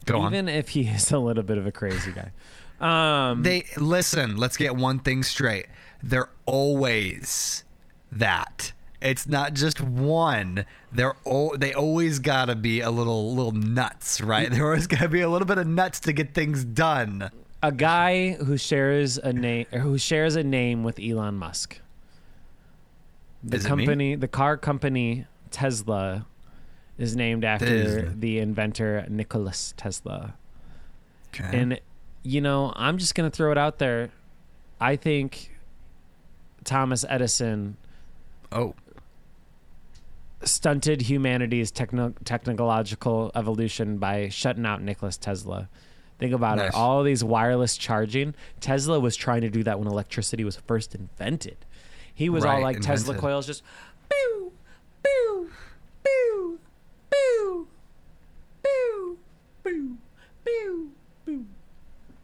Go 0.07 0.19
on. 0.21 0.33
even 0.33 0.49
if 0.49 0.69
he 0.69 0.81
is 0.87 1.11
a 1.11 1.19
little 1.19 1.43
bit 1.43 1.57
of 1.57 1.65
a 1.67 1.71
crazy 1.71 2.11
guy. 2.11 2.31
Um, 2.79 3.43
They 3.43 3.65
listen. 3.77 4.37
Let's 4.37 4.57
get 4.57 4.75
one 4.75 4.99
thing 4.99 5.23
straight. 5.23 5.67
They're 6.03 6.29
always 6.45 7.63
that. 8.11 8.71
It's 9.01 9.27
not 9.27 9.53
just 9.53 9.79
one. 9.81 10.65
They're 10.91 11.15
o- 11.25 11.55
they 11.55 11.73
always 11.73 12.19
gotta 12.19 12.55
be 12.55 12.81
a 12.81 12.89
little 12.91 13.33
little 13.35 13.51
nuts, 13.51 14.21
right? 14.21 14.49
There 14.51 14.65
always 14.65 14.87
gotta 14.87 15.07
be 15.09 15.21
a 15.21 15.29
little 15.29 15.45
bit 15.47 15.57
of 15.59 15.67
nuts 15.67 15.99
to 16.01 16.13
get 16.13 16.33
things 16.33 16.63
done. 16.63 17.29
a 17.63 17.71
guy 17.71 18.31
who 18.33 18.57
shares 18.57 19.17
a 19.17 19.33
name 19.33 19.65
who 19.71 19.97
shares 19.97 20.35
a 20.35 20.43
name 20.43 20.83
with 20.83 20.99
Elon 20.99 21.35
Musk. 21.35 21.79
The 23.43 23.57
Is 23.57 23.65
company, 23.67 24.15
the 24.15 24.27
car 24.27 24.57
company 24.57 25.25
Tesla, 25.51 26.25
is 26.97 27.15
named 27.15 27.43
after 27.43 27.65
Tesla. 27.83 28.13
the 28.15 28.39
inventor 28.39 29.05
Nicholas 29.09 29.73
Tesla. 29.77 30.33
Okay. 31.33 31.57
And 31.57 31.79
you 32.23 32.41
know, 32.41 32.73
I'm 32.75 32.97
just 32.97 33.15
gonna 33.15 33.29
throw 33.29 33.51
it 33.51 33.57
out 33.57 33.77
there. 33.79 34.09
I 34.79 34.95
think 34.95 35.57
Thomas 36.63 37.05
Edison 37.07 37.77
oh, 38.51 38.75
stunted 40.43 41.01
humanity's 41.03 41.71
techno- 41.71 42.13
technological 42.25 43.31
evolution 43.35 43.97
by 43.97 44.29
shutting 44.29 44.65
out 44.65 44.81
Nicholas 44.81 45.17
Tesla. 45.17 45.69
Think 46.19 46.33
about 46.33 46.57
Nice. 46.57 46.69
it. 46.69 46.75
All 46.75 47.03
these 47.03 47.23
wireless 47.23 47.77
charging, 47.77 48.33
Tesla 48.59 48.99
was 48.99 49.15
trying 49.15 49.41
to 49.41 49.49
do 49.49 49.63
that 49.63 49.77
when 49.79 49.87
electricity 49.87 50.43
was 50.43 50.55
first 50.55 50.95
invented. 50.95 51.57
He 52.13 52.29
was 52.29 52.43
all 52.43 52.61
like 52.61 52.79
Tesla 52.81 53.15
coils 53.15 53.45
just 53.45 53.61
boo, 54.09 54.51
boo, 55.03 55.49
boo, 56.03 56.59
boo, 57.17 57.67
boo, 58.63 59.17
boo, 59.63 59.97
boo, 60.45 60.89
boo, 61.25 61.45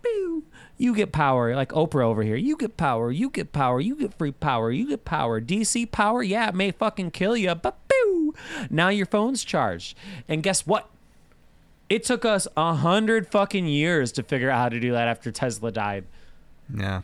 boo. 0.02 0.44
You 0.78 0.96
get 0.96 1.12
power, 1.12 1.56
like 1.56 1.70
Oprah 1.70 2.04
over 2.04 2.24
here. 2.24 2.36
You 2.36 2.58
get 2.58 2.78
power, 2.78 3.12
you 3.12 3.30
get 3.30 3.52
power, 3.52 3.80
you 3.80 3.96
get 3.96 4.14
free 4.14 4.32
power, 4.32 4.72
you 4.72 4.90
get 4.90 5.06
power. 5.06 5.40
DC 5.40 5.92
power, 5.92 6.24
yeah, 6.24 6.50
it 6.50 6.56
may 6.56 6.72
fucking 6.72 7.12
kill 7.12 7.38
you, 7.38 7.54
but 7.56 7.78
boo. 7.88 8.34
Now 8.70 8.90
your 8.90 9.06
phone's 9.06 9.44
charged. 9.44 9.98
And 10.28 10.44
guess 10.44 10.66
what? 10.66 10.90
It 11.90 12.04
took 12.04 12.26
us 12.26 12.48
a 12.58 12.74
hundred 12.74 13.28
fucking 13.28 13.68
years 13.68 14.12
to 14.14 14.24
figure 14.24 14.50
out 14.50 14.58
how 14.60 14.70
to 14.70 14.80
do 14.80 14.92
that 14.94 15.08
after 15.08 15.32
Tesla 15.32 15.72
died. 15.72 16.06
yeah. 16.76 17.02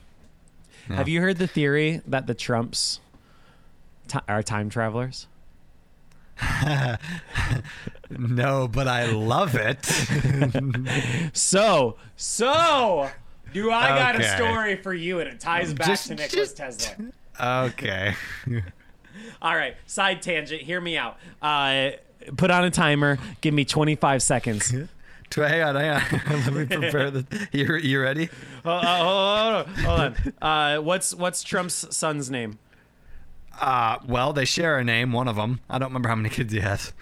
Yeah. 0.90 0.96
Have 0.96 1.08
you 1.08 1.22
heard 1.22 1.38
the 1.38 1.46
theory 1.46 2.02
that 2.08 2.26
the 2.26 2.34
Trumps 2.34 3.00
ti 4.08 4.18
are 4.28 4.42
time 4.42 4.72
travelers? 4.72 5.28
No, 8.12 8.68
but 8.68 8.88
I 8.88 9.06
love 9.12 9.56
it. 9.56 9.86
So, 11.34 11.98
so 12.16 13.10
do 13.54 13.72
I 13.72 13.90
got 13.90 14.20
a 14.20 14.24
story 14.36 14.76
for 14.78 14.94
you, 14.94 15.20
and 15.20 15.30
it 15.30 15.40
ties 15.40 15.74
back 15.74 15.88
Just- 15.88 16.08
to 16.08 16.16
Nicholas 16.16 16.54
just- 16.54 16.82
Tesla. 16.82 17.66
okay. 17.68 18.16
All 19.42 19.56
right, 19.56 19.76
side 19.86 20.22
tangent. 20.22 20.62
Hear 20.62 20.82
me 20.82 20.98
out. 20.98 21.18
Uh, 21.42 21.92
put 22.36 22.52
on 22.52 22.64
a 22.64 22.72
timer. 22.72 23.18
Give 23.42 23.54
me 23.54 23.64
25 23.66 24.22
seconds. 24.24 24.70
Hang 24.72 25.62
on, 25.62 25.76
hang 25.76 25.90
on. 25.92 26.02
Let 26.46 26.54
me 26.54 26.66
prepare 26.66 27.12
the. 27.12 27.48
You 27.52 27.76
you 27.76 28.02
ready? 28.02 28.30
Oh, 28.66 28.72
oh, 28.84 29.64
hold 29.64 29.68
on, 29.68 29.84
hold 29.84 30.00
on. 30.00 30.16
Uh, 30.42 30.82
what's 30.82 31.14
what's 31.14 31.44
Trump's 31.44 31.96
son's 31.96 32.32
name? 32.32 32.58
Uh, 33.60 33.98
well, 34.08 34.34
they 34.34 34.46
share 34.46 34.78
a 34.78 34.84
name. 34.84 35.12
One 35.12 35.28
of 35.28 35.36
them. 35.36 35.60
I 35.70 35.78
don't 35.78 35.90
remember 35.90 36.10
how 36.10 36.16
many 36.16 36.30
kids 36.30 36.54
he 36.54 36.60
has. 36.62 36.94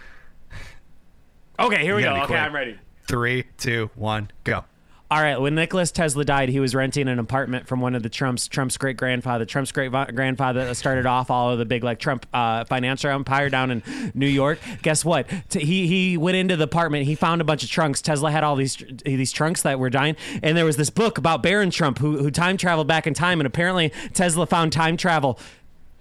Okay, 1.60 1.82
here 1.84 1.96
we 1.96 2.04
go. 2.04 2.14
Okay, 2.16 2.26
quick. 2.26 2.40
I'm 2.40 2.54
ready. 2.54 2.78
Three, 3.08 3.46
two, 3.58 3.90
one, 3.96 4.32
go. 4.44 4.66
All 5.10 5.22
right, 5.22 5.40
when 5.40 5.56
Nicholas 5.56 5.90
Tesla 5.90 6.26
died, 6.26 6.50
he 6.50 6.60
was 6.60 6.76
renting 6.76 7.08
an 7.08 7.18
apartment 7.18 7.66
from 7.66 7.80
one 7.80 7.96
of 7.96 8.04
the 8.04 8.10
Trump's 8.10 8.50
Trump's 8.50 8.76
great 8.76 8.98
grandfather. 8.98 9.46
Trump's 9.46 9.72
great 9.72 9.90
grandfather 9.90 10.74
started 10.74 11.06
off 11.06 11.32
all 11.32 11.52
of 11.52 11.60
the 11.60 11.66
big 11.66 11.82
like 11.82 12.00
Trump 12.00 12.26
uh, 12.34 12.66
financial 12.66 13.10
empire 13.10 13.50
down 13.50 13.72
in 13.72 14.12
New 14.14 14.28
York. 14.28 14.60
Guess 14.82 15.06
what? 15.06 15.30
T- 15.48 15.64
he 15.64 15.88
he 15.88 16.18
went 16.18 16.36
into 16.36 16.58
the 16.58 16.66
apartment. 16.66 17.06
He 17.06 17.16
found 17.16 17.40
a 17.40 17.46
bunch 17.46 17.64
of 17.64 17.70
trunks. 17.70 18.02
Tesla 18.02 18.30
had 18.32 18.44
all 18.44 18.58
these 18.58 18.84
these 19.06 19.32
trunks 19.32 19.62
that 19.62 19.80
were 19.80 19.90
dying, 19.90 20.18
and 20.44 20.58
there 20.58 20.66
was 20.66 20.76
this 20.76 20.90
book 20.90 21.18
about 21.18 21.42
Baron 21.42 21.72
Trump 21.72 22.00
who 22.00 22.18
who 22.18 22.30
time 22.30 22.58
traveled 22.58 22.88
back 22.90 23.08
in 23.08 23.14
time, 23.14 23.40
and 23.40 23.48
apparently 23.48 23.94
Tesla 24.14 24.46
found 24.46 24.74
time 24.74 24.98
travel. 24.98 25.40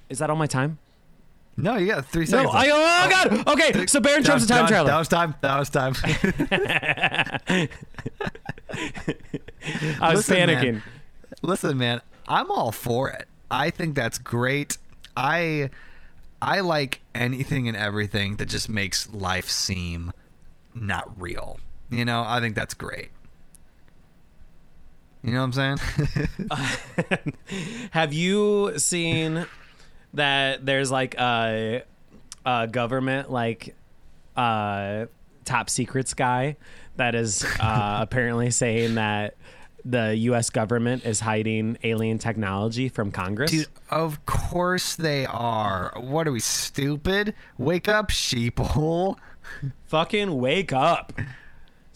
Is 0.08 0.18
that 0.18 0.30
all 0.30 0.36
my 0.36 0.46
time? 0.46 0.78
No, 1.56 1.76
you 1.76 1.86
got 1.86 2.04
three 2.06 2.26
No, 2.26 2.26
seconds. 2.26 2.54
I, 2.54 2.68
oh 2.70 3.10
god. 3.10 3.44
Oh. 3.46 3.52
Okay, 3.54 3.86
so 3.86 3.98
Baron 3.98 4.22
Trump's 4.22 4.44
a 4.44 4.48
time 4.48 4.66
traveler. 4.66 4.90
That 4.90 4.98
was 4.98 5.08
time. 5.08 5.34
That 5.40 5.58
was 5.58 5.70
time. 5.70 5.94
I 10.00 10.10
was 10.14 10.28
Listen, 10.28 10.36
man. 10.36 10.48
panicking. 10.48 10.82
Listen, 11.42 11.78
man, 11.78 12.00
I'm 12.28 12.50
all 12.50 12.72
for 12.72 13.10
it. 13.10 13.26
I 13.50 13.70
think 13.70 13.94
that's 13.94 14.18
great. 14.18 14.76
I 15.16 15.70
I 16.42 16.60
like 16.60 17.00
anything 17.14 17.68
and 17.68 17.76
everything 17.76 18.36
that 18.36 18.46
just 18.46 18.68
makes 18.68 19.12
life 19.12 19.48
seem 19.48 20.12
not 20.74 21.10
real. 21.20 21.58
You 21.90 22.04
know, 22.04 22.22
I 22.26 22.40
think 22.40 22.54
that's 22.54 22.74
great. 22.74 23.08
You 25.22 25.32
know 25.32 25.44
what 25.46 25.56
I'm 25.56 25.78
saying? 26.48 27.32
Have 27.92 28.12
you 28.12 28.78
seen 28.78 29.46
that 30.16 30.66
there's 30.66 30.90
like 30.90 31.14
a, 31.18 31.82
a 32.44 32.66
government 32.68 33.30
like 33.30 33.74
uh 34.36 35.06
top 35.44 35.70
secrets 35.70 36.12
guy 36.12 36.56
that 36.96 37.14
is 37.14 37.44
uh, 37.60 37.98
apparently 38.02 38.50
saying 38.50 38.96
that 38.96 39.34
the 39.84 40.16
US 40.16 40.50
government 40.50 41.04
is 41.04 41.20
hiding 41.20 41.78
alien 41.84 42.18
technology 42.18 42.88
from 42.88 43.12
Congress? 43.12 43.52
Dude, 43.52 43.68
of 43.88 44.26
course 44.26 44.96
they 44.96 45.24
are. 45.26 45.92
What 45.96 46.26
are 46.26 46.32
we 46.32 46.40
stupid? 46.40 47.34
Wake 47.56 47.88
up, 47.88 48.08
sheeple. 48.08 49.16
Fucking 49.86 50.36
wake 50.38 50.72
up. 50.72 51.12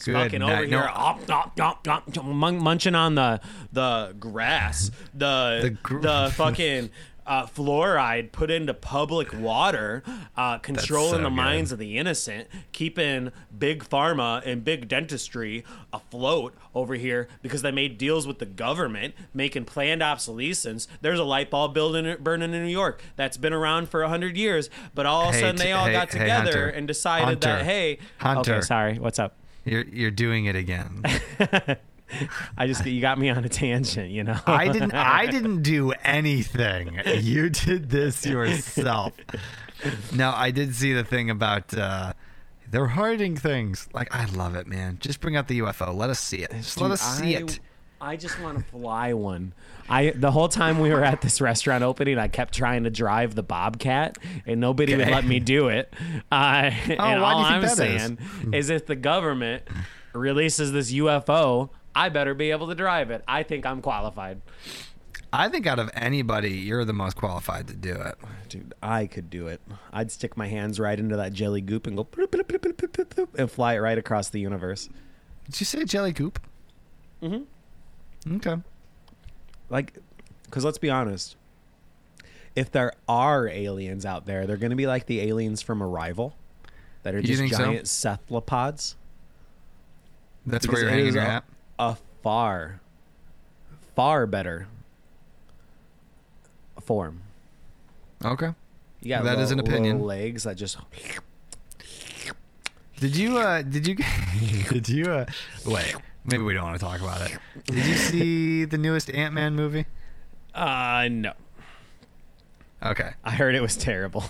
Good 0.05 0.15
fucking 0.15 0.43
over 0.43 0.57
here, 0.65 0.69
No. 0.69 0.87
op, 0.95 1.31
op, 1.31 1.61
op, 1.61 1.87
op, 1.89 2.25
munching 2.25 2.95
on 2.95 3.17
the 3.17 3.39
the 3.73 4.15
grass, 4.19 4.91
the 5.13 5.77
The 5.83 5.99
the, 5.99 6.33
fucking 6.35 6.89
uh, 7.27 7.47
fluoride 7.47 8.33
put 8.33 8.51
into 8.51 8.75
public 8.75 9.33
water, 9.33 10.03
uh, 10.37 10.59
controlling 10.59 11.11
so 11.13 11.19
the 11.19 11.25
good. 11.25 11.31
minds 11.31 11.73
of 11.73 11.79
the 11.79 11.97
innocent, 11.99 12.49
keeping 12.73 13.31
big 13.57 13.85
pharma 13.85 14.43
and 14.45 14.65
big 14.65 14.89
dentistry 14.89 15.65
afloat 15.93 16.55
over 16.75 16.95
here 16.95 17.29
because 17.43 17.63
they 17.63 17.71
made 17.71 17.99
deals 17.99 18.27
with 18.27 18.39
the 18.39 18.47
government, 18.47 19.15
making 19.35 19.65
planned 19.65 20.03
obsolescence. 20.03 20.89
There's 21.01 21.19
a 21.19 21.25
light 21.25 21.51
bulb 21.51 21.75
building 21.75 22.17
burning 22.21 22.55
in 22.55 22.65
New 22.65 22.71
York 22.71 23.03
that's 23.17 23.37
been 23.37 23.53
around 23.53 23.89
for 23.89 24.03
hundred 24.07 24.37
years, 24.37 24.71
but 24.95 25.07
all 25.07 25.29
of 25.29 25.29
a 25.31 25.33
Hey, 25.33 25.41
sudden 25.41 25.57
they 25.57 25.73
all 25.73 25.87
hey- 25.87 25.93
got 25.93 26.11
together 26.11 26.35
Hunter. 26.53 26.69
and 26.69 26.87
decided 26.89 27.25
Hunter. 27.25 27.49
that 27.49 27.65
hey, 27.65 27.99
Hunter. 28.19 28.55
okay, 28.57 28.61
sorry, 28.63 28.99
what's 28.99 29.19
up? 29.19 29.37
You're 29.65 29.85
you're 29.85 30.11
doing 30.11 30.47
it 30.47 30.57
again. 30.57 31.03
I 32.57 32.67
just 32.67 32.85
you 32.87 33.01
got 33.01 33.19
me 33.19 33.29
on 33.31 33.45
a 33.45 33.49
tangent, 33.49 34.11
you 34.11 34.25
know. 34.25 34.39
I 34.47 34.69
didn't 34.69 34.93
I 34.95 35.27
didn't 35.31 35.63
do 35.63 35.93
anything. 36.05 37.01
You 37.07 37.51
did 37.51 37.91
this 37.91 38.25
yourself. 38.27 39.13
No, 40.13 40.33
I 40.35 40.51
did 40.51 40.75
see 40.75 40.93
the 40.93 41.05
thing 41.05 41.31
about 41.31 41.77
uh 41.77 42.13
they're 42.71 42.87
hiding 42.89 43.37
things. 43.37 43.89
Like 43.93 44.15
I 44.15 44.27
love 44.27 44.55
it, 44.55 44.67
man. 44.67 44.99
Just 45.01 45.21
bring 45.21 45.37
out 45.37 45.49
the 45.49 45.61
UFO. 45.61 45.95
Let 45.95 46.11
us 46.11 46.21
see 46.21 46.39
it. 46.39 46.53
Just 46.53 46.81
let 46.81 46.91
us 46.91 47.01
see 47.01 47.37
I- 47.37 47.41
it. 47.41 47.61
I 48.03 48.17
just 48.17 48.41
want 48.41 48.57
to 48.57 48.65
fly 48.65 49.13
one. 49.13 49.53
I 49.87 50.13
the 50.13 50.31
whole 50.31 50.49
time 50.49 50.79
we 50.79 50.89
were 50.91 51.05
at 51.05 51.21
this 51.21 51.39
restaurant 51.41 51.85
opening, 51.85 52.17
I 52.19 52.29
kept 52.29 52.55
trying 52.55 52.85
to 52.85 52.91
drive 52.91 53.35
the 53.35 53.43
Bobcat, 53.43 54.17
and 54.47 54.59
nobody 54.59 54.97
would 54.97 55.09
let 55.11 55.27
me 55.27 55.39
do 55.39 55.69
it. 55.69 55.93
Uh, 56.33 56.71
and 56.89 56.99
why 56.99 57.15
do 57.15 57.23
all 57.23 57.41
you 57.41 57.45
think 57.45 57.55
I'm 57.57 57.61
that 57.61 57.71
is? 57.73 57.77
saying 57.77 58.19
is? 58.55 58.71
if 58.71 58.87
the 58.87 58.97
government 58.97 59.65
releases 60.15 60.73
this 60.73 60.91
UFO, 60.93 61.69
I 61.95 62.09
better 62.09 62.35
be 62.35 62.51
able 62.51 62.69
to 62.69 62.75
drive 62.75 63.11
it. 63.11 63.23
I 63.27 63.43
think 63.43 63.67
I'm 63.67 63.83
qualified. 63.83 64.41
I 65.33 65.49
think 65.49 65.67
out 65.67 65.79
of 65.79 65.91
anybody, 65.95 66.51
you're 66.51 66.85
the 66.85 66.93
most 66.93 67.17
qualified 67.17 67.69
to 67.69 67.75
do 67.75 67.93
it. 67.93 68.17
Dude, 68.49 68.75
I 68.83 69.07
could 69.07 69.31
do 69.31 69.47
it. 69.47 69.61
I'd 69.93 70.11
stick 70.11 70.37
my 70.37 70.49
hands 70.49 70.81
right 70.81 70.99
into 70.99 71.17
that 71.17 71.33
jelly 71.33 71.61
goop 71.61 71.87
and 71.87 71.97
go 71.97 72.05
bloop, 72.05 72.29
bloop, 72.29 72.45
bloop, 72.45 72.59
bloop, 72.59 72.75
bloop, 72.75 72.89
bloop, 72.91 73.07
bloop, 73.07 73.39
and 73.39 73.51
fly 73.51 73.75
it 73.75 73.79
right 73.79 73.97
across 73.99 74.29
the 74.29 74.41
universe. 74.41 74.89
Did 75.47 75.61
you 75.61 75.67
say 75.67 75.85
jelly 75.85 76.13
goop? 76.13 76.41
Mm-hmm. 77.23 78.37
Okay. 78.37 78.57
Like, 79.69 79.95
because 80.45 80.65
let's 80.65 80.79
be 80.79 80.91
honest, 80.91 81.37
if 82.57 82.73
there 82.73 82.93
are 83.09 83.47
aliens 83.47 84.05
out 84.05 84.27
there, 84.27 84.47
they're 84.47 84.57
going 84.57 84.71
to 84.71 84.77
be 84.77 84.89
like 84.89 85.07
the 85.07 85.21
aliens 85.21 85.63
from 85.63 85.81
Arrival, 85.81 86.35
that 87.05 87.15
are 87.15 87.21
You 87.21 87.27
just 87.29 87.39
think 87.41 87.53
so? 87.53 87.59
giant 87.67 87.87
cephalopods. 87.87 88.97
That's 90.45 90.67
Because 90.67 90.83
where 90.83 90.83
you're 90.83 90.89
it 90.91 90.93
hanging 90.93 91.07
is 91.09 91.15
your 91.15 91.25
a- 91.81 91.97
far, 92.23 92.81
far 93.97 94.27
better 94.27 94.69
form. 96.83 97.23
Okay. 98.25 98.53
You 99.03 99.09
got 99.11 99.25
That 99.25 99.31
little, 99.31 99.45
is 99.45 99.51
an 99.51 99.61
opinion. 99.61 100.01
legs 100.01 100.43
that 100.45 100.57
just. 100.57 100.77
Did 102.99 103.17
you? 103.17 103.39
uh 103.39 103.63
Did 103.63 103.87
you? 103.87 103.97
did 104.71 104.89
you? 104.89 105.05
uh 105.11 105.27
Wait. 105.67 105.95
Maybe 106.25 106.43
we 106.43 106.53
don't 106.53 106.65
want 106.65 106.79
to 106.79 106.85
talk 106.85 107.01
about 107.01 107.23
it. 107.31 107.39
Did 107.65 107.87
you 107.87 107.95
see 107.95 108.65
the 108.67 108.77
newest 108.77 109.11
Ant 109.11 109.33
Man 109.33 109.57
movie? 109.57 109.87
Uh, 110.55 111.09
no. 111.11 111.33
Okay. 112.83 113.11
I 113.25 113.31
heard 113.31 113.55
it 113.55 113.63
was 113.63 113.75
terrible, 113.77 114.25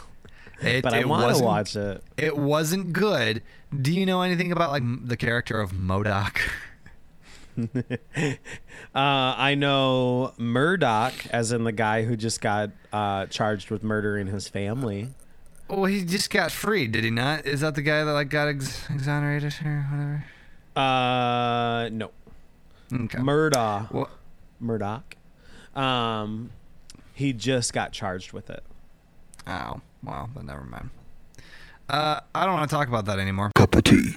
It, 0.63 0.83
but 0.85 0.95
I 0.95 1.05
want 1.05 1.37
to 1.37 1.43
watch 1.43 1.75
it. 1.75 2.05
It 2.17 2.37
wasn't 2.37 2.93
good. 2.93 3.43
Do 3.77 3.93
you 3.93 4.07
know 4.07 4.23
anything 4.23 4.53
about 4.53 4.71
like 4.71 4.85
the 5.09 5.17
character 5.17 5.61
of 5.61 5.73
MODOK? 5.73 6.37
Uh, 8.93 9.35
I 9.37 9.55
know 9.55 10.33
Murdaugh, 10.39 11.29
as 11.31 11.53
in 11.53 11.63
the 11.65 11.73
guy 11.73 12.03
who 12.03 12.17
just 12.17 12.41
got 12.41 12.71
uh, 12.93 13.27
charged 13.27 13.71
with 13.71 13.85
murdering 13.85 14.27
his 14.27 14.49
family. 14.49 15.09
Well, 15.69 15.85
he 15.85 16.05
just 16.05 16.31
got 16.31 16.51
freed, 16.51 16.91
did 16.93 17.05
he 17.05 17.11
not? 17.11 17.47
Is 17.47 17.61
that 17.61 17.77
the 17.77 17.83
guy 17.83 18.03
that 18.03 18.13
like 18.13 18.31
got 18.31 18.49
ex- 18.49 18.89
exonerated 18.91 19.55
or 19.65 19.87
whatever? 19.91 20.25
Uh, 20.75 21.89
no, 21.93 22.11
Okay. 22.93 23.19
Murdaugh. 23.19 23.93
Well, 23.93 24.11
Murdaugh. 24.61 25.03
Um, 25.81 26.51
he 27.15 27.33
just 27.33 27.73
got 27.73 27.93
charged 27.93 28.33
with 28.33 28.51
it. 28.51 28.65
oh, 29.47 29.81
well, 30.03 30.31
then 30.35 30.47
never 30.47 30.65
mind. 30.65 30.91
Uh, 31.89 32.21
I 32.35 32.45
don't 32.45 32.55
want 32.55 32.69
to 32.69 32.75
talk 32.75 32.89
about 32.89 33.05
that 33.05 33.19
anymore. 33.21 33.51
Cup 33.55 33.75
of 33.77 33.85
tea. 33.85 34.17